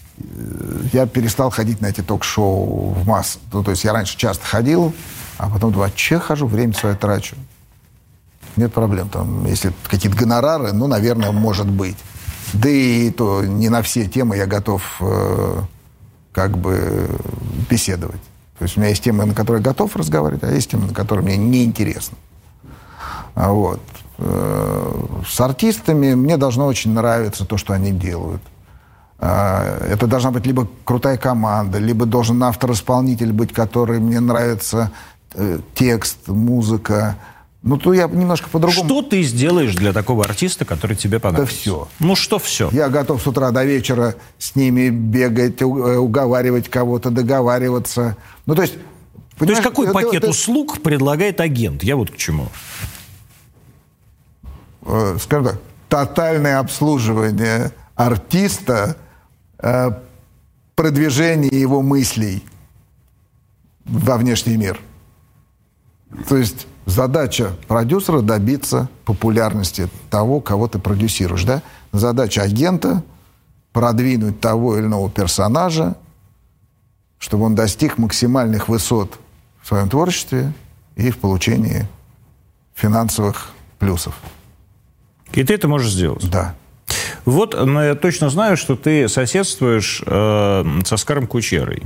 я 0.93 1.07
перестал 1.07 1.49
ходить 1.49 1.81
на 1.81 1.87
эти 1.87 2.01
ток-шоу 2.01 2.89
в 2.89 3.07
масс. 3.07 3.39
Ну, 3.51 3.63
то 3.63 3.71
есть 3.71 3.83
я 3.83 3.93
раньше 3.93 4.17
часто 4.17 4.45
ходил, 4.45 4.93
а 5.37 5.49
потом 5.49 5.71
думаю, 5.71 5.89
а 5.89 5.91
че 5.95 6.19
хожу, 6.19 6.47
время 6.47 6.73
свое 6.73 6.95
трачу. 6.95 7.35
Нет 8.55 8.73
проблем. 8.73 9.09
Там, 9.09 9.45
если 9.45 9.73
какие-то 9.89 10.17
гонорары, 10.17 10.71
ну, 10.71 10.87
наверное, 10.87 11.31
может 11.31 11.67
быть. 11.67 11.97
Да 12.53 12.69
и 12.69 13.11
то 13.11 13.43
не 13.43 13.69
на 13.69 13.81
все 13.81 14.07
темы 14.07 14.37
я 14.37 14.45
готов 14.45 14.81
э, 15.01 15.61
как 16.31 16.57
бы 16.57 17.09
беседовать. 17.69 18.21
То 18.57 18.63
есть 18.63 18.77
у 18.77 18.79
меня 18.79 18.89
есть 18.89 19.03
темы, 19.03 19.25
на 19.25 19.33
которые 19.33 19.61
я 19.61 19.65
готов 19.65 19.95
разговаривать, 19.97 20.43
а 20.43 20.51
есть 20.51 20.71
темы, 20.71 20.87
на 20.87 20.93
которые 20.93 21.25
мне 21.25 21.35
неинтересно. 21.35 22.17
А 23.33 23.51
вот. 23.51 23.81
Э, 24.17 25.05
с 25.27 25.41
артистами 25.41 26.13
мне 26.13 26.37
должно 26.37 26.65
очень 26.65 26.93
нравиться 26.93 27.45
то, 27.45 27.57
что 27.57 27.73
они 27.73 27.91
делают. 27.91 28.41
А, 29.17 29.79
это 29.87 30.07
должна 30.07 30.31
быть 30.31 30.45
либо 30.45 30.67
крутая 30.83 31.17
команда, 31.17 31.77
либо 31.79 32.05
должен 32.05 32.43
автор-исполнитель 32.43 33.31
быть, 33.31 33.53
который 33.53 33.99
мне 33.99 34.19
нравится, 34.19 34.91
э, 35.33 35.59
текст, 35.73 36.27
музыка. 36.27 37.17
Ну, 37.63 37.77
то 37.77 37.93
я 37.93 38.07
немножко 38.07 38.47
по-другому... 38.49 38.87
Что 38.87 39.01
ты 39.01 39.23
сделаешь 39.23 39.73
для 39.73 39.91
такого 39.91 40.23
артиста, 40.23 40.65
который 40.65 40.95
тебе 40.95 41.19
понравится? 41.19 41.55
Да 41.55 41.59
все. 41.59 41.87
Ну, 41.99 42.15
что 42.15 42.37
все? 42.37 42.69
Я 42.71 42.89
готов 42.89 43.21
с 43.21 43.25
утра 43.25 43.49
до 43.51 43.63
вечера 43.63 44.15
с 44.37 44.55
ними 44.55 44.89
бегать, 44.89 45.61
э, 45.61 45.65
уговаривать 45.65 46.69
кого-то, 46.69 47.09
договариваться. 47.09 48.17
Ну, 48.45 48.53
то 48.53 48.61
есть... 48.61 48.75
То 49.39 49.45
есть 49.45 49.61
какой 49.61 49.85
это, 49.85 49.93
пакет 49.93 50.23
это... 50.23 50.29
услуг 50.29 50.81
предлагает 50.81 51.41
агент? 51.41 51.83
Я 51.83 51.95
вот 51.95 52.11
к 52.11 52.17
чему. 52.17 52.49
Э, 54.83 55.17
скажем 55.19 55.45
так, 55.45 55.59
тотальное 55.89 56.59
обслуживание 56.59 57.71
артиста, 57.95 58.95
э, 58.95 59.04
продвижение 60.75 61.59
его 61.59 61.81
мыслей 61.81 62.43
во 63.85 64.17
внешний 64.17 64.57
мир. 64.57 64.79
То 66.27 66.37
есть 66.37 66.67
задача 66.85 67.55
продюсера 67.67 68.21
добиться 68.21 68.89
популярности 69.05 69.89
того, 70.09 70.39
кого 70.39 70.67
ты 70.67 70.79
продюсируешь. 70.79 71.43
Да? 71.43 71.61
Задача 71.91 72.41
агента 72.41 73.03
продвинуть 73.73 74.39
того 74.39 74.77
или 74.77 74.85
иного 74.85 75.09
персонажа, 75.09 75.95
чтобы 77.19 77.45
он 77.45 77.55
достиг 77.55 77.97
максимальных 77.97 78.69
высот 78.69 79.19
в 79.61 79.67
своем 79.67 79.89
творчестве 79.89 80.53
и 80.95 81.11
в 81.11 81.17
получении 81.17 81.87
финансовых 82.73 83.51
плюсов. 83.79 84.17
И 85.33 85.43
ты 85.43 85.55
это 85.55 85.67
можешь 85.67 85.91
сделать? 85.91 86.29
Да. 86.29 86.55
Вот, 87.25 87.55
но 87.59 87.83
я 87.83 87.95
точно 87.95 88.29
знаю, 88.29 88.55
что 88.55 88.75
ты 88.75 89.09
соседствуешь 89.09 90.01
э, 90.05 90.81
с 90.85 90.93
Оскаром 90.93 91.27
Кучерой. 91.27 91.83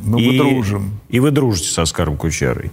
Ну, 0.00 0.18
и, 0.18 0.30
мы 0.30 0.38
дружим. 0.38 1.00
И 1.08 1.20
вы 1.20 1.30
дружите 1.30 1.68
с 1.68 1.78
Оскаром 1.78 2.16
Кучерой. 2.16 2.70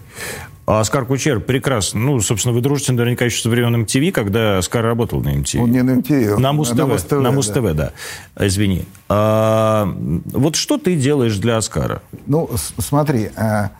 А 0.68 0.82
Оскар 0.82 1.06
Кучер 1.06 1.40
прекрасно. 1.40 2.02
Ну, 2.02 2.20
собственно, 2.20 2.54
вы 2.54 2.60
дружите 2.60 2.92
наверняка 2.92 3.24
еще 3.24 3.42
со 3.42 3.50
времен 3.50 3.82
МТВ, 3.84 4.14
когда 4.14 4.58
Оскар 4.58 4.84
работал 4.84 5.22
на 5.22 5.32
МТВ. 5.32 5.56
Он 5.56 5.72
не 5.72 5.82
на 5.82 5.96
МТВ. 5.96 6.38
На 6.38 6.52
Муз-ТВ. 6.52 6.76
На 6.76 6.86
Муз-ТВ, 6.86 7.12
на 7.14 7.32
Муз-ТВ 7.32 7.62
да. 7.74 7.94
да. 8.36 8.48
Извини. 8.48 8.84
А, 9.08 9.90
вот 10.26 10.58
что 10.58 10.78
ты 10.78 10.98
делаешь 10.98 11.38
для 11.38 11.56
Оскара? 11.56 12.02
Ну, 12.26 12.50
смотри, 12.80 13.30
а, 13.38 13.72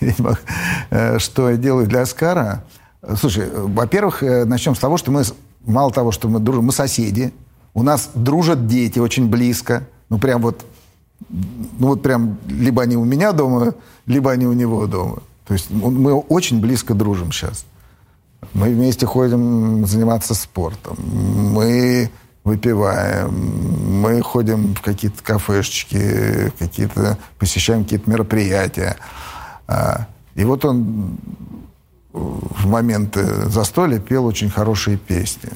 э, 0.90 1.18
что 1.18 1.50
я 1.50 1.56
делаю 1.56 1.86
для 1.86 2.02
Оскара... 2.02 2.64
Слушай, 3.18 3.48
во-первых, 3.50 4.22
э, 4.22 4.44
начнем 4.44 4.74
с 4.74 4.78
того, 4.78 4.98
что 4.98 5.10
мы, 5.10 5.22
мало 5.64 5.90
того, 5.92 6.12
что 6.12 6.28
мы 6.28 6.40
дружим, 6.40 6.66
мы 6.66 6.72
соседи. 6.72 7.32
У 7.74 7.82
нас 7.82 8.10
дружат 8.14 8.66
дети 8.66 8.98
очень 8.98 9.28
близко. 9.28 9.86
Ну, 10.08 10.18
прям 10.18 10.42
вот, 10.42 10.64
ну 11.28 11.88
вот 11.88 12.02
прям, 12.02 12.38
либо 12.48 12.82
они 12.82 12.96
у 12.96 13.04
меня 13.04 13.32
дома, 13.32 13.74
либо 14.06 14.32
они 14.32 14.46
у 14.46 14.52
него 14.52 14.86
дома. 14.86 15.22
То 15.46 15.54
есть 15.54 15.70
мы 15.70 16.14
очень 16.14 16.60
близко 16.60 16.94
дружим 16.94 17.32
сейчас. 17.32 17.64
Мы 18.54 18.70
вместе 18.70 19.06
ходим 19.06 19.86
заниматься 19.86 20.34
спортом. 20.34 20.96
Мы 21.54 22.10
выпиваем, 22.44 24.00
мы 24.00 24.22
ходим 24.22 24.74
в 24.74 24.80
какие-то 24.80 25.22
кафешечки, 25.22 26.52
какие-то, 26.58 27.18
посещаем 27.38 27.84
какие-то 27.84 28.08
мероприятия. 28.08 28.96
А, 29.68 30.06
и 30.34 30.44
вот 30.44 30.64
он 30.64 31.18
в 32.12 32.66
моменты 32.66 33.24
застолья 33.48 33.98
пел 33.98 34.26
очень 34.26 34.50
хорошие 34.50 34.96
песни. 34.96 35.50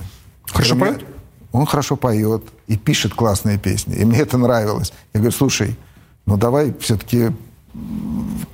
Хорошо 0.47 0.77
поет? 0.77 1.05
Он 1.53 1.67
хорошо 1.67 1.97
поет 1.97 2.43
и 2.67 2.77
пишет 2.77 3.15
классные 3.15 3.59
песни. 3.59 3.95
И 3.97 4.05
мне 4.05 4.19
это 4.19 4.39
нравилось. 4.39 4.93
Я 5.13 5.21
говорю, 5.21 5.37
слушай, 5.37 5.77
ну 6.27 6.37
давай 6.37 6.75
все-таки 6.81 7.31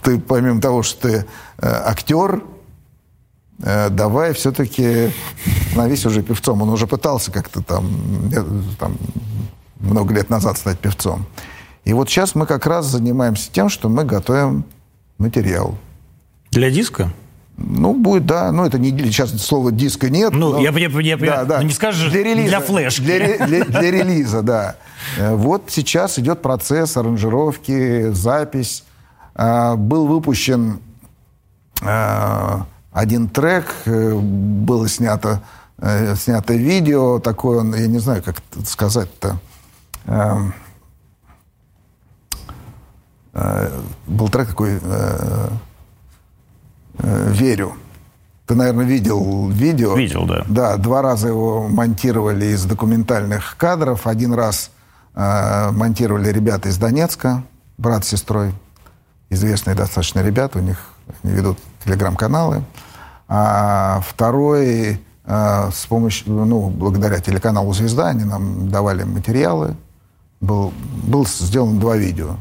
ты, 0.02 0.18
помимо 0.18 0.60
того, 0.60 0.82
что 0.82 1.08
ты 1.08 1.14
э, 1.18 1.24
актер, 1.62 2.42
э, 3.62 3.90
давай 3.90 4.32
все-таки 4.32 5.10
становись 5.70 6.06
уже 6.06 6.22
певцом. 6.22 6.62
Он 6.62 6.70
уже 6.70 6.86
пытался 6.86 7.30
как-то 7.30 7.62
там, 7.62 7.86
э, 8.32 8.42
там 8.78 8.96
много 9.78 10.14
лет 10.14 10.30
назад 10.30 10.58
стать 10.58 10.78
певцом. 10.78 11.26
И 11.84 11.92
вот 11.92 12.08
сейчас 12.08 12.34
мы 12.34 12.46
как 12.46 12.66
раз 12.66 12.86
занимаемся 12.86 13.50
тем, 13.50 13.68
что 13.68 13.88
мы 13.88 14.04
готовим 14.04 14.64
материал. 15.18 15.76
Для 16.50 16.70
диска? 16.70 17.12
Ну, 17.62 17.94
будет, 17.94 18.24
да. 18.24 18.50
Ну, 18.52 18.64
это 18.64 18.78
не 18.78 18.90
сейчас 18.90 19.30
слова 19.42 19.70
диска 19.70 20.08
нет. 20.08 20.32
Ну, 20.32 20.52
но, 20.52 20.60
я 20.60 20.72
понимаю, 20.72 21.04
я, 21.04 21.16
да, 21.18 21.44
да. 21.44 21.58
Ну, 21.58 21.64
не 21.64 21.72
скажешь 21.72 22.10
для, 22.10 22.22
релиза, 22.22 22.48
для 22.48 22.60
флешки. 22.60 23.02
Для, 23.02 23.46
для, 23.46 23.64
для 23.64 23.90
релиза, 23.90 24.42
да. 24.42 24.76
Э, 25.18 25.34
вот 25.34 25.64
сейчас 25.68 26.18
идет 26.18 26.40
процесс 26.40 26.96
аранжировки, 26.96 28.10
запись. 28.12 28.84
А, 29.34 29.76
был 29.76 30.06
выпущен 30.06 30.80
а, 31.82 32.66
один 32.92 33.28
трек, 33.28 33.66
э, 33.84 34.14
было 34.14 34.88
снято, 34.88 35.42
э, 35.78 36.16
снято 36.16 36.54
видео, 36.54 37.18
такое 37.20 37.60
он, 37.60 37.74
я 37.74 37.86
не 37.86 37.98
знаю, 37.98 38.22
как 38.22 38.36
сказать-то. 38.66 39.38
Был 44.06 44.28
трек 44.28 44.48
такой 44.48 44.80
Э, 47.02 47.30
верю. 47.30 47.74
Ты, 48.46 48.54
наверное, 48.54 48.84
видел 48.84 49.48
видео. 49.48 49.94
Видел, 49.94 50.26
да. 50.26 50.44
Да, 50.48 50.76
два 50.76 51.02
раза 51.02 51.28
его 51.28 51.68
монтировали 51.68 52.46
из 52.46 52.64
документальных 52.64 53.56
кадров. 53.56 54.06
Один 54.06 54.34
раз 54.34 54.70
э, 55.14 55.70
монтировали 55.70 56.30
ребята 56.30 56.68
из 56.68 56.78
Донецка, 56.78 57.42
брат 57.78 58.04
с 58.04 58.08
сестрой. 58.08 58.52
Известные 59.28 59.76
достаточно 59.76 60.20
ребята, 60.20 60.58
у 60.58 60.62
них 60.62 60.78
они 61.22 61.32
ведут 61.32 61.58
телеграм-каналы. 61.84 62.64
А 63.28 64.00
второй 64.04 65.00
а, 65.32 65.70
с 65.70 65.86
помощью, 65.86 66.44
ну, 66.44 66.70
благодаря 66.70 67.20
телеканалу 67.20 67.72
«Звезда» 67.72 68.08
они 68.08 68.24
нам 68.24 68.68
давали 68.68 69.04
материалы. 69.04 69.76
Был, 70.40 70.72
был 71.04 71.24
сделано 71.24 71.78
два 71.78 71.96
видео. 71.96 72.36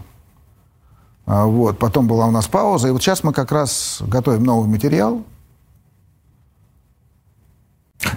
А, 1.30 1.46
вот. 1.46 1.78
Потом 1.78 2.08
была 2.08 2.26
у 2.26 2.32
нас 2.32 2.48
пауза. 2.48 2.88
И 2.88 2.92
вот 2.92 3.04
сейчас 3.04 3.24
мы 3.24 3.34
как 3.34 3.52
раз 3.52 4.00
готовим 4.02 4.44
новый 4.44 4.68
материал. 4.68 5.22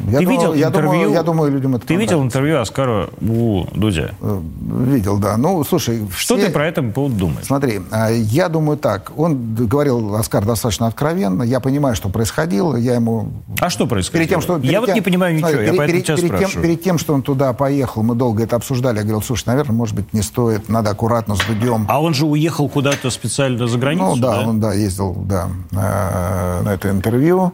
Я 0.06 0.18
ты 0.18 0.24
думал, 0.24 0.38
видел 0.38 0.54
я 0.54 0.68
интервью? 0.68 0.92
Думаю, 0.92 1.12
я 1.12 1.22
думаю, 1.22 1.52
людям 1.52 1.74
это 1.74 1.86
Ты 1.86 1.96
видел 1.96 2.22
интервью 2.22 2.60
Оскара 2.60 3.08
у 3.20 3.64
Дудя? 3.72 4.12
Э, 4.20 4.40
видел, 4.86 5.18
да. 5.18 5.36
Ну, 5.36 5.64
слушай... 5.64 6.06
Что 6.16 6.36
все... 6.36 6.46
ты 6.46 6.52
про 6.52 6.68
это 6.68 6.82
повод 6.82 7.16
думаешь? 7.16 7.46
Смотри, 7.46 7.80
а, 7.90 8.10
я 8.10 8.48
думаю 8.48 8.78
так. 8.78 9.10
Он 9.16 9.54
говорил, 9.54 10.14
Оскар, 10.14 10.44
достаточно 10.44 10.86
откровенно. 10.86 11.42
Я 11.42 11.58
понимаю, 11.58 11.96
что 11.96 12.10
происходило. 12.10 12.76
Я 12.76 12.94
ему... 12.94 13.32
А 13.60 13.70
что 13.70 13.88
происходило? 13.88 14.20
Перед 14.20 14.30
тем, 14.30 14.40
что, 14.40 14.58
перед 14.58 14.70
я 14.70 14.78
тем... 14.78 14.86
вот 14.86 14.94
не 14.94 15.00
понимаю 15.00 15.34
ничего, 15.34 15.48
смотри, 15.50 15.66
я 15.66 15.72
перед, 15.72 16.06
поэтому 16.06 16.28
перед. 16.28 16.50
Тем, 16.50 16.62
перед 16.62 16.82
тем, 16.82 16.98
что 16.98 17.14
он 17.14 17.22
туда 17.22 17.52
поехал, 17.52 18.04
мы 18.04 18.14
долго 18.14 18.44
это 18.44 18.54
обсуждали. 18.54 18.98
Я 18.98 19.02
говорил, 19.02 19.22
слушай, 19.22 19.46
наверное, 19.48 19.74
может 19.74 19.96
быть, 19.96 20.12
не 20.12 20.22
стоит, 20.22 20.68
надо 20.68 20.90
аккуратно 20.90 21.34
с 21.34 21.40
Дудем. 21.40 21.86
А 21.88 22.00
он 22.00 22.14
же 22.14 22.26
уехал 22.26 22.68
куда-то 22.68 23.10
специально 23.10 23.66
за 23.66 23.78
границу, 23.78 24.14
Ну, 24.14 24.16
да, 24.16 24.36
да? 24.36 24.48
он, 24.48 24.60
да, 24.60 24.74
ездил, 24.74 25.12
да, 25.12 25.48
на 25.72 26.72
это 26.72 26.90
интервью. 26.90 27.52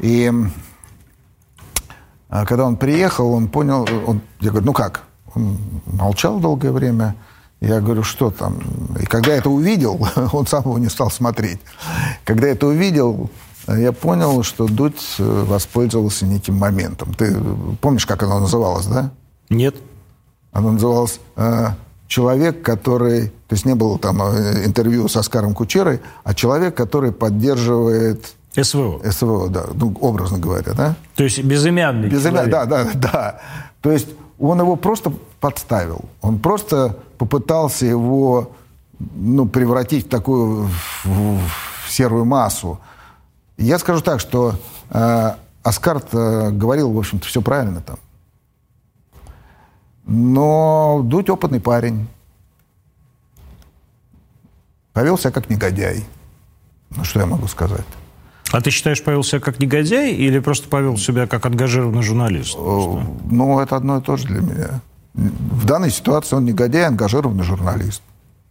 И 0.00 0.32
а 2.30 2.46
когда 2.46 2.64
он 2.64 2.76
приехал, 2.76 3.32
он 3.32 3.48
понял, 3.48 3.86
он, 4.06 4.20
я 4.40 4.50
говорю, 4.50 4.66
ну 4.66 4.72
как? 4.72 5.02
Он 5.34 5.58
молчал 5.86 6.38
долгое 6.38 6.70
время. 6.70 7.16
Я 7.60 7.80
говорю, 7.80 8.04
что 8.04 8.30
там? 8.30 8.58
И 8.98 9.04
когда 9.04 9.32
это 9.32 9.50
увидел, 9.50 10.00
он 10.32 10.46
сам 10.46 10.62
его 10.62 10.78
не 10.78 10.88
стал 10.88 11.10
смотреть. 11.10 11.60
Когда 12.24 12.46
это 12.46 12.68
увидел, 12.68 13.30
я 13.66 13.92
понял, 13.92 14.42
что 14.44 14.66
Дудь 14.66 15.16
э, 15.18 15.44
воспользовался 15.46 16.24
неким 16.24 16.56
моментом. 16.56 17.12
Ты 17.14 17.36
помнишь, 17.80 18.06
как 18.06 18.22
оно 18.22 18.40
называлось, 18.40 18.86
да? 18.86 19.10
Нет. 19.50 19.76
Оно 20.52 20.72
называлось 20.72 21.20
э, 21.36 21.68
«Человек, 22.06 22.62
который...» 22.62 23.28
То 23.48 23.54
есть 23.54 23.64
не 23.64 23.74
было 23.74 23.98
там 23.98 24.22
э, 24.22 24.64
интервью 24.64 25.08
с 25.08 25.16
Оскаром 25.16 25.54
Кучерой, 25.54 26.00
а 26.24 26.34
человек, 26.34 26.76
который 26.76 27.12
поддерживает 27.12 28.34
СВО. 28.54 29.00
СВО, 29.10 29.48
да, 29.48 29.66
ну, 29.74 29.96
образно 30.00 30.38
говоря, 30.38 30.72
да? 30.72 30.96
То 31.14 31.24
есть 31.24 31.42
безымянный 31.42 32.08
Безымянный, 32.08 32.50
да, 32.50 32.66
да, 32.66 32.86
да. 32.94 33.40
То 33.80 33.92
есть 33.92 34.08
он 34.38 34.60
его 34.60 34.76
просто 34.76 35.12
подставил. 35.40 36.04
Он 36.20 36.38
просто 36.38 36.96
попытался 37.18 37.86
его 37.86 38.52
ну, 38.98 39.46
превратить 39.46 40.06
в 40.06 40.08
такую 40.08 40.68
в, 41.04 41.38
в 41.84 41.90
серую 41.90 42.24
массу. 42.24 42.80
Я 43.56 43.78
скажу 43.78 44.00
так, 44.00 44.20
что 44.20 44.54
э, 44.90 45.34
Оскар 45.62 46.02
говорил, 46.10 46.92
в 46.92 46.98
общем-то, 46.98 47.26
все 47.26 47.42
правильно 47.42 47.80
там. 47.80 47.98
Но 50.04 51.02
Дудь 51.04 51.30
опытный 51.30 51.60
парень. 51.60 52.08
Повел 54.92 55.16
себя 55.16 55.30
как 55.30 55.48
негодяй. 55.48 56.04
Ну, 56.90 57.04
что 57.04 57.20
я 57.20 57.26
могу 57.26 57.46
сказать? 57.46 57.86
А 58.52 58.60
ты 58.60 58.70
считаешь, 58.70 59.02
повел 59.02 59.22
себя 59.22 59.40
как 59.40 59.60
негодяй 59.60 60.12
или 60.12 60.38
просто 60.40 60.68
повел 60.68 60.96
себя 60.96 61.26
как 61.26 61.46
ангажированный 61.46 62.02
журналист? 62.02 62.56
Ну, 62.56 63.60
это 63.60 63.76
одно 63.76 63.98
и 63.98 64.02
то 64.02 64.16
же 64.16 64.26
для 64.26 64.40
меня. 64.40 64.80
В 65.14 65.66
данной 65.66 65.90
ситуации 65.90 66.36
он 66.36 66.44
негодяй, 66.44 66.86
ангажированный 66.86 67.44
журналист. 67.44 68.02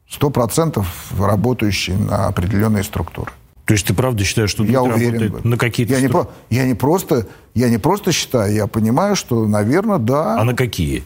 Сто 0.09 0.29
процентов 0.29 1.13
работающий 1.17 1.95
на 1.95 2.27
определенные 2.27 2.83
структуры. 2.83 3.31
То 3.65 3.73
есть 3.73 3.85
ты 3.85 3.93
правда 3.93 4.23
считаешь, 4.23 4.49
что 4.49 4.63
я 4.63 4.81
уверен, 4.81 5.41
на 5.43 5.55
какие-то 5.55 5.93
я, 5.93 6.01
не 6.01 6.07
про, 6.07 6.27
я 6.49 6.65
не 6.65 6.73
просто 6.73 7.27
я 7.53 7.69
не 7.69 7.77
просто 7.77 8.11
считаю, 8.11 8.53
я 8.53 8.67
понимаю, 8.67 9.15
что, 9.15 9.45
наверное, 9.45 9.99
да. 9.99 10.39
А 10.39 10.43
на 10.43 10.55
какие? 10.55 11.03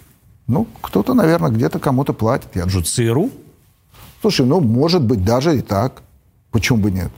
Ну, 0.48 0.68
кто-то, 0.82 1.14
наверное, 1.14 1.50
где-то 1.50 1.80
кому-то 1.80 2.14
платит. 2.14 2.50
Я... 2.54 2.70
Что, 2.70 2.82
ЦРУ? 2.82 3.32
Слушай, 4.22 4.46
ну, 4.46 4.62
может 4.62 5.04
быть, 5.04 5.26
даже 5.26 5.58
и 5.58 5.62
так. 5.62 6.04
Почему 6.52 6.78
бы 6.78 6.92
нет? 6.92 7.12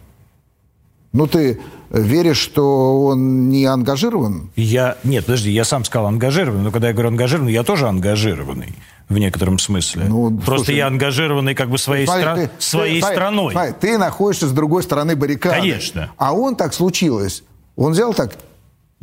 Ну, 1.15 1.27
ты 1.27 1.61
веришь, 1.91 2.37
что 2.37 3.05
он 3.05 3.47
не 3.47 3.63
ангажирован? 3.63 4.49
Я... 4.57 4.97
Нет, 5.05 5.25
подожди, 5.25 5.49
я 5.49 5.63
сам 5.63 5.85
сказал 5.85 6.07
ангажированный, 6.07 6.65
но 6.65 6.71
когда 6.71 6.89
я 6.89 6.93
говорю 6.93 7.09
ангажированный, 7.09 7.53
я 7.53 7.63
тоже 7.63 7.87
ангажированный 7.87 8.75
в 9.07 9.17
некотором 9.17 9.57
смысле. 9.57 10.05
Ну, 10.09 10.37
Просто 10.37 10.65
слушай, 10.65 10.75
я 10.75 10.87
ангажированный 10.87 11.55
как 11.55 11.69
бы 11.69 11.77
своей, 11.77 12.05
смотри, 12.05 12.23
стра... 12.23 12.35
ты, 12.35 12.49
своей 12.59 13.01
ты, 13.01 13.07
страной. 13.07 13.53
Смотри, 13.53 13.73
ты 13.79 13.97
находишься 13.97 14.47
с 14.47 14.51
другой 14.51 14.83
стороны 14.83 15.15
баррикады. 15.15 15.55
Конечно. 15.55 16.11
А 16.17 16.33
он 16.33 16.57
так 16.57 16.73
случилось. 16.73 17.43
Он 17.77 17.93
взял 17.93 18.13
так, 18.13 18.35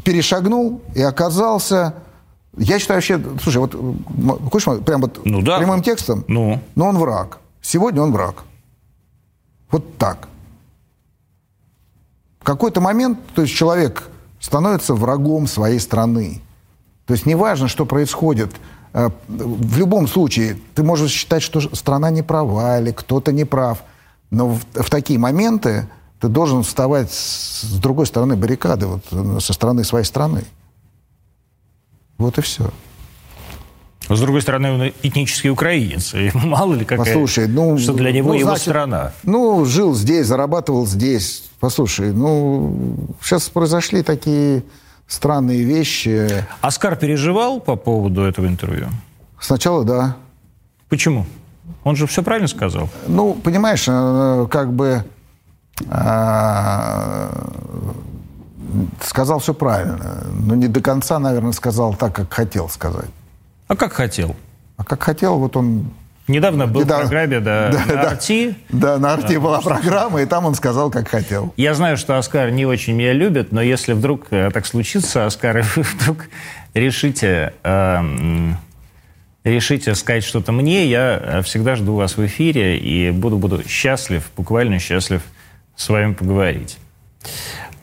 перешагнул 0.05 0.83
и 0.95 1.01
оказался... 1.01 1.95
Я 2.59 2.79
считаю 2.79 2.99
вообще... 2.99 3.19
Слушай, 3.43 3.59
вот 3.59 3.75
хочешь 4.51 4.85
прям 4.85 5.01
вот 5.01 5.25
ну, 5.25 5.41
да. 5.41 5.57
прямым 5.57 5.83
текстом? 5.83 6.27
Ну. 6.29 6.61
Но 6.75 6.89
он 6.89 6.99
враг. 6.99 7.39
Сегодня 7.63 8.03
он 8.03 8.13
враг. 8.13 8.45
Вот 9.71 9.97
так. 9.97 10.29
В 12.43 12.45
какой-то 12.45 12.81
момент, 12.81 13.21
то 13.37 13.43
есть 13.43 13.55
человек 13.55 14.09
становится 14.41 14.95
врагом 14.95 15.47
своей 15.47 15.79
страны. 15.79 16.43
То 17.07 17.15
есть 17.15 17.25
неважно, 17.25 17.69
что 17.69 17.87
происходит, 17.87 18.51
э, 18.95 19.11
в 19.29 19.79
любом 19.79 20.09
случае 20.09 20.59
ты 20.75 20.83
можешь 20.83 21.13
считать, 21.13 21.41
что 21.41 21.61
страна 21.61 22.11
не 22.11 22.23
права 22.23 22.81
или 22.81 22.91
кто-то 22.91 23.31
не 23.31 23.45
прав, 23.45 23.85
но 24.31 24.49
в, 24.49 24.61
в 24.75 24.91
такие 24.91 25.21
моменты 25.21 25.89
ты 26.19 26.27
должен 26.27 26.65
вставать 26.65 27.13
с, 27.13 27.61
с 27.63 27.79
другой 27.79 28.07
стороны 28.07 28.35
баррикады, 28.35 28.87
вот, 28.87 29.05
э, 29.13 29.39
со 29.39 29.53
стороны 29.53 29.85
своей 29.85 30.05
страны. 30.05 30.45
Вот 32.19 32.39
и 32.39 32.41
все. 32.41 32.73
С 34.17 34.21
другой 34.21 34.43
стороны, 34.43 34.73
он 34.73 34.93
этнический 35.03 35.51
украинец. 35.51 36.15
И 36.15 36.31
мало 36.35 36.75
ли, 36.75 36.85
какая, 36.85 37.07
Послушай, 37.07 37.49
ну, 37.49 37.79
что 37.79 37.93
для 37.93 38.13
него 38.13 38.31
ну, 38.31 38.39
его 38.39 38.51
значит, 38.51 38.65
страна. 38.65 39.13
Ну, 39.23 39.65
жил 39.65 39.95
здесь, 39.95 40.27
зарабатывал 40.27 40.87
здесь. 40.87 41.45
Послушай, 41.61 42.13
ну, 42.13 43.07
сейчас 43.23 43.49
произошли 43.49 44.03
такие 44.03 44.65
странные 45.07 45.63
вещи. 45.63 46.45
Оскар 46.61 46.97
переживал 46.97 47.61
по 47.61 47.77
поводу 47.77 48.23
этого 48.23 48.47
интервью? 48.47 48.89
Сначала 49.41 49.85
да. 49.85 50.17
Почему? 50.89 51.27
Он 51.85 51.97
же 51.97 52.07
все 52.07 52.23
правильно 52.23 52.49
сказал. 52.49 52.89
Ну, 53.07 53.35
понимаешь, 53.35 53.85
э, 53.89 54.47
как 54.51 54.73
бы 54.73 55.05
э, 55.81 57.31
сказал 59.03 59.39
все 59.41 59.55
правильно, 59.55 60.25
но 60.33 60.55
не 60.55 60.69
до 60.69 60.81
конца, 60.81 61.19
наверное, 61.19 61.53
сказал 61.53 61.95
так, 61.95 62.15
как 62.15 62.33
хотел 62.33 62.69
сказать. 62.69 63.11
А 63.69 63.77
как 63.77 63.93
хотел? 63.93 64.37
А 64.77 64.85
как 64.85 65.03
хотел, 65.03 65.39
вот 65.39 65.57
он 65.57 65.93
Недавно 66.29 66.69
был 66.69 66.83
Недавно, 66.83 67.07
в 67.07 67.09
программе 67.09 67.41
да, 67.41 67.71
да, 67.73 67.79
на 67.87 68.03
да, 68.03 68.11
Арти. 68.11 68.55
Да, 68.69 68.99
на 68.99 69.13
Арти 69.15 69.37
была 69.37 69.61
программа, 69.61 70.23
и 70.23 70.27
там 70.27 70.47
он 70.47 70.55
сказал, 70.55 70.91
как 70.91 71.09
хотел. 71.09 71.53
Я 71.57 71.75
знаю, 71.75 71.97
что 71.97 72.17
Оскар 72.17 72.51
не 72.51 72.65
очень 72.65 72.95
меня 72.95 73.13
любит, 73.13 73.51
но 73.51 73.61
если 73.61 73.93
вдруг 73.93 74.27
э, 74.31 74.51
так 74.53 74.67
случится, 74.67 75.27
Оскар, 75.27 75.59
и 75.59 75.63
вы 75.77 75.83
вдруг 75.83 76.29
решите, 76.75 77.55
э, 77.65 77.99
решите 79.43 79.95
сказать 79.97 80.23
что-то 80.23 80.53
мне, 80.53 80.87
я 80.87 81.43
всегда 81.45 81.75
жду 81.75 81.97
вас 81.97 82.17
в 82.17 82.25
эфире 82.25 82.79
и 82.79 83.11
буду, 83.11 83.37
буду 83.37 83.67
счастлив, 83.69 84.31
буквально 84.37 84.79
счастлив 84.79 85.23
с 85.75 85.89
вами 85.89 86.15
поговорить. 86.15 86.79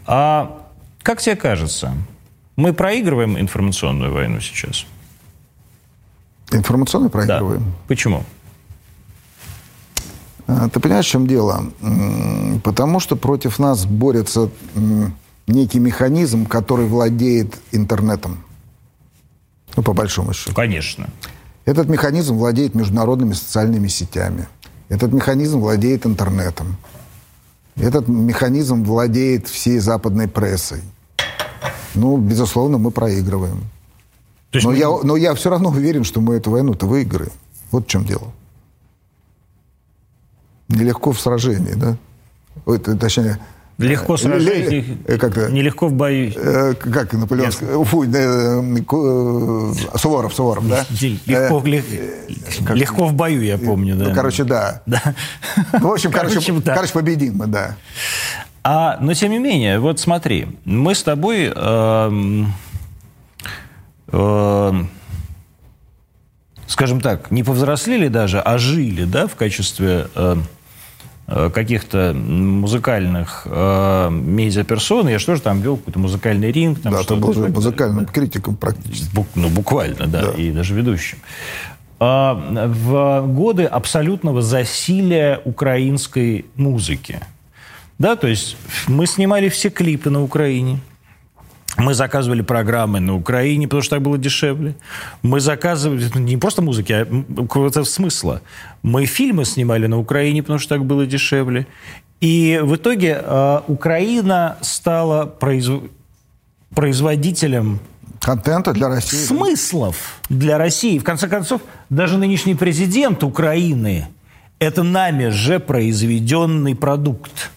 А 0.06 0.66
как 1.04 1.22
тебе 1.22 1.36
кажется, 1.36 1.94
мы 2.56 2.74
проигрываем 2.74 3.38
информационную 3.38 4.14
войну 4.14 4.40
сейчас? 4.40 4.86
Информационно 6.52 7.10
проигрываем. 7.10 7.64
Да. 7.64 7.72
Почему? 7.88 8.24
А, 10.48 10.68
ты 10.70 10.80
понимаешь, 10.80 11.06
в 11.06 11.10
чем 11.10 11.28
дело? 11.28 11.66
Потому 12.64 13.00
что 13.00 13.16
против 13.16 13.60
нас 13.60 13.86
борется 13.86 14.50
некий 15.48 15.80
механизм, 15.80 16.46
который 16.46 16.88
владеет 16.88 17.56
интернетом. 17.72 18.44
Ну, 19.76 19.84
по 19.84 19.94
большому 19.94 20.34
счету. 20.34 20.56
Конечно. 20.56 21.10
Этот 21.66 21.88
механизм 21.88 22.36
владеет 22.36 22.74
международными 22.74 23.34
социальными 23.34 23.88
сетями. 23.88 24.48
Этот 24.90 25.14
механизм 25.14 25.60
владеет 25.60 26.08
интернетом. 26.08 26.78
Этот 27.76 28.08
механизм 28.08 28.84
владеет 28.84 29.48
всей 29.48 29.78
западной 29.78 30.28
прессой. 30.28 30.82
Ну, 31.94 32.18
безусловно, 32.18 32.80
мы 32.80 32.90
проигрываем 32.90 33.62
но, 34.54 34.70
мы... 34.70 34.78
я, 34.78 34.90
но 35.04 35.16
я 35.16 35.34
все 35.36 35.50
равно 35.50 35.70
уверен, 35.70 36.04
что 36.04 36.22
мы 36.22 36.36
эту 36.36 36.52
войну-то 36.52 36.86
выиграем. 36.86 37.32
Вот 37.72 37.86
в 37.86 37.88
чем 37.88 38.06
дело. 38.06 38.32
Нелегко 40.68 41.12
в 41.12 41.20
сражении, 41.20 41.74
да? 41.74 41.98
Ой, 42.66 42.80
точнее, 42.80 43.40
Легко 43.80 44.18
сражаясь, 44.18 44.86
э, 45.08 45.18
как-то, 45.18 45.50
нелегко 45.50 45.88
в 45.88 45.94
бою. 45.94 46.34
Э, 46.36 46.74
как 46.74 47.14
наполеонский? 47.14 47.66
Фу, 47.86 48.04
э, 48.04 49.98
Суворов, 49.98 50.34
Суворов, 50.34 50.68
да? 50.68 50.86
Легко, 51.00 51.62
лег, 51.66 51.86
как, 52.66 52.76
легко 52.76 53.06
в 53.06 53.14
бою, 53.14 53.42
я 53.42 53.58
помню, 53.58 53.96
да. 53.96 54.10
Ну, 54.10 54.14
короче, 54.14 54.44
да. 54.44 54.82
да. 54.86 55.02
Ну, 55.80 55.88
в 55.88 55.94
общем, 55.94 56.12
короче, 56.12 56.36
короче, 56.36 56.52
да. 56.62 56.76
короче, 56.76 56.92
победим 56.92 57.38
мы, 57.38 57.48
да. 57.48 57.78
А, 58.66 58.98
но 59.00 59.14
тем 59.14 59.32
не 59.32 59.40
менее, 59.40 59.80
вот 59.80 59.98
смотри, 60.02 60.60
мы 60.66 60.94
с 60.94 61.02
тобой... 61.02 61.50
Э, 61.56 62.12
э, 64.12 64.74
скажем 66.70 67.02
так, 67.02 67.32
не 67.32 67.44
повзрослели 67.44 68.08
даже, 68.08 68.40
а 68.40 68.58
жили, 68.58 69.04
да, 69.04 69.28
в 69.28 69.36
качестве 69.36 70.08
э, 70.16 70.36
э, 71.28 71.50
каких-то 71.54 72.14
музыкальных 72.14 73.44
э, 73.46 74.10
медиаперсон. 74.12 75.10
Я 75.10 75.20
что 75.20 75.36
же 75.36 75.42
там 75.42 75.62
вел 75.62 75.78
какой-то 75.78 76.00
музыкальный 76.00 76.52
ринг. 76.52 76.82
Там 76.82 76.94
да, 76.94 77.04
ты 77.04 77.16
был 77.16 77.34
музыкальным 77.50 78.06
критиком 78.06 78.56
практически. 78.56 79.14
Бук, 79.14 79.28
ну, 79.36 79.50
буквально, 79.50 80.06
да, 80.06 80.28
да, 80.28 80.32
и 80.32 80.52
даже 80.52 80.76
ведущим. 80.76 81.18
А, 82.00 82.34
в 82.68 83.28
годы 83.28 83.66
абсолютного 83.66 84.42
засилия 84.42 85.42
украинской 85.44 86.46
музыки. 86.56 87.20
Да, 87.98 88.16
то 88.16 88.28
есть 88.28 88.56
мы 88.88 89.08
снимали 89.08 89.50
все 89.50 89.70
клипы 89.70 90.10
на 90.10 90.24
Украине. 90.24 90.80
Мы 91.80 91.94
заказывали 91.94 92.42
программы 92.42 93.00
на 93.00 93.16
Украине, 93.16 93.68
потому 93.68 93.82
что 93.82 93.96
так 93.96 94.04
было 94.04 94.18
дешевле. 94.18 94.76
Мы 95.22 95.40
заказывали 95.40 96.06
не 96.20 96.38
просто 96.38 96.62
музыки, 96.62 96.92
а 96.92 97.06
какого-то 97.38 97.86
смысла. 97.86 98.42
Мы 98.84 99.06
фильмы 99.06 99.46
снимали 99.46 99.88
на 99.88 99.98
Украине, 99.98 100.44
потому 100.44 100.60
что 100.60 100.76
так 100.76 100.86
было 100.86 101.06
дешевле. 101.06 101.68
И 102.20 102.60
в 102.62 102.76
итоге 102.76 103.22
э, 103.24 103.62
Украина 103.68 104.58
стала 104.62 105.26
произ... 105.26 105.70
производителем 106.76 107.80
контента 108.20 108.74
для 108.74 108.90
России. 108.90 109.18
Смыслов 109.18 110.20
для 110.28 110.58
России. 110.58 111.00
В 111.00 111.04
конце 111.06 111.30
концов, 111.30 111.62
даже 111.90 112.18
нынешний 112.18 112.56
президент 112.56 113.24
Украины– 113.24 114.08
это 114.60 114.84
нами 114.84 115.30
же 115.30 115.60
произведенный 115.60 116.76
продукт. 116.76 117.52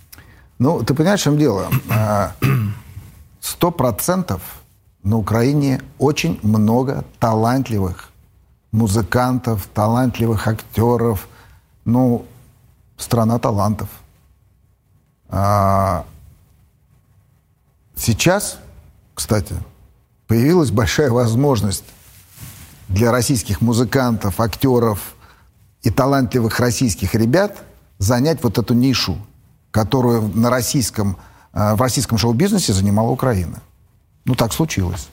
Ну, 0.60 0.84
ты 0.84 0.94
понимаешь, 0.94 1.20
в 1.20 1.24
чем 1.24 1.36
дело? 1.36 1.66
Сто 3.42 3.72
процентов 3.72 4.40
на 5.02 5.16
Украине 5.16 5.82
очень 5.98 6.38
много 6.44 7.04
талантливых 7.18 8.10
музыкантов, 8.70 9.66
талантливых 9.74 10.46
актеров. 10.46 11.26
Ну, 11.84 12.24
страна 12.96 13.40
талантов. 13.40 13.88
А 15.28 16.06
сейчас, 17.96 18.58
кстати, 19.12 19.56
появилась 20.28 20.70
большая 20.70 21.10
возможность 21.10 21.84
для 22.86 23.10
российских 23.10 23.60
музыкантов, 23.60 24.38
актеров 24.38 25.16
и 25.82 25.90
талантливых 25.90 26.60
российских 26.60 27.16
ребят 27.16 27.64
занять 27.98 28.40
вот 28.44 28.58
эту 28.58 28.74
нишу, 28.74 29.18
которую 29.72 30.28
на 30.28 30.48
российском 30.48 31.16
в 31.52 31.80
российском 31.80 32.18
шоу-бизнесе 32.18 32.72
занимала 32.72 33.10
Украина. 33.10 33.60
Ну, 34.24 34.34
так 34.34 34.52
случилось. 34.52 35.08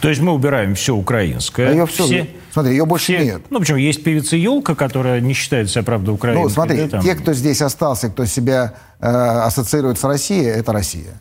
То 0.00 0.08
есть 0.08 0.20
мы 0.20 0.32
убираем 0.32 0.74
все 0.74 0.94
украинское. 0.94 1.68
А 1.68 1.72
ее 1.72 1.86
все, 1.86 2.04
все, 2.04 2.28
смотри, 2.52 2.72
ее 2.72 2.84
больше 2.84 3.14
все, 3.14 3.24
нет. 3.24 3.42
Ну, 3.50 3.58
почему? 3.58 3.78
Есть 3.78 4.04
певица 4.04 4.36
Елка, 4.36 4.74
которая 4.74 5.20
не 5.20 5.32
считает 5.32 5.70
себя, 5.70 5.82
правда, 5.82 6.12
украинской. 6.12 6.42
Ну, 6.42 6.48
смотри, 6.50 6.82
да, 6.82 6.88
там... 6.88 7.02
те, 7.02 7.14
кто 7.14 7.32
здесь 7.32 7.62
остался, 7.62 8.10
кто 8.10 8.24
себя 8.26 8.74
э, 9.00 9.06
ассоциирует 9.06 9.98
с 9.98 10.04
Россией, 10.04 10.46
это 10.46 10.72
Россия. 10.72 11.20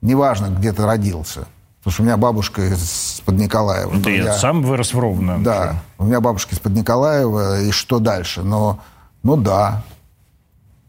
Неважно, 0.00 0.46
где 0.46 0.72
ты 0.72 0.84
родился. 0.84 1.46
Потому 1.80 1.92
что 1.92 2.02
у 2.02 2.06
меня 2.06 2.16
бабушка 2.16 2.62
из-под 2.62 3.34
Николаева. 3.34 3.92
Ну, 3.92 4.02
ты 4.02 4.16
я 4.16 4.32
сам 4.32 4.62
вырос 4.62 4.94
в 4.94 4.98
Ровно. 4.98 5.42
Да, 5.42 5.82
у 5.98 6.04
меня 6.04 6.20
бабушка 6.20 6.54
из-под 6.54 6.72
Николаева, 6.72 7.60
и 7.60 7.72
что 7.72 7.98
дальше? 7.98 8.42
Но, 8.42 8.80
ну 9.22 9.36
да, 9.36 9.82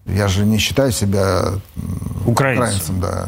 я 0.06 0.28
же 0.28 0.46
не 0.46 0.58
считаю 0.58 0.92
себя 0.92 1.54
украинцем. 2.26 2.64
украинцем 2.64 3.00
да. 3.00 3.28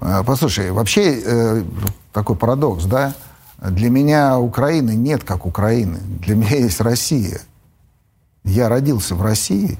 А, 0.00 0.22
послушай, 0.22 0.70
вообще 0.70 1.20
э, 1.24 1.64
такой 2.12 2.36
парадокс, 2.36 2.84
да? 2.84 3.14
Для 3.58 3.90
меня 3.90 4.38
Украины 4.38 4.92
нет 4.92 5.24
как 5.24 5.46
Украины. 5.46 5.98
Для 6.20 6.36
меня 6.36 6.56
есть 6.56 6.80
Россия. 6.80 7.40
Я 8.44 8.68
родился 8.68 9.14
в 9.14 9.22
России. 9.22 9.78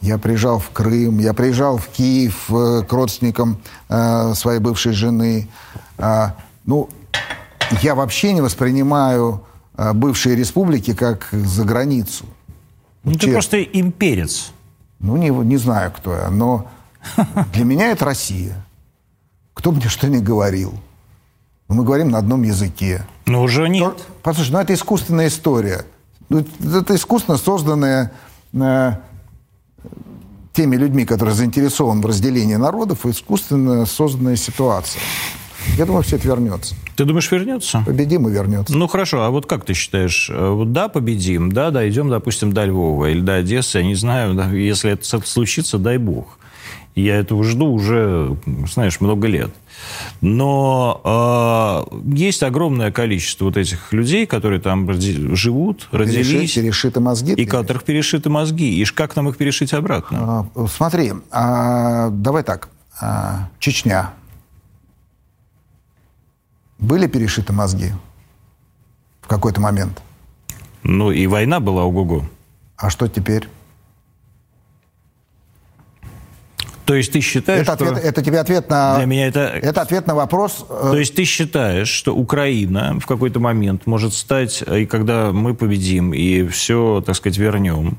Я 0.00 0.18
приезжал 0.18 0.58
в 0.58 0.68
Крым, 0.70 1.18
я 1.18 1.32
приезжал 1.32 1.78
в 1.78 1.86
Киев 1.88 2.50
э, 2.50 2.82
к 2.86 2.92
родственникам 2.92 3.58
э, 3.88 4.34
своей 4.34 4.60
бывшей 4.60 4.92
жены. 4.92 5.48
Э, 5.96 6.32
ну, 6.66 6.90
я 7.80 7.94
вообще 7.94 8.34
не 8.34 8.42
воспринимаю 8.42 9.42
э, 9.78 9.94
бывшие 9.94 10.36
республики 10.36 10.92
как 10.92 11.28
за 11.32 11.64
границу. 11.64 12.26
Ну, 13.04 13.14
ты 13.14 13.32
просто 13.32 13.62
имперец. 13.62 14.52
Ну, 15.04 15.18
не, 15.18 15.28
не 15.28 15.58
знаю, 15.58 15.92
кто 15.94 16.14
я, 16.14 16.30
но 16.30 16.66
для 17.52 17.64
меня 17.64 17.90
это 17.90 18.06
Россия. 18.06 18.64
Кто 19.52 19.70
мне 19.70 19.88
что 19.88 20.08
ни 20.08 20.16
говорил. 20.18 20.74
Мы 21.68 21.84
говорим 21.84 22.08
на 22.08 22.18
одном 22.18 22.42
языке. 22.42 23.04
Ну, 23.26 23.42
уже 23.42 23.68
нет. 23.68 23.98
Послушай, 24.22 24.52
ну 24.52 24.58
это 24.60 24.72
искусственная 24.72 25.28
история. 25.28 25.84
Ну, 26.30 26.38
это 26.38 26.96
искусственно 26.96 27.36
созданная 27.36 28.12
э, 28.54 28.92
теми 30.54 30.76
людьми, 30.76 31.04
которые 31.04 31.34
заинтересованы 31.34 32.00
в 32.00 32.06
разделении 32.06 32.56
народов, 32.56 33.04
искусственно 33.04 33.84
созданная 33.84 34.36
ситуация. 34.36 35.02
Я 35.76 35.86
думаю, 35.86 36.02
все 36.02 36.16
это 36.16 36.28
вернется. 36.28 36.74
Ты 36.96 37.04
думаешь, 37.04 37.30
вернется? 37.30 37.82
Победим 37.86 38.28
и 38.28 38.32
вернется. 38.32 38.76
Ну 38.76 38.86
хорошо, 38.86 39.22
а 39.22 39.30
вот 39.30 39.46
как 39.46 39.64
ты 39.64 39.74
считаешь, 39.74 40.30
э, 40.30 40.48
вот 40.48 40.72
да, 40.72 40.88
победим, 40.88 41.50
да, 41.50 41.70
дойдем, 41.70 42.08
допустим, 42.08 42.52
до 42.52 42.64
Львова 42.64 43.10
или 43.10 43.20
до 43.20 43.36
Одессы, 43.36 43.78
я 43.78 43.84
не 43.84 43.94
знаю, 43.94 44.56
если 44.56 44.92
это 44.92 45.04
случится, 45.26 45.78
дай 45.78 45.98
бог. 45.98 46.38
Я 46.94 47.16
этого 47.16 47.42
жду 47.42 47.72
уже, 47.72 48.36
знаешь, 48.72 49.00
много 49.00 49.26
лет. 49.26 49.50
Но 50.20 51.88
э, 51.90 51.98
есть 52.14 52.44
огромное 52.44 52.92
количество 52.92 53.46
вот 53.46 53.56
этих 53.56 53.92
людей, 53.92 54.26
которые 54.26 54.60
там 54.60 54.88
живут, 55.34 55.88
родились. 55.90 56.28
Переши, 56.28 56.60
перешиты 56.60 57.00
мозги. 57.00 57.32
И 57.32 57.46
которых 57.46 57.82
перешиты 57.82 58.30
мозги. 58.30 58.80
И 58.80 58.84
как 58.84 59.16
нам 59.16 59.28
их 59.28 59.36
перешить 59.36 59.72
обратно? 59.72 60.48
А, 60.54 60.66
смотри, 60.68 61.14
а, 61.32 62.10
давай 62.10 62.44
так. 62.44 62.68
А, 63.00 63.48
Чечня 63.58 64.12
были 66.84 67.06
перешиты 67.06 67.52
мозги 67.52 67.92
в 69.22 69.26
какой-то 69.26 69.60
момент? 69.60 70.02
Ну, 70.82 71.10
и 71.10 71.26
война 71.26 71.60
была 71.60 71.84
ого-го. 71.84 72.24
А 72.76 72.90
что 72.90 73.08
теперь? 73.08 73.48
То 76.84 76.94
есть 76.94 77.12
ты 77.12 77.20
считаешь, 77.20 77.62
это 77.62 77.72
ответ, 77.72 77.96
что... 77.96 78.06
Это 78.06 78.22
тебе 78.22 78.40
ответ 78.40 78.68
на... 78.68 78.96
Для 78.98 79.06
меня 79.06 79.26
это... 79.26 79.40
Это 79.40 79.80
ответ 79.80 80.06
на 80.06 80.14
вопрос... 80.14 80.66
Э, 80.68 80.90
То 80.90 80.98
есть 80.98 81.14
ты 81.14 81.24
считаешь, 81.24 81.88
что 81.88 82.14
Украина 82.14 82.98
в 83.00 83.06
какой-то 83.06 83.40
момент 83.40 83.86
может 83.86 84.12
стать, 84.12 84.62
и 84.62 84.84
когда 84.84 85.32
мы 85.32 85.54
победим, 85.54 86.12
и 86.12 86.46
все, 86.48 87.02
так 87.04 87.16
сказать, 87.16 87.38
вернем, 87.38 87.96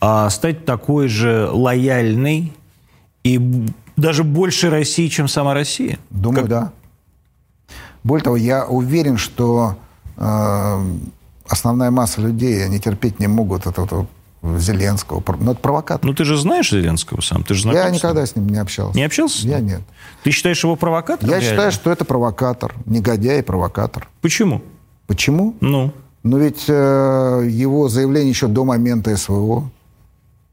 а 0.00 0.30
стать 0.30 0.64
такой 0.64 1.08
же 1.08 1.48
лояльной 1.50 2.52
и 3.24 3.66
даже 3.96 4.22
больше 4.22 4.70
России, 4.70 5.08
чем 5.08 5.26
сама 5.26 5.54
Россия? 5.54 5.98
Думаю, 6.10 6.42
как... 6.42 6.48
да. 6.48 6.72
Более 8.08 8.24
того, 8.24 8.36
я 8.36 8.64
уверен, 8.64 9.18
что 9.18 9.76
э, 10.16 10.84
основная 11.46 11.90
масса 11.90 12.22
людей, 12.22 12.64
они 12.64 12.80
терпеть 12.80 13.20
не 13.20 13.26
могут 13.26 13.66
этого 13.66 14.06
Зеленского. 14.42 15.22
Но 15.26 15.36
ну, 15.38 15.52
это 15.52 15.60
провокатор. 15.60 16.06
Ну, 16.08 16.14
ты 16.14 16.24
же 16.24 16.38
знаешь 16.38 16.70
Зеленского 16.70 17.20
сам? 17.20 17.44
Ты 17.44 17.52
же 17.52 17.68
Я 17.68 17.90
никогда 17.90 18.24
с 18.24 18.34
ним 18.34 18.48
не 18.48 18.56
общался. 18.56 18.96
Не 18.96 19.04
общался? 19.04 19.46
Я 19.46 19.60
нет. 19.60 19.82
Ты 20.24 20.30
считаешь 20.30 20.64
его 20.64 20.74
провокатором? 20.74 21.28
Я 21.28 21.38
реально? 21.38 21.50
считаю, 21.50 21.72
что 21.72 21.90
это 21.90 22.06
провокатор. 22.06 22.74
Негодяй 22.86 23.40
и 23.40 23.42
провокатор. 23.42 24.08
Почему? 24.22 24.62
Почему? 25.06 25.54
Ну? 25.60 25.92
Ну, 26.22 26.38
ведь 26.38 26.64
э, 26.66 27.46
его 27.46 27.90
заявление 27.90 28.30
еще 28.30 28.46
до 28.46 28.64
момента 28.64 29.14
СВО. 29.14 29.70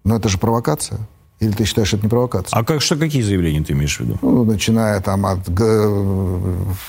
Ну, 0.04 0.16
это 0.18 0.28
же 0.28 0.38
провокация. 0.40 1.00
Или 1.40 1.52
ты 1.52 1.66
считаешь, 1.66 1.94
это 1.94 2.04
не 2.04 2.10
провокация? 2.10 2.58
А 2.58 2.64
как, 2.64 2.82
что, 2.82 2.96
какие 2.96 3.22
заявления 3.22 3.64
ты 3.64 3.74
имеешь 3.74 3.98
в 3.98 4.00
виду? 4.00 4.18
Ну, 4.22 4.46
начиная 4.46 5.02
там 5.02 5.26
от, 5.26 5.40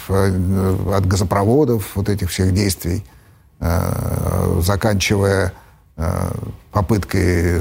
от 0.09 1.07
газопроводов, 1.07 1.97
вот 1.97 2.09
этих 2.09 2.30
всех 2.30 2.55
действий, 2.55 3.05
э, 3.59 4.61
заканчивая 4.62 5.53
э, 5.97 6.30
попыткой 6.70 7.61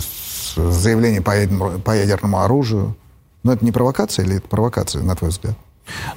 заявления 0.56 1.22
по 1.22 1.92
ядерному 1.92 2.42
оружию. 2.42 2.96
Но 3.42 3.54
это 3.54 3.66
не 3.66 3.72
провокация 3.72 4.26
или 4.26 4.38
это 4.38 4.48
провокация, 4.48 5.02
на 5.02 5.16
твой 5.16 5.32
взгляд? 5.32 5.56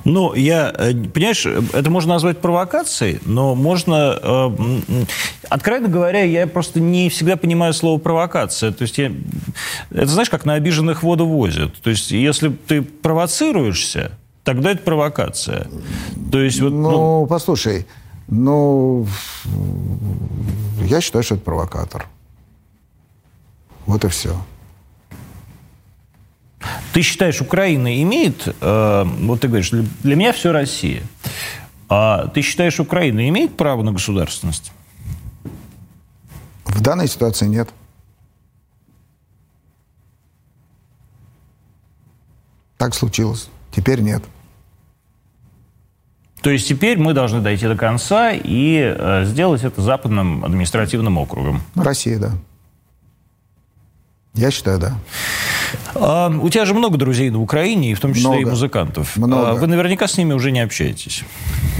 Ну, 0.04 0.34
я, 0.34 0.72
э, 0.76 0.92
понимаешь, 0.94 1.44
это 1.46 1.90
можно 1.90 2.14
назвать 2.14 2.38
провокацией, 2.38 3.20
но 3.24 3.54
можно, 3.54 4.18
э, 4.20 4.50
откровенно 5.48 5.88
говоря, 5.88 6.22
я 6.22 6.46
просто 6.46 6.80
не 6.80 7.08
всегда 7.10 7.36
понимаю 7.36 7.72
слово 7.74 7.98
провокация. 7.98 8.72
То 8.72 8.82
есть, 8.82 8.98
я, 8.98 9.12
это 9.90 10.06
знаешь, 10.06 10.30
как 10.30 10.44
на 10.44 10.54
обиженных 10.54 11.02
воду 11.02 11.26
возят. 11.26 11.74
То 11.82 11.90
есть, 11.90 12.10
если 12.10 12.48
ты 12.48 12.82
провоцируешься, 12.82 14.12
тогда 14.44 14.70
это 14.70 14.82
провокация. 14.82 15.68
То 16.32 16.40
есть, 16.40 16.60
вот, 16.60 16.72
ну, 16.72 16.90
ну, 16.90 17.26
послушай, 17.26 17.86
ну, 18.28 19.06
я 20.84 21.00
считаю, 21.00 21.22
что 21.22 21.34
это 21.34 21.44
провокатор. 21.44 22.06
Вот 23.86 24.04
и 24.04 24.08
все. 24.08 24.36
Ты 26.92 27.02
считаешь, 27.02 27.40
Украина 27.40 28.02
имеет, 28.02 28.48
э, 28.60 29.04
вот 29.04 29.40
ты 29.40 29.48
говоришь, 29.48 29.70
для 29.70 30.16
меня 30.16 30.32
все 30.32 30.52
Россия. 30.52 31.02
А 31.88 32.28
ты 32.28 32.42
считаешь, 32.42 32.80
Украина 32.80 33.28
имеет 33.28 33.56
право 33.56 33.82
на 33.82 33.92
государственность? 33.92 34.72
В 36.64 36.80
данной 36.80 37.08
ситуации 37.08 37.46
нет. 37.46 37.68
Так 42.76 42.94
случилось. 42.94 43.48
Теперь 43.72 44.00
нет. 44.00 44.22
То 46.40 46.50
есть 46.50 46.68
теперь 46.68 46.98
мы 46.98 47.14
должны 47.14 47.40
дойти 47.40 47.66
до 47.66 47.76
конца 47.76 48.30
и 48.32 48.94
э, 48.96 49.24
сделать 49.24 49.64
это 49.64 49.82
западным 49.82 50.44
административным 50.44 51.18
округом. 51.18 51.62
Россия, 51.74 52.18
да. 52.18 52.32
Я 54.38 54.52
считаю, 54.52 54.78
да. 54.78 54.94
А, 55.96 56.30
у 56.30 56.48
тебя 56.48 56.64
же 56.64 56.72
много 56.72 56.96
друзей 56.96 57.28
на 57.30 57.40
Украине, 57.40 57.90
и 57.90 57.94
в 57.94 58.00
том 58.00 58.14
числе 58.14 58.28
много. 58.28 58.42
и 58.42 58.50
музыкантов. 58.50 59.16
Много. 59.16 59.50
А, 59.50 59.54
вы 59.54 59.66
наверняка 59.66 60.06
с 60.06 60.16
ними 60.16 60.32
уже 60.32 60.52
не 60.52 60.60
общаетесь. 60.60 61.24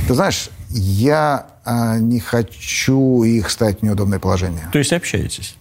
Ты 0.08 0.14
знаешь, 0.14 0.50
я 0.70 1.46
а, 1.64 1.98
не 1.98 2.18
хочу 2.18 3.22
их 3.22 3.48
ставить 3.50 3.78
в 3.78 3.82
неудобное 3.84 4.18
положение. 4.18 4.68
То 4.72 4.78
есть 4.78 4.92
общаетесь? 4.92 5.54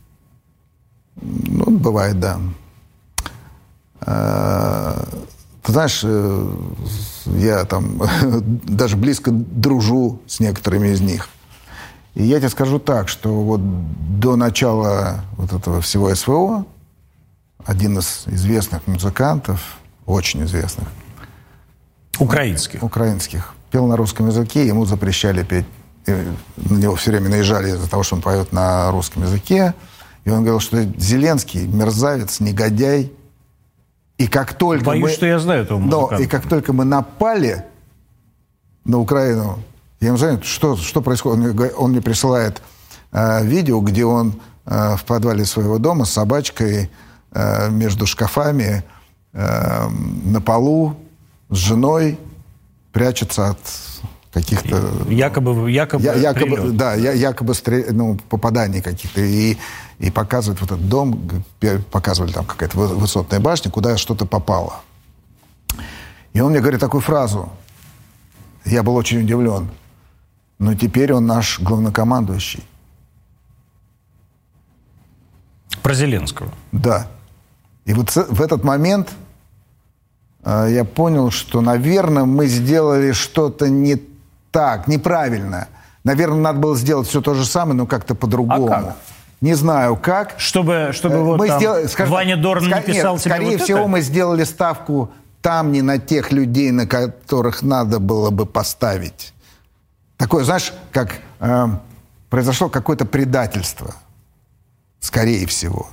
Ну, 1.22 1.66
бывает, 1.70 2.20
да. 2.20 2.40
А, 4.02 5.08
ты 5.62 5.72
знаешь, 5.72 6.02
э, 6.04 6.52
я 7.26 7.66
там 7.66 8.02
даже 8.64 8.98
близко 8.98 9.30
дружу 9.32 10.20
с 10.26 10.40
некоторыми 10.40 10.88
из 10.88 11.02
них. 11.02 11.30
И 12.16 12.24
я 12.24 12.40
тебе 12.40 12.50
скажу 12.50 12.80
так, 12.80 13.08
что 13.08 13.30
вот 13.30 13.62
до 14.20 14.36
начала 14.36 15.26
вот 15.38 15.54
этого 15.54 15.80
всего 15.82 16.16
СВО 16.16 16.66
один 17.68 18.00
из 18.00 18.24
известных 18.28 18.88
музыкантов, 18.88 19.78
очень 20.06 20.44
известных. 20.46 20.88
Украинских? 22.18 22.82
Украинских. 22.82 23.54
Пел 23.70 23.86
на 23.86 23.98
русском 23.98 24.28
языке, 24.28 24.66
ему 24.66 24.86
запрещали 24.86 25.44
петь. 25.44 25.66
И 26.08 26.12
на 26.56 26.78
него 26.78 26.96
все 26.96 27.12
время 27.12 27.30
наезжали 27.30 27.70
из-за 27.70 27.90
того, 27.90 28.04
что 28.04 28.16
он 28.16 28.22
поет 28.22 28.54
на 28.54 28.90
русском 28.92 29.24
языке. 29.24 29.74
И 30.24 30.30
он 30.30 30.40
говорил, 30.40 30.62
что 30.62 30.82
Зеленский 30.98 31.68
мерзавец, 31.68 32.40
негодяй, 32.40 33.12
и 34.18 34.28
как 34.28 34.56
только 34.56 34.86
Боюсь, 34.86 35.04
мы... 35.04 35.10
что 35.10 35.26
я 35.28 35.40
знаю 35.40 35.64
этого 35.64 35.78
музыканта. 35.78 36.16
Но, 36.16 36.22
и 36.24 36.28
как 36.28 36.48
только 36.48 36.74
мы 36.74 36.86
напали 36.86 37.66
на 38.84 39.00
Украину, 39.00 39.60
я 40.00 40.08
ему 40.08 40.18
звоню, 40.18 40.42
что, 40.42 40.76
что 40.76 41.02
происходит? 41.02 41.40
Он 41.40 41.52
мне, 41.52 41.70
он 41.70 41.92
мне 41.92 42.02
присылает 42.02 42.62
э, 43.12 43.46
видео, 43.46 43.80
где 43.82 44.06
он 44.06 44.40
э, 44.66 44.96
в 44.96 45.04
подвале 45.04 45.46
своего 45.46 45.78
дома 45.78 46.06
с 46.06 46.12
собачкой 46.12 46.90
э, 47.38 47.70
между 47.70 48.06
шкафами 48.06 48.84
э, 49.34 49.90
на 50.26 50.42
полу 50.42 50.96
с 51.50 51.58
женой 51.58 52.18
прячется 52.92 53.50
от 53.52 53.60
каких-то... 54.34 54.78
Якобы, 55.10 55.72
якобы, 55.72 56.04
я, 56.04 56.14
якобы 56.14 56.72
Да, 56.72 56.96
я, 56.96 57.12
якобы 57.14 57.54
стрел, 57.54 57.86
ну, 57.92 58.18
попаданий 58.30 58.82
каких-то. 58.82 59.22
И 59.22 59.58
и 60.00 60.12
показывают 60.12 60.62
вот 60.62 60.72
этот 60.72 60.88
дом, 60.88 61.44
показывали 61.92 62.32
там 62.32 62.46
какая-то 62.46 62.78
высотная 62.78 63.40
башня, 63.40 63.72
куда 63.72 63.98
что-то 63.98 64.26
попало. 64.26 64.82
И 66.34 66.40
он 66.40 66.52
мне 66.52 66.60
говорит 66.60 66.80
такую 66.80 67.02
фразу. 67.02 67.50
Я 68.64 68.84
был 68.84 68.96
очень 68.96 69.22
удивлен. 69.22 69.70
Но 70.60 70.76
теперь 70.76 71.14
он 71.14 71.26
наш 71.26 71.60
главнокомандующий. 71.60 72.64
Про 75.82 75.94
Зеленского. 75.94 76.52
Да. 76.72 77.08
И 77.88 77.94
вот 77.94 78.14
в 78.14 78.42
этот 78.42 78.66
момент 78.66 79.12
э, 80.44 80.68
я 80.72 80.84
понял, 80.84 81.32
что, 81.32 81.62
наверное, 81.62 82.26
мы 82.26 82.48
сделали 82.48 83.14
что-то 83.14 83.70
не 83.70 84.02
так, 84.52 84.88
неправильно. 84.88 85.70
Наверное, 86.04 86.40
надо 86.40 86.60
было 86.60 86.76
сделать 86.76 87.08
все 87.08 87.22
то 87.22 87.34
же 87.34 87.46
самое, 87.46 87.78
но 87.78 87.86
как-то 87.86 88.14
по-другому. 88.14 88.68
А 88.68 88.82
как? 88.82 88.98
Не 89.40 89.54
знаю 89.54 89.96
как. 89.96 90.36
Чтобы, 90.38 90.90
чтобы 90.92 91.16
э, 91.16 91.22
вот 91.22 91.40
мы 91.40 91.48
там 91.48 91.60
сделали, 91.60 91.88
скажем, 91.88 92.14
Ваня 92.14 92.36
Дорн 92.36 92.66
ск... 92.66 92.70
написал 92.70 93.14
нет, 93.14 93.24
тебе 93.24 93.34
Скорее 93.34 93.58
вот 93.58 93.62
всего, 93.62 93.80
это? 93.80 93.88
мы 93.88 94.02
сделали 94.02 94.44
ставку 94.44 95.12
там 95.42 95.72
не 95.72 95.82
на 95.82 95.98
тех 95.98 96.34
людей, 96.34 96.72
на 96.72 96.88
которых 96.88 97.62
надо 97.62 98.00
было 98.00 98.32
бы 98.32 98.46
поставить. 98.46 99.34
Такое, 100.18 100.44
знаешь, 100.44 100.74
как 100.92 101.16
э, 101.40 101.68
произошло 102.30 102.68
какое-то 102.68 103.06
предательство. 103.06 103.96
Скорее 105.00 105.48
всего. 105.48 105.88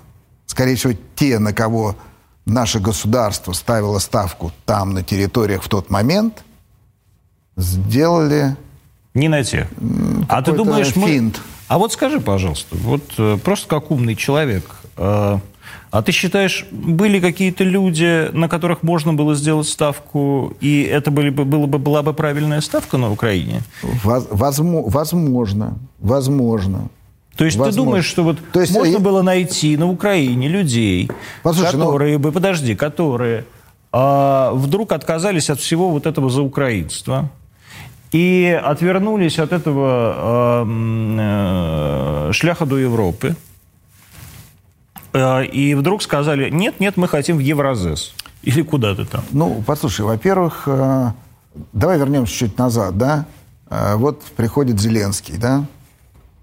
Скорее 0.54 0.76
всего, 0.76 0.92
те, 1.16 1.40
на 1.40 1.52
кого 1.52 1.96
наше 2.46 2.78
государство 2.78 3.52
ставило 3.54 3.98
ставку 3.98 4.52
там, 4.64 4.94
на 4.94 5.02
территориях 5.02 5.64
в 5.64 5.68
тот 5.68 5.90
момент, 5.90 6.44
сделали... 7.56 8.56
Не 9.14 9.26
на 9.28 9.42
тех. 9.42 9.66
А 10.28 10.42
ты 10.42 10.52
думаешь, 10.52 10.92
финт. 10.92 11.40
мы 11.42 11.54
а 11.66 11.78
вот 11.78 11.92
скажи, 11.92 12.20
пожалуйста, 12.20 12.76
вот 12.76 13.02
э, 13.18 13.36
просто 13.42 13.66
как 13.66 13.90
умный 13.90 14.14
человек, 14.14 14.64
э, 14.96 15.38
а 15.90 16.02
ты 16.02 16.12
считаешь, 16.12 16.66
были 16.70 17.18
какие-то 17.18 17.64
люди, 17.64 18.28
на 18.32 18.48
которых 18.48 18.84
можно 18.84 19.12
было 19.12 19.34
сделать 19.34 19.66
ставку, 19.66 20.52
и 20.60 20.82
это 20.82 21.10
были 21.10 21.30
бы, 21.30 21.44
было 21.44 21.66
бы, 21.66 21.78
была 21.78 22.04
бы 22.04 22.12
правильная 22.12 22.60
ставка 22.60 22.96
на 22.96 23.10
Украине? 23.10 23.62
Возможно, 24.04 25.78
возможно. 25.98 26.88
То 27.36 27.44
есть 27.44 27.56
Возможно. 27.56 27.72
ты 27.80 27.84
думаешь, 27.84 28.04
что 28.04 28.22
вот 28.22 28.38
То 28.52 28.60
есть, 28.60 28.72
можно 28.72 28.92
я... 28.92 28.98
было 29.00 29.22
найти 29.22 29.76
на 29.76 29.90
Украине 29.90 30.48
людей, 30.48 31.10
Послушай, 31.42 31.76
ну 31.76 31.86
которые 31.86 32.18
но... 32.18 32.18
бы, 32.20 32.32
подожди, 32.32 32.74
которые 32.74 33.44
а, 33.92 34.52
вдруг 34.52 34.92
отказались 34.92 35.50
от 35.50 35.58
всего 35.58 35.90
вот 35.90 36.06
этого 36.06 36.30
заукраинства, 36.30 37.30
и 38.14 38.60
отвернулись 38.64 39.40
от 39.40 39.52
этого 39.52 40.64
э, 40.64 42.28
э, 42.28 42.32
шляха 42.32 42.64
до 42.64 42.78
Европы. 42.78 43.34
Э, 45.12 45.44
и 45.44 45.74
вдруг 45.74 46.00
сказали, 46.00 46.48
нет, 46.48 46.78
нет, 46.78 46.96
мы 46.96 47.08
хотим 47.08 47.38
в 47.38 47.40
Евразес. 47.40 48.14
Или 48.42 48.62
куда 48.62 48.94
ты 48.94 49.04
там? 49.04 49.24
Ну, 49.32 49.64
послушай, 49.66 50.02
во-первых, 50.02 50.62
э, 50.66 51.10
давай 51.72 51.98
вернемся 51.98 52.32
чуть 52.32 52.56
назад, 52.56 52.96
да? 52.96 53.26
Э, 53.68 53.96
вот 53.96 54.22
приходит 54.36 54.80
Зеленский, 54.80 55.36
да? 55.36 55.64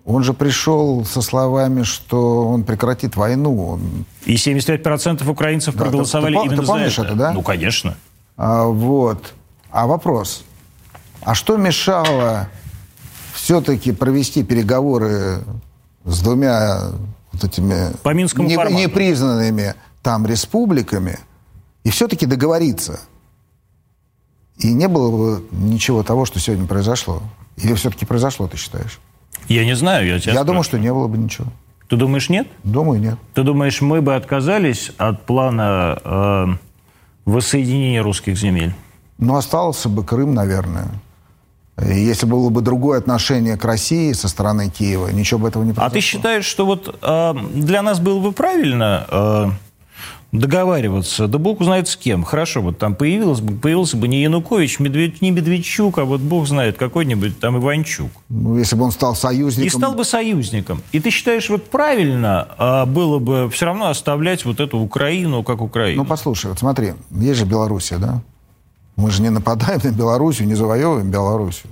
Он 0.05 0.23
же 0.23 0.33
пришел 0.33 1.05
со 1.05 1.21
словами, 1.21 1.83
что 1.83 2.47
он 2.47 2.63
прекратит 2.63 3.15
войну. 3.15 3.79
И 4.25 4.35
75% 4.35 5.29
украинцев 5.29 5.75
да, 5.75 5.83
проголосовали 5.83 6.35
ты, 6.35 6.41
ты, 6.41 6.45
именно 6.47 6.61
ты 6.61 6.67
помнишь 6.67 6.95
за 6.95 7.01
это. 7.03 7.11
это, 7.11 7.19
да? 7.19 7.31
Ну, 7.33 7.41
конечно. 7.43 7.97
А, 8.35 8.65
вот. 8.65 9.33
А 9.69 9.85
вопрос. 9.85 10.43
А 11.21 11.35
что 11.35 11.57
мешало 11.57 12.49
все-таки 13.33 13.91
провести 13.91 14.43
переговоры 14.43 15.43
с 16.03 16.21
двумя 16.21 16.91
вот 17.31 17.43
этими 17.43 17.95
По 18.01 18.09
не, 18.09 18.81
непризнанными 18.83 19.75
там 20.01 20.25
республиками 20.25 21.19
и 21.83 21.91
все-таки 21.91 22.25
договориться? 22.25 22.99
И 24.57 24.73
не 24.73 24.87
было 24.87 25.11
бы 25.11 25.45
ничего 25.51 26.01
того, 26.03 26.25
что 26.25 26.39
сегодня 26.39 26.65
произошло. 26.65 27.21
Или 27.57 27.73
все-таки 27.75 28.05
произошло, 28.05 28.47
ты 28.47 28.57
считаешь? 28.57 28.99
Я 29.47 29.65
не 29.65 29.75
знаю, 29.75 30.07
я 30.07 30.19
тебя 30.19 30.33
Я 30.33 30.43
думаю, 30.43 30.63
что 30.63 30.79
не 30.79 30.91
было 30.91 31.07
бы 31.07 31.17
ничего. 31.17 31.47
Ты 31.89 31.97
думаешь, 31.97 32.29
нет? 32.29 32.47
Думаю, 32.63 33.01
нет. 33.01 33.19
Ты 33.33 33.43
думаешь, 33.43 33.81
мы 33.81 34.01
бы 34.01 34.15
отказались 34.15 34.91
от 34.97 35.25
плана 35.25 35.99
э, 36.03 36.45
воссоединения 37.25 38.01
русских 38.01 38.37
земель? 38.37 38.73
Ну, 39.17 39.35
остался 39.35 39.89
бы 39.89 40.05
Крым, 40.05 40.33
наверное. 40.33 40.87
Если 41.77 42.25
было 42.25 42.49
бы 42.49 42.61
другое 42.61 42.99
отношение 42.99 43.57
к 43.57 43.65
России 43.65 44.13
со 44.13 44.27
стороны 44.27 44.69
Киева, 44.69 45.09
ничего 45.09 45.39
бы 45.41 45.47
этого 45.49 45.63
не 45.63 45.73
произошло. 45.73 45.87
А 45.87 45.89
ты 45.89 45.99
считаешь, 45.99 46.45
что 46.45 46.65
вот 46.65 46.97
э, 47.01 47.33
для 47.53 47.81
нас 47.81 47.99
было 47.99 48.19
бы 48.19 48.31
правильно 48.31 49.05
э, 49.09 49.49
договариваться, 50.31 51.27
да 51.27 51.37
бог 51.37 51.61
знает 51.63 51.87
с 51.87 51.95
кем. 51.95 52.23
Хорошо, 52.23 52.61
вот 52.61 52.77
там 52.77 52.95
появилось 52.95 53.41
бы, 53.41 53.53
появился 53.53 53.97
бы 53.97 54.07
не 54.07 54.21
Янукович, 54.21 54.79
Медведь, 54.79 55.21
не 55.21 55.31
Медведчук, 55.31 55.97
а 55.99 56.05
вот 56.05 56.21
бог 56.21 56.47
знает 56.47 56.77
какой-нибудь 56.77 57.39
там 57.39 57.57
Иванчук. 57.57 58.11
Ну, 58.29 58.57
если 58.57 58.75
бы 58.75 58.83
он 58.83 58.91
стал 58.91 59.15
союзником... 59.15 59.67
И 59.67 59.69
стал 59.69 59.93
бы 59.93 60.05
союзником. 60.05 60.81
И 60.91 60.99
ты 60.99 61.09
считаешь, 61.09 61.49
вот 61.49 61.69
правильно 61.69 62.47
э, 62.57 62.85
было 62.85 63.19
бы 63.19 63.49
все 63.49 63.65
равно 63.65 63.89
оставлять 63.89 64.45
вот 64.45 64.59
эту 64.59 64.79
Украину 64.79 65.43
как 65.43 65.61
Украину? 65.61 66.03
Ну, 66.03 66.07
послушай, 66.07 66.47
вот 66.47 66.59
смотри, 66.59 66.93
есть 67.11 67.39
же 67.39 67.45
Белоруссия, 67.45 67.97
да? 67.97 68.21
Мы 68.95 69.11
же 69.11 69.21
не 69.21 69.29
нападаем 69.29 69.81
на 69.83 69.91
Белоруссию, 69.91 70.47
не 70.47 70.55
завоевываем 70.55 71.09
Белоруссию. 71.11 71.71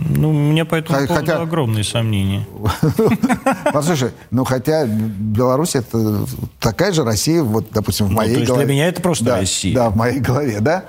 Ну, 0.00 0.30
у 0.30 0.32
меня 0.32 0.64
по 0.64 0.74
этому 0.76 0.98
хотя, 0.98 1.14
поводу 1.14 1.42
огромные 1.42 1.84
сомнения. 1.84 2.46
Послушай, 3.72 4.12
ну 4.30 4.44
хотя 4.44 4.86
Беларусь 4.86 5.74
это 5.74 6.24
такая 6.60 6.92
же 6.92 7.04
Россия, 7.04 7.42
вот, 7.42 7.68
допустим, 7.72 8.06
в 8.06 8.10
ну, 8.10 8.16
моей 8.16 8.44
голове. 8.44 8.66
для 8.66 8.74
меня 8.74 8.86
это 8.88 9.02
просто 9.02 9.24
да, 9.24 9.36
Россия. 9.38 9.74
Да, 9.74 9.90
в 9.90 9.96
моей 9.96 10.20
голове, 10.20 10.60
да. 10.60 10.84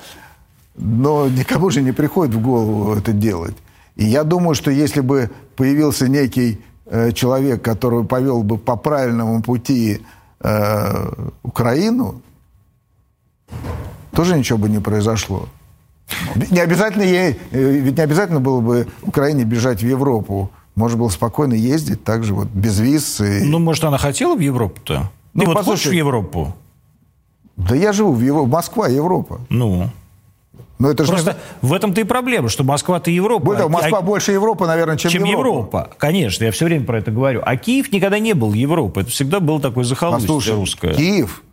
Но 0.75 1.27
никому 1.27 1.69
же 1.69 1.81
не 1.81 1.91
приходит 1.91 2.35
в 2.35 2.41
голову 2.41 2.95
это 2.95 3.11
делать. 3.11 3.55
И 3.95 4.05
я 4.05 4.23
думаю, 4.23 4.55
что 4.55 4.71
если 4.71 5.01
бы 5.01 5.29
появился 5.55 6.07
некий 6.07 6.61
э, 6.85 7.11
человек, 7.11 7.61
который 7.61 8.03
повел 8.05 8.43
бы 8.43 8.57
по 8.57 8.75
правильному 8.75 9.41
пути 9.41 10.01
э, 10.41 11.11
Украину, 11.43 12.21
тоже 14.11 14.37
ничего 14.37 14.57
бы 14.57 14.69
не 14.69 14.79
произошло. 14.79 15.49
Не 16.51 16.59
обязательно 16.59 17.03
ей, 17.03 17.39
э, 17.51 17.71
ведь 17.71 17.97
не 17.97 18.03
обязательно 18.03 18.39
было 18.39 18.61
бы 18.61 18.87
Украине 19.01 19.43
бежать 19.43 19.81
в 19.81 19.87
Европу. 19.87 20.51
Можно 20.75 20.97
было 20.97 21.09
спокойно 21.09 21.53
ездить 21.53 22.03
так 22.03 22.23
же, 22.23 22.33
вот, 22.33 22.47
без 22.47 22.79
виз. 22.79 23.19
И... 23.21 23.43
Ну, 23.43 23.59
может, 23.59 23.83
она 23.83 23.97
хотела 23.97 24.35
в 24.35 24.39
Европу-то? 24.39 25.11
Ну, 25.33 25.43
Ты 25.43 25.47
вот 25.49 25.65
хочешь 25.65 25.87
в 25.87 25.91
Европу? 25.91 26.55
Да 27.57 27.75
я 27.75 27.91
живу 27.91 28.13
в 28.13 28.21
Европе. 28.21 28.49
Москва, 28.49 28.87
Европа. 28.87 29.41
Ну? 29.49 29.89
Но 30.79 30.89
это 30.89 31.03
же 31.03 31.11
Просто 31.11 31.37
не... 31.61 31.67
в 31.67 31.73
этом-то 31.73 31.99
и 31.99 32.05
проблема, 32.05 32.47
что 32.47 32.63
Москва-то 32.63 33.11
Европа. 33.11 33.45
Более 33.45 33.59
того, 33.59 33.69
Москва 33.69 33.97
а... 33.97 34.01
больше 34.01 34.31
Европы, 34.31 34.65
наверное, 34.65 34.95
чем, 34.95 35.11
чем 35.11 35.25
Европа. 35.25 35.47
Европа. 35.47 35.89
Конечно, 35.97 36.45
я 36.45 36.51
все 36.51 36.65
время 36.65 36.85
про 36.85 36.99
это 36.99 37.11
говорю. 37.11 37.41
А 37.45 37.57
Киев 37.57 37.91
никогда 37.91 38.17
не 38.17 38.33
был 38.33 38.53
Европой. 38.53 39.03
Это 39.03 39.11
всегда 39.11 39.41
был 39.41 39.59
такой 39.59 39.83
захолустье 39.83 40.27
Послушай, 40.27 40.55
русское. 40.55 40.93
Киев 40.93 41.43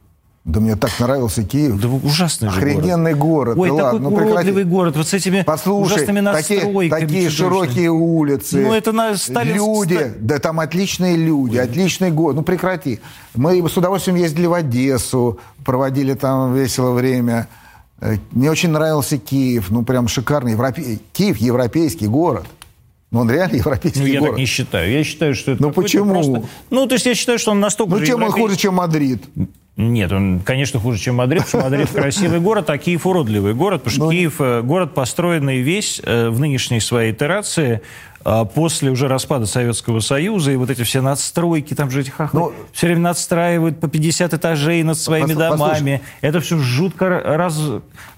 да 0.47 0.61
мне 0.61 0.77
так 0.77 0.93
нравился 1.01 1.43
Киев. 1.43 1.81
Да 1.81 1.89
ужасный 1.89 2.51
же 2.51 2.57
Охрененный 2.57 3.15
город. 3.15 3.57
город. 3.57 3.59
Ой, 3.59 3.69
да 3.71 3.77
такой 3.77 3.93
ладно, 4.01 4.11
ну, 4.11 4.17
уродливый 4.17 4.65
город. 4.65 4.97
Вот 4.97 5.09
с 5.09 5.13
этими 5.13 5.43
Послушай, 5.43 5.95
ужасными 5.95 6.21
настройками. 6.21 6.89
Такие, 6.89 7.07
такие 7.07 7.31
широкие 7.31 7.91
улицы. 7.91 8.59
Ну, 8.59 8.73
это 8.73 8.93
на 8.93 9.17
Сталин... 9.17 9.57
Люди. 9.57 10.13
Да 10.21 10.39
там 10.39 10.61
отличные 10.61 11.17
люди, 11.17 11.57
Ой. 11.57 11.65
отличный 11.65 12.13
город. 12.13 12.37
Ну, 12.37 12.43
прекрати. 12.43 13.01
Мы 13.35 13.69
с 13.69 13.77
удовольствием 13.77 14.17
ездили 14.17 14.47
в 14.47 14.53
Одессу, 14.53 15.41
проводили 15.65 16.15
там 16.15 16.55
весело 16.55 16.93
время. 16.93 17.49
Э, 18.01 18.15
мне 18.31 18.49
очень 18.49 18.71
нравился 18.71 19.19
Киев. 19.19 19.71
Ну, 19.71 19.83
прям 19.83 20.07
шикарный. 20.07 20.53
Европе... 20.53 21.01
Киев– 21.13 21.37
европейский 21.39 22.07
город. 22.07 22.47
Ну, 23.11 23.21
он 23.21 23.31
реально 23.33 23.57
европейский 23.57 23.99
ну, 23.99 24.07
я 24.07 24.21
город. 24.21 24.35
так 24.35 24.39
не 24.39 24.47
считаю. 24.47 24.93
Я 24.93 25.03
считаю, 25.03 25.35
что 25.35 25.51
это 25.51 25.63
Ну, 25.63 25.73
почему? 25.73 26.13
Просто... 26.13 26.45
Ну, 26.71 26.87
то 26.87 26.95
есть 26.95 27.07
я 27.07 27.17
считаю, 27.17 27.41
что 27.41 27.51
он 27.51 27.59
настолько 27.59 27.97
Ну, 27.97 27.99
чем 27.99 28.21
европей... 28.21 28.43
он 28.43 28.49
хуже, 28.49 28.57
чем 28.57 28.75
Мадрид? 28.75 29.25
Нет, 29.77 30.11
он, 30.11 30.41
конечно, 30.41 30.81
хуже, 30.81 30.99
чем 30.99 31.17
Мадрид, 31.17 31.45
потому 31.45 31.65
что 31.65 31.71
Мадрид 31.71 31.91
красивый 31.91 32.41
город, 32.41 32.71
а 32.71 32.79
Киев 32.79 33.07
уродливый 33.07 33.53
город, 33.53 33.83
потому 33.83 33.95
что. 33.95 34.05
Ну, 34.05 34.11
Киев 34.11 34.41
э, 34.41 34.63
город, 34.63 34.95
построенный 34.95 35.61
весь 35.61 36.01
э, 36.03 36.31
в 36.31 36.41
нынешней 36.41 36.81
своей 36.81 37.13
итерации 37.13 37.83
а 38.29 38.45
после 38.45 38.91
уже 38.91 39.07
распада 39.07 39.47
Советского 39.47 40.01
Союза, 40.01 40.51
и 40.51 40.57
вот 40.57 40.69
эти 40.69 40.83
все 40.83 41.01
надстройки, 41.01 41.75
там 41.75 41.93
же 41.93 42.01
эти 42.01 42.11
хохлы 42.11 42.41
Но... 42.41 42.47
Ну, 42.47 42.53
все 42.73 42.89
время 42.89 43.03
надстраивают 43.03 43.79
по 43.79 43.87
50 43.87 44.35
этажей 44.35 44.83
над 44.83 44.99
своими 44.99 45.35
Послушай, 45.35 45.49
домами. 45.49 46.03
Это 46.23 46.41
все 46.41 46.59
жутко 46.59 47.09
раз, 47.09 47.57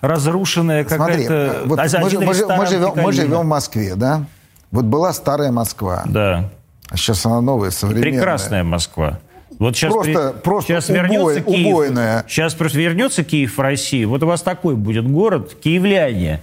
разрушенное 0.00 0.84
какая-то... 0.84 1.64
Вот 1.66 1.78
мы, 1.78 2.10
мы, 2.10 2.56
мы, 2.56 2.66
живем, 2.66 2.92
мы 2.96 3.12
живем 3.12 3.40
в 3.40 3.44
Москве, 3.44 3.96
да? 3.96 4.24
Вот 4.70 4.86
была 4.86 5.12
старая 5.12 5.52
Москва. 5.52 6.04
Да. 6.06 6.48
А 6.88 6.96
сейчас 6.96 7.26
она 7.26 7.42
новая, 7.42 7.70
современная. 7.70 8.10
Прекрасная 8.10 8.64
Москва. 8.64 9.18
Вот 9.58 9.76
сейчас, 9.76 9.92
просто, 9.92 10.32
при... 10.32 10.40
просто 10.40 10.72
сейчас 10.72 10.88
вернется 10.88 11.40
Киев. 11.40 11.66
Убойная. 11.66 12.24
Сейчас 12.28 12.54
просто 12.54 12.78
вернется 12.78 13.24
Киев 13.24 13.56
в 13.56 13.60
Россию. 13.60 14.10
Вот 14.10 14.22
у 14.22 14.26
вас 14.26 14.42
такой 14.42 14.76
будет 14.76 15.10
город, 15.10 15.56
киевляне. 15.60 16.40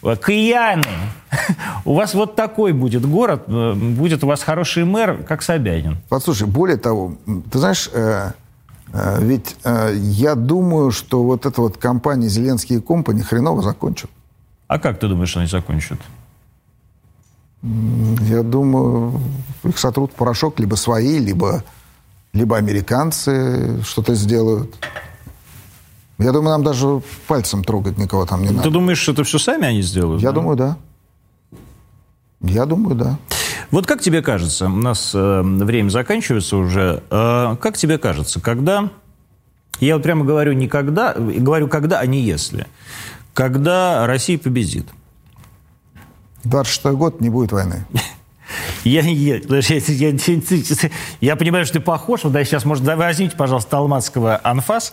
Кияны. 0.00 0.84
У 1.84 1.94
вас 1.94 2.14
вот 2.14 2.36
такой 2.36 2.72
будет 2.72 3.04
город, 3.04 3.44
э, 3.48 3.74
будет 3.74 4.22
у 4.22 4.28
вас 4.28 4.42
хороший 4.42 4.84
мэр, 4.84 5.24
как 5.24 5.42
Собянин. 5.42 5.98
Послушай, 6.08 6.46
более 6.46 6.76
того, 6.76 7.16
ты 7.50 7.58
знаешь, 7.58 7.90
э, 7.92 8.30
э, 8.92 9.18
ведь 9.20 9.56
э, 9.64 9.94
я 9.96 10.36
думаю, 10.36 10.92
что 10.92 11.24
вот 11.24 11.46
эта 11.46 11.60
вот 11.60 11.78
компания 11.78 12.28
Зеленский 12.28 12.76
и 12.76 12.80
компания 12.80 13.22
хреново 13.22 13.60
закончат. 13.60 14.10
А 14.68 14.78
как 14.78 15.00
ты 15.00 15.08
думаешь, 15.08 15.30
что 15.30 15.40
они 15.40 15.48
закончат? 15.48 15.98
Я 17.62 18.42
думаю, 18.44 19.20
их 19.64 19.78
сотрут 19.78 20.12
порошок 20.12 20.60
либо 20.60 20.76
свои, 20.76 21.18
либо 21.18 21.64
либо 22.32 22.56
американцы 22.56 23.82
что-то 23.82 24.14
сделают. 24.14 24.74
Я 26.18 26.32
думаю, 26.32 26.50
нам 26.50 26.64
даже 26.64 27.00
пальцем 27.26 27.62
трогать 27.62 27.96
никого 27.96 28.26
там 28.26 28.42
не 28.42 28.48
Ты 28.48 28.54
надо. 28.54 28.68
Ты 28.68 28.72
думаешь, 28.72 28.98
что 28.98 29.12
это 29.12 29.24
все 29.24 29.38
сами 29.38 29.66
они 29.66 29.82
сделают? 29.82 30.20
Я 30.20 30.30
да? 30.30 30.34
думаю, 30.34 30.56
да. 30.56 30.76
Я 32.40 32.66
думаю, 32.66 32.96
да. 32.96 33.18
Вот 33.70 33.86
как 33.86 34.00
тебе 34.00 34.22
кажется, 34.22 34.66
у 34.66 34.68
нас 34.68 35.12
э, 35.14 35.42
время 35.42 35.90
заканчивается 35.90 36.56
уже, 36.56 37.02
э, 37.10 37.56
как 37.60 37.76
тебе 37.76 37.98
кажется, 37.98 38.40
когда, 38.40 38.90
я 39.78 39.94
вот 39.94 40.02
прямо 40.02 40.24
говорю 40.24 40.54
не 40.54 40.68
когда, 40.68 41.12
говорю 41.14 41.68
когда, 41.68 42.00
а 42.00 42.06
не 42.06 42.20
если, 42.20 42.66
когда 43.34 44.06
Россия 44.06 44.38
победит? 44.38 44.86
26 46.44 46.96
год 46.96 47.20
не 47.20 47.30
будет 47.30 47.52
войны. 47.52 47.84
Я, 48.84 49.02
я, 49.02 49.36
я, 49.36 49.70
я, 49.70 50.90
я 51.20 51.36
понимаю, 51.36 51.64
что 51.64 51.74
ты 51.74 51.80
похож. 51.80 52.24
Вот 52.24 52.32
да, 52.32 52.44
сейчас, 52.44 52.64
может, 52.64 52.84
возьмите, 52.84 53.36
пожалуйста, 53.36 53.78
Алматского 53.78 54.40
анфас. 54.42 54.92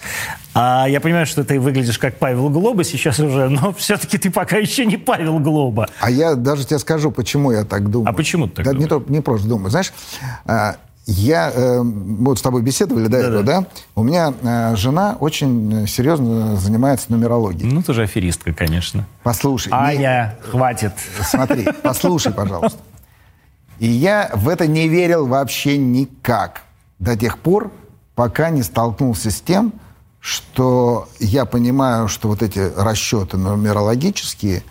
А 0.53 0.85
я 0.87 1.01
понимаю, 1.01 1.25
что 1.25 1.43
ты 1.43 1.59
выглядишь 1.59 1.99
как 1.99 2.17
Павел 2.17 2.49
Глоба 2.49 2.83
сейчас 2.83 3.19
уже, 3.19 3.49
но 3.49 3.73
все-таки 3.77 4.17
ты 4.17 4.31
пока 4.31 4.57
еще 4.57 4.85
не 4.85 4.97
Павел 4.97 5.39
Глоба. 5.39 5.89
А 5.99 6.09
я 6.09 6.35
даже 6.35 6.65
тебе 6.65 6.79
скажу, 6.79 7.11
почему 7.11 7.51
я 7.51 7.63
так 7.63 7.89
думаю. 7.89 8.09
А 8.09 8.13
почему 8.13 8.47
ты 8.47 8.55
так 8.55 8.65
да, 8.65 8.71
думаешь? 8.71 8.91
Не, 8.91 8.99
то, 8.99 9.05
не 9.07 9.21
просто 9.21 9.47
думаю. 9.47 9.69
Знаешь, 9.69 9.93
а, 10.45 10.77
я, 11.07 11.51
э, 11.53 11.81
вот 11.83 12.39
с 12.39 12.41
тобой 12.41 12.63
беседовали 12.63 13.07
до 13.07 13.17
этого, 13.17 13.43
да? 13.43 13.65
У 13.93 14.03
меня 14.03 14.33
э, 14.41 14.75
жена 14.75 15.15
очень 15.19 15.85
серьезно 15.87 16.55
занимается 16.55 17.11
нумерологией. 17.11 17.71
Ну, 17.71 17.83
ты 17.83 17.93
же 17.93 18.03
аферистка, 18.03 18.53
конечно. 18.53 19.05
Послушай. 19.21 19.69
Аня, 19.71 20.35
не... 20.43 20.49
хватит. 20.49 20.93
Смотри, 21.21 21.67
послушай, 21.83 22.33
пожалуйста. 22.33 22.79
И 23.79 23.87
я 23.87 24.31
в 24.33 24.49
это 24.49 24.67
не 24.67 24.87
верил 24.87 25.27
вообще 25.27 25.77
никак. 25.77 26.61
До 26.99 27.17
тех 27.17 27.39
пор, 27.39 27.71
пока 28.15 28.49
не 28.49 28.63
столкнулся 28.63 29.31
с 29.31 29.41
тем, 29.41 29.73
что 30.19 31.07
я 31.19 31.45
понимаю, 31.45 32.07
что 32.07 32.29
вот 32.29 32.41
эти 32.41 32.71
расчеты 32.75 33.37
нумерологические, 33.37 34.63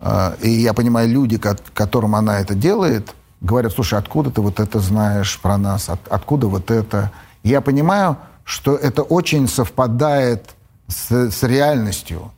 э, 0.00 0.36
и 0.40 0.50
я 0.50 0.72
понимаю, 0.72 1.08
люди, 1.10 1.38
которым 1.38 2.14
она 2.14 2.40
это 2.40 2.54
делает, 2.54 3.14
говорят, 3.42 3.72
слушай, 3.72 3.98
откуда 3.98 4.30
ты 4.30 4.40
вот 4.40 4.60
это 4.60 4.78
знаешь 4.80 5.38
про 5.40 5.58
нас, 5.58 5.88
от, 5.88 6.00
откуда 6.08 6.46
вот 6.46 6.70
это. 6.70 7.12
Я 7.42 7.60
понимаю, 7.60 8.16
что 8.44 8.74
это 8.74 9.02
очень 9.02 9.48
совпадает 9.48 10.54
с, 10.86 11.30
с 11.30 11.42
реальностью. 11.42 12.32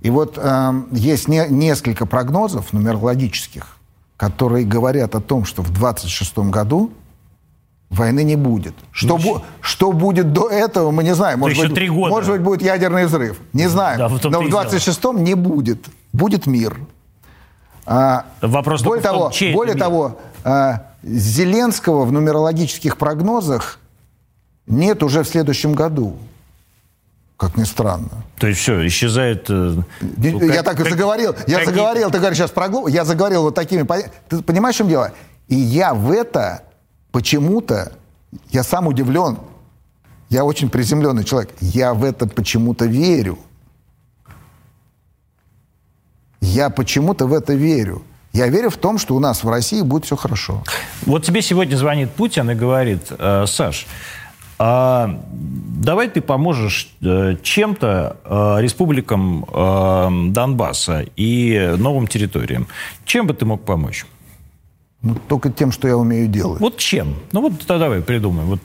И 0.00 0.10
вот 0.10 0.36
э, 0.36 0.82
есть 0.92 1.28
не, 1.28 1.46
несколько 1.48 2.06
прогнозов 2.06 2.72
нумерологических, 2.72 3.73
которые 4.16 4.64
говорят 4.64 5.14
о 5.14 5.20
том, 5.20 5.44
что 5.44 5.62
в 5.62 5.70
26 5.72 6.38
году 6.50 6.92
войны 7.90 8.24
не 8.24 8.36
будет. 8.36 8.74
Что, 8.90 9.16
бу- 9.16 9.42
что 9.60 9.92
будет 9.92 10.32
до 10.32 10.48
этого, 10.48 10.90
мы 10.90 11.04
не 11.04 11.14
знаем. 11.14 11.40
Может, 11.40 11.66
быть, 11.66 11.74
три 11.74 11.88
года. 11.88 12.10
может 12.10 12.30
быть, 12.30 12.40
будет 12.40 12.62
ядерный 12.62 13.06
взрыв. 13.06 13.38
Не 13.52 13.68
знаем. 13.68 13.98
Да, 13.98 14.08
Но 14.08 14.40
в 14.40 14.46
26-м 14.46 15.22
не 15.22 15.34
будет. 15.34 15.86
Будет 16.12 16.46
мир. 16.46 16.78
А, 17.86 18.24
Вопрос 18.40 18.82
более 18.82 19.02
того, 19.02 19.30
том, 19.30 19.52
более 19.52 19.74
того 19.74 20.18
а, 20.42 20.86
Зеленского 21.02 22.04
в 22.04 22.12
нумерологических 22.12 22.96
прогнозах 22.96 23.78
нет 24.66 25.02
уже 25.02 25.22
в 25.22 25.28
следующем 25.28 25.74
году 25.74 26.16
как 27.36 27.56
ни 27.56 27.64
странно. 27.64 28.24
То 28.38 28.46
есть 28.46 28.60
все, 28.60 28.86
исчезает... 28.86 29.46
Э, 29.48 29.76
ну, 30.00 30.40
я 30.40 30.62
как, 30.62 30.76
так 30.76 30.86
и 30.86 30.90
заговорил, 30.90 31.34
я 31.46 31.58
какие... 31.58 31.64
заговорил, 31.64 32.10
ты 32.10 32.18
говоришь 32.18 32.38
сейчас 32.38 32.50
про 32.50 32.68
глупо, 32.68 32.88
я 32.88 33.04
заговорил 33.04 33.42
вот 33.42 33.54
такими... 33.54 33.86
Ты 34.28 34.42
понимаешь, 34.42 34.76
в 34.76 34.78
чем 34.78 34.88
дело? 34.88 35.12
И 35.48 35.56
я 35.56 35.94
в 35.94 36.10
это 36.10 36.62
почему-то, 37.12 37.92
я 38.50 38.62
сам 38.62 38.86
удивлен, 38.86 39.38
я 40.30 40.44
очень 40.44 40.70
приземленный 40.70 41.24
человек, 41.24 41.50
я 41.60 41.94
в 41.94 42.04
это 42.04 42.26
почему-то 42.26 42.86
верю. 42.86 43.38
Я 46.40 46.70
почему-то 46.70 47.26
в 47.26 47.32
это 47.32 47.54
верю. 47.54 48.02
Я 48.32 48.48
верю 48.48 48.68
в 48.68 48.76
том, 48.76 48.98
что 48.98 49.14
у 49.14 49.20
нас 49.20 49.44
в 49.44 49.48
России 49.48 49.80
будет 49.80 50.04
все 50.04 50.16
хорошо. 50.16 50.62
Вот 51.06 51.24
тебе 51.24 51.40
сегодня 51.40 51.76
звонит 51.76 52.10
Путин 52.10 52.50
и 52.50 52.54
говорит, 52.54 53.02
э, 53.10 53.46
Саш, 53.46 53.86
а 54.58 55.20
давай 55.28 56.08
ты 56.08 56.20
поможешь 56.20 56.94
э, 57.02 57.36
чем-то 57.42 58.16
э, 58.24 58.56
республикам 58.60 59.44
э, 59.44 60.30
Донбасса 60.30 61.04
и 61.16 61.74
новым 61.76 62.06
территориям. 62.06 62.66
Чем 63.04 63.26
бы 63.26 63.34
ты 63.34 63.44
мог 63.44 63.64
помочь? 63.64 64.06
Ну, 65.02 65.16
только 65.28 65.50
тем, 65.50 65.70
что 65.72 65.86
я 65.88 65.96
умею 65.96 66.28
делать. 66.28 66.60
Вот 66.60 66.78
чем? 66.78 67.16
Ну, 67.32 67.42
вот 67.42 67.52
давай 67.66 68.00
придумаем. 68.00 68.48
Вот, 68.48 68.60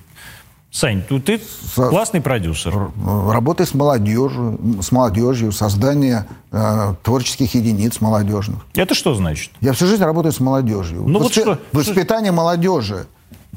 Сань, 0.72 1.02
ты, 1.02 1.20
ты 1.20 1.42
Со... 1.76 1.90
классный 1.90 2.22
продюсер. 2.22 2.92
Работай 3.04 3.66
с 3.66 3.74
молодежью, 3.74 4.60
с 4.82 4.92
молодежью, 4.92 5.52
создание 5.52 6.28
э, 6.52 6.94
творческих 7.02 7.56
единиц 7.56 8.02
молодежных. 8.02 8.60
Это 8.76 8.94
что 8.94 9.16
значит? 9.16 9.52
Я 9.62 9.74
всю 9.74 9.88
жизнь 9.88 10.04
работаю 10.04 10.32
с 10.32 10.40
молодежью. 10.40 11.04
Ну, 11.08 11.20
Воспи... 11.20 11.42
вот 11.44 11.56
что, 11.56 11.78
Воспитание 11.78 12.32
что... 12.32 12.38
молодежи. 12.38 13.08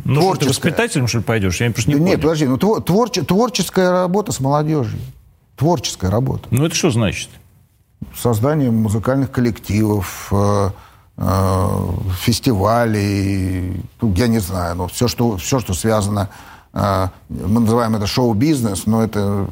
Ну, 0.05 0.20
что, 0.20 0.34
ты 0.40 0.48
воспитателем, 0.48 1.07
что 1.07 1.18
ли, 1.18 1.24
пойдешь? 1.24 1.61
Я 1.61 1.70
просто 1.70 1.90
не 1.90 1.96
Нет, 1.96 2.05
понял. 2.05 2.20
подожди, 2.20 2.46
ну 2.46 2.57
твор, 2.59 3.11
творческая 3.11 3.90
работа 3.90 4.32
с 4.32 4.40
молодежью. 4.40 4.98
Творческая 5.57 6.11
работа. 6.11 6.48
Ну, 6.50 6.66
это 6.66 6.74
что 6.74 6.90
значит? 6.90 7.28
Создание 8.16 8.70
музыкальных 8.70 9.30
коллективов, 9.30 10.28
э, 10.32 10.70
э, 11.18 11.68
фестивалей, 12.20 13.80
ну, 14.00 14.12
я 14.14 14.26
не 14.26 14.40
знаю, 14.40 14.74
но 14.74 14.88
все, 14.88 15.07
что, 15.07 15.36
все, 15.36 15.61
что 15.61 15.72
связано, 15.72 16.30
э, 16.72 17.09
мы 17.28 17.61
называем 17.61 17.94
это 17.94 18.07
шоу-бизнес, 18.09 18.86
но 18.86 19.05
это 19.05 19.48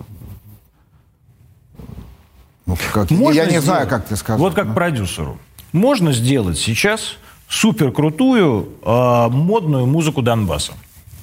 Ну, 2.66 2.76
как, 2.92 3.10
Можно 3.10 3.36
я 3.36 3.44
не 3.44 3.50
сделать, 3.50 3.64
знаю, 3.64 3.88
как 3.88 4.06
ты 4.06 4.16
сказал. 4.16 4.38
Вот 4.38 4.54
как 4.54 4.66
но... 4.66 4.74
продюсеру. 4.74 5.38
Можно 5.72 6.12
сделать 6.12 6.58
сейчас 6.58 7.16
супер 7.50 7.90
крутую 7.92 8.68
э, 8.82 9.28
модную 9.28 9.86
музыку 9.86 10.22
Донбасса. 10.22 10.72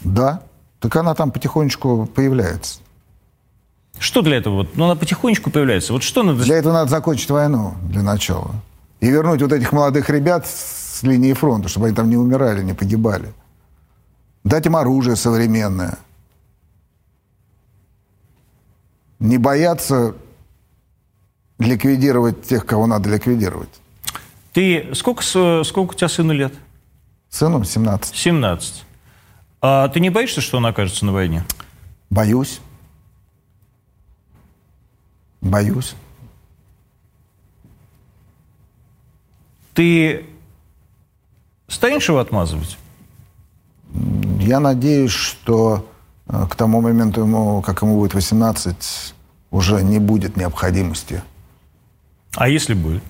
Да. 0.04 0.44
Так 0.80 0.96
она 0.98 1.16
там 1.16 1.32
потихонечку 1.32 2.06
появляется. 2.06 2.82
Что 3.98 4.22
для 4.22 4.38
этого? 4.38 4.56
Вот, 4.58 4.76
ну, 4.76 4.86
она 4.86 4.96
потихонечку 4.96 5.50
появляется. 5.50 5.94
Вот 5.94 6.04
что 6.04 6.22
надо... 6.22 6.44
Для 6.44 6.58
этого 6.58 6.74
надо 6.74 6.92
закончить 6.92 7.32
войну 7.32 7.74
для 7.82 8.04
начала. 8.04 8.52
И 9.00 9.10
вернуть 9.10 9.42
вот 9.42 9.52
этих 9.54 9.72
молодых 9.72 10.10
ребят 10.10 10.46
с 10.46 11.02
линии 11.02 11.34
фронта, 11.34 11.70
чтобы 11.70 11.88
они 11.88 11.96
там 11.96 12.10
не 12.10 12.18
умирали, 12.18 12.62
не 12.62 12.74
погибали. 12.74 13.34
Дать 14.44 14.66
им 14.66 14.76
оружие 14.76 15.16
современное. 15.16 15.98
Не 19.20 19.38
бояться 19.38 20.16
ликвидировать 21.58 22.44
тех, 22.44 22.66
кого 22.66 22.86
надо 22.86 23.10
ликвидировать. 23.10 23.70
Ты 24.58 24.96
сколько, 24.96 25.22
сколько 25.64 25.92
у 25.92 25.94
тебя 25.94 26.10
сыну 26.10 26.34
лет? 26.34 26.52
Сыну 27.30 27.64
17. 27.64 28.16
17. 28.16 28.86
А 29.62 29.88
ты 29.90 30.00
не 30.00 30.10
боишься, 30.10 30.42
что 30.42 30.58
он 30.58 30.66
окажется 30.66 31.06
на 31.06 31.12
войне? 31.12 31.46
Боюсь. 32.10 32.60
Боюсь. 35.42 35.94
Ты 39.76 40.26
станешь 41.68 42.10
его 42.10 42.18
отмазывать? 42.18 42.80
Я 44.40 44.60
надеюсь, 44.60 45.12
что 45.12 45.88
э, 46.26 46.48
к 46.50 46.56
тому 46.56 46.82
моменту, 46.82 47.22
ему, 47.22 47.62
как 47.62 47.84
ему 47.84 48.00
будет 48.00 48.16
18, 48.16 49.14
уже 49.52 49.84
не 49.84 50.00
будет 50.00 50.36
необходимости. 50.36 51.22
А 52.36 52.50
если 52.50 52.74
будет? 52.74 53.04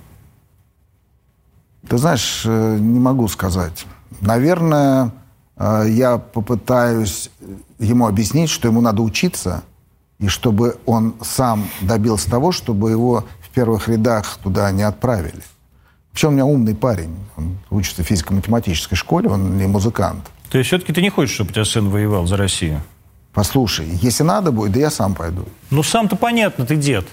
Ты 1.89 1.97
знаешь, 1.97 2.43
э, 2.45 2.77
не 2.79 2.99
могу 2.99 3.27
сказать. 3.27 3.85
Наверное, 4.21 5.11
э, 5.55 5.85
я 5.89 6.17
попытаюсь 6.17 7.29
ему 7.79 8.07
объяснить, 8.07 8.49
что 8.49 8.67
ему 8.67 8.81
надо 8.81 9.01
учиться, 9.01 9.63
и 10.19 10.27
чтобы 10.27 10.77
он 10.85 11.15
сам 11.21 11.67
добился 11.81 12.29
того, 12.29 12.51
чтобы 12.51 12.91
его 12.91 13.25
в 13.41 13.49
первых 13.49 13.87
рядах 13.87 14.37
туда 14.43 14.71
не 14.71 14.83
отправили. 14.83 15.41
Причем 16.11 16.29
у 16.29 16.31
меня 16.31 16.45
умный 16.45 16.73
парень. 16.73 17.15
Он 17.35 17.57
учится 17.69 18.03
в 18.03 18.07
физико-математической 18.07 18.95
школе, 18.95 19.29
он 19.29 19.57
не 19.57 19.67
музыкант. 19.67 20.25
То 20.49 20.57
есть 20.57 20.69
все-таки 20.69 20.91
ты 20.91 21.01
не 21.01 21.09
хочешь, 21.09 21.35
чтобы 21.35 21.51
у 21.51 21.53
тебя 21.53 21.65
сын 21.65 21.89
воевал 21.89 22.25
за 22.25 22.37
Россию? 22.37 22.81
Послушай, 23.33 23.87
если 24.01 24.23
надо 24.23 24.51
будет, 24.51 24.71
да 24.71 24.79
я 24.79 24.89
сам 24.89 25.13
пойду. 25.13 25.45
Ну, 25.69 25.83
сам-то 25.83 26.15
понятно, 26.15 26.65
ты 26.65 26.75
дед. 26.75 27.05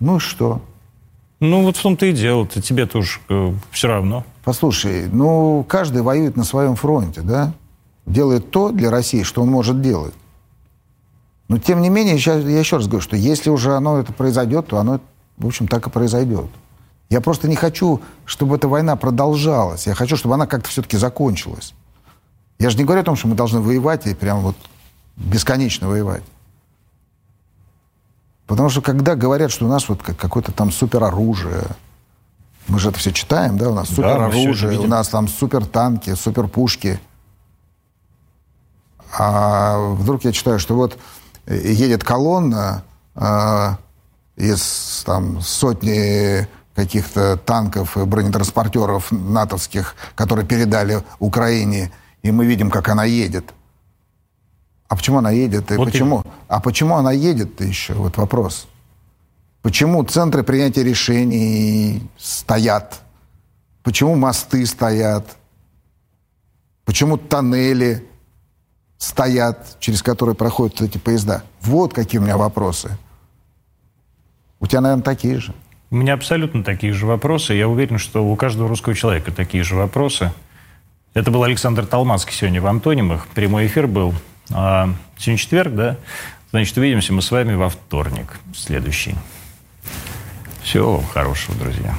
Ну 0.00 0.16
и 0.16 0.18
что? 0.18 0.60
Ну, 1.40 1.62
вот 1.62 1.76
в 1.76 1.82
том-то 1.82 2.06
и 2.06 2.12
дело. 2.12 2.46
Ты, 2.46 2.60
тебе 2.60 2.86
тоже 2.86 3.18
э, 3.30 3.52
все 3.70 3.88
равно. 3.88 4.24
Послушай, 4.44 5.08
ну, 5.10 5.64
каждый 5.66 6.02
воюет 6.02 6.36
на 6.36 6.44
своем 6.44 6.76
фронте, 6.76 7.22
да? 7.22 7.52
Делает 8.04 8.50
то 8.50 8.70
для 8.70 8.90
России, 8.90 9.22
что 9.22 9.42
он 9.42 9.48
может 9.48 9.80
делать. 9.80 10.14
Но, 11.48 11.58
тем 11.58 11.80
не 11.80 11.88
менее, 11.88 12.16
я, 12.16 12.34
я 12.34 12.58
еще 12.58 12.76
раз 12.76 12.86
говорю, 12.86 13.02
что 13.02 13.16
если 13.16 13.50
уже 13.50 13.74
оно 13.74 13.98
это 13.98 14.12
произойдет, 14.12 14.68
то 14.68 14.78
оно, 14.78 15.00
в 15.38 15.46
общем, 15.46 15.66
так 15.66 15.86
и 15.86 15.90
произойдет. 15.90 16.46
Я 17.08 17.20
просто 17.20 17.48
не 17.48 17.56
хочу, 17.56 18.00
чтобы 18.24 18.56
эта 18.56 18.68
война 18.68 18.94
продолжалась. 18.96 19.86
Я 19.86 19.94
хочу, 19.94 20.16
чтобы 20.16 20.34
она 20.34 20.46
как-то 20.46 20.68
все-таки 20.68 20.96
закончилась. 20.96 21.74
Я 22.58 22.70
же 22.70 22.76
не 22.76 22.84
говорю 22.84 23.00
о 23.00 23.04
том, 23.04 23.16
что 23.16 23.26
мы 23.26 23.34
должны 23.34 23.60
воевать 23.60 24.06
и 24.06 24.14
прям 24.14 24.40
вот 24.40 24.56
бесконечно 25.16 25.88
воевать. 25.88 26.22
Потому 28.50 28.68
что 28.68 28.82
когда 28.82 29.14
говорят, 29.14 29.52
что 29.52 29.66
у 29.66 29.68
нас 29.68 29.88
вот 29.88 30.02
какое-то 30.02 30.50
там 30.50 30.72
супероружие, 30.72 31.62
мы 32.66 32.80
же 32.80 32.88
это 32.88 32.98
все 32.98 33.12
читаем, 33.12 33.56
да, 33.56 33.70
у 33.70 33.74
нас 33.74 33.90
супероружие, 33.90 34.72
да, 34.72 34.80
у 34.80 34.86
нас 34.88 35.08
там 35.08 35.28
супертанки, 35.28 36.16
суперпушки. 36.16 36.98
А 39.16 39.78
вдруг 39.94 40.24
я 40.24 40.32
читаю, 40.32 40.58
что 40.58 40.74
вот 40.74 40.98
едет 41.46 42.02
колонна 42.02 42.82
э, 43.14 43.68
из 44.34 45.04
там 45.06 45.40
сотни 45.42 46.48
каких-то 46.74 47.36
танков 47.36 47.96
и 47.96 48.04
бронетранспортеров 48.04 49.12
натовских, 49.12 49.94
которые 50.16 50.44
передали 50.44 51.04
Украине, 51.20 51.92
и 52.22 52.32
мы 52.32 52.46
видим, 52.46 52.72
как 52.72 52.88
она 52.88 53.04
едет. 53.04 53.54
А 54.90 54.96
почему 54.96 55.18
она 55.18 55.30
едет? 55.30 55.70
И 55.70 55.76
вот 55.76 55.84
почему? 55.84 56.22
И... 56.22 56.28
А 56.48 56.60
почему 56.60 56.96
она 56.96 57.12
едет 57.12 57.60
еще? 57.60 57.94
Вот 57.94 58.16
вопрос. 58.16 58.66
Почему 59.62 60.02
центры 60.02 60.42
принятия 60.42 60.82
решений 60.82 62.02
стоят? 62.18 63.00
Почему 63.84 64.16
мосты 64.16 64.66
стоят? 64.66 65.36
Почему 66.84 67.18
тоннели 67.18 68.04
стоят, 68.98 69.76
через 69.78 70.02
которые 70.02 70.34
проходят 70.34 70.80
эти 70.80 70.98
поезда? 70.98 71.44
Вот 71.60 71.94
какие 71.94 72.20
у 72.20 72.24
меня 72.24 72.36
вопросы. 72.36 72.98
У 74.58 74.66
тебя, 74.66 74.80
наверное, 74.80 75.04
такие 75.04 75.38
же. 75.38 75.54
У 75.90 75.96
меня 75.96 76.14
абсолютно 76.14 76.64
такие 76.64 76.92
же 76.92 77.06
вопросы. 77.06 77.54
Я 77.54 77.68
уверен, 77.68 77.98
что 77.98 78.24
у 78.26 78.34
каждого 78.34 78.68
русского 78.68 78.96
человека 78.96 79.30
такие 79.30 79.62
же 79.62 79.76
вопросы. 79.76 80.32
Это 81.14 81.30
был 81.30 81.44
Александр 81.44 81.86
Толмацкий 81.86 82.34
сегодня 82.34 82.60
в 82.60 82.66
«Антонимах». 82.66 83.28
Прямой 83.28 83.68
эфир 83.68 83.86
был 83.86 84.14
а, 84.52 84.90
сегодня 85.18 85.38
четверг, 85.38 85.74
да? 85.74 85.96
Значит, 86.50 86.76
увидимся 86.76 87.12
мы 87.12 87.22
с 87.22 87.30
вами 87.30 87.54
во 87.54 87.68
вторник, 87.68 88.38
следующий. 88.54 89.14
Всего 90.62 91.00
хорошего, 91.00 91.56
друзья. 91.56 91.94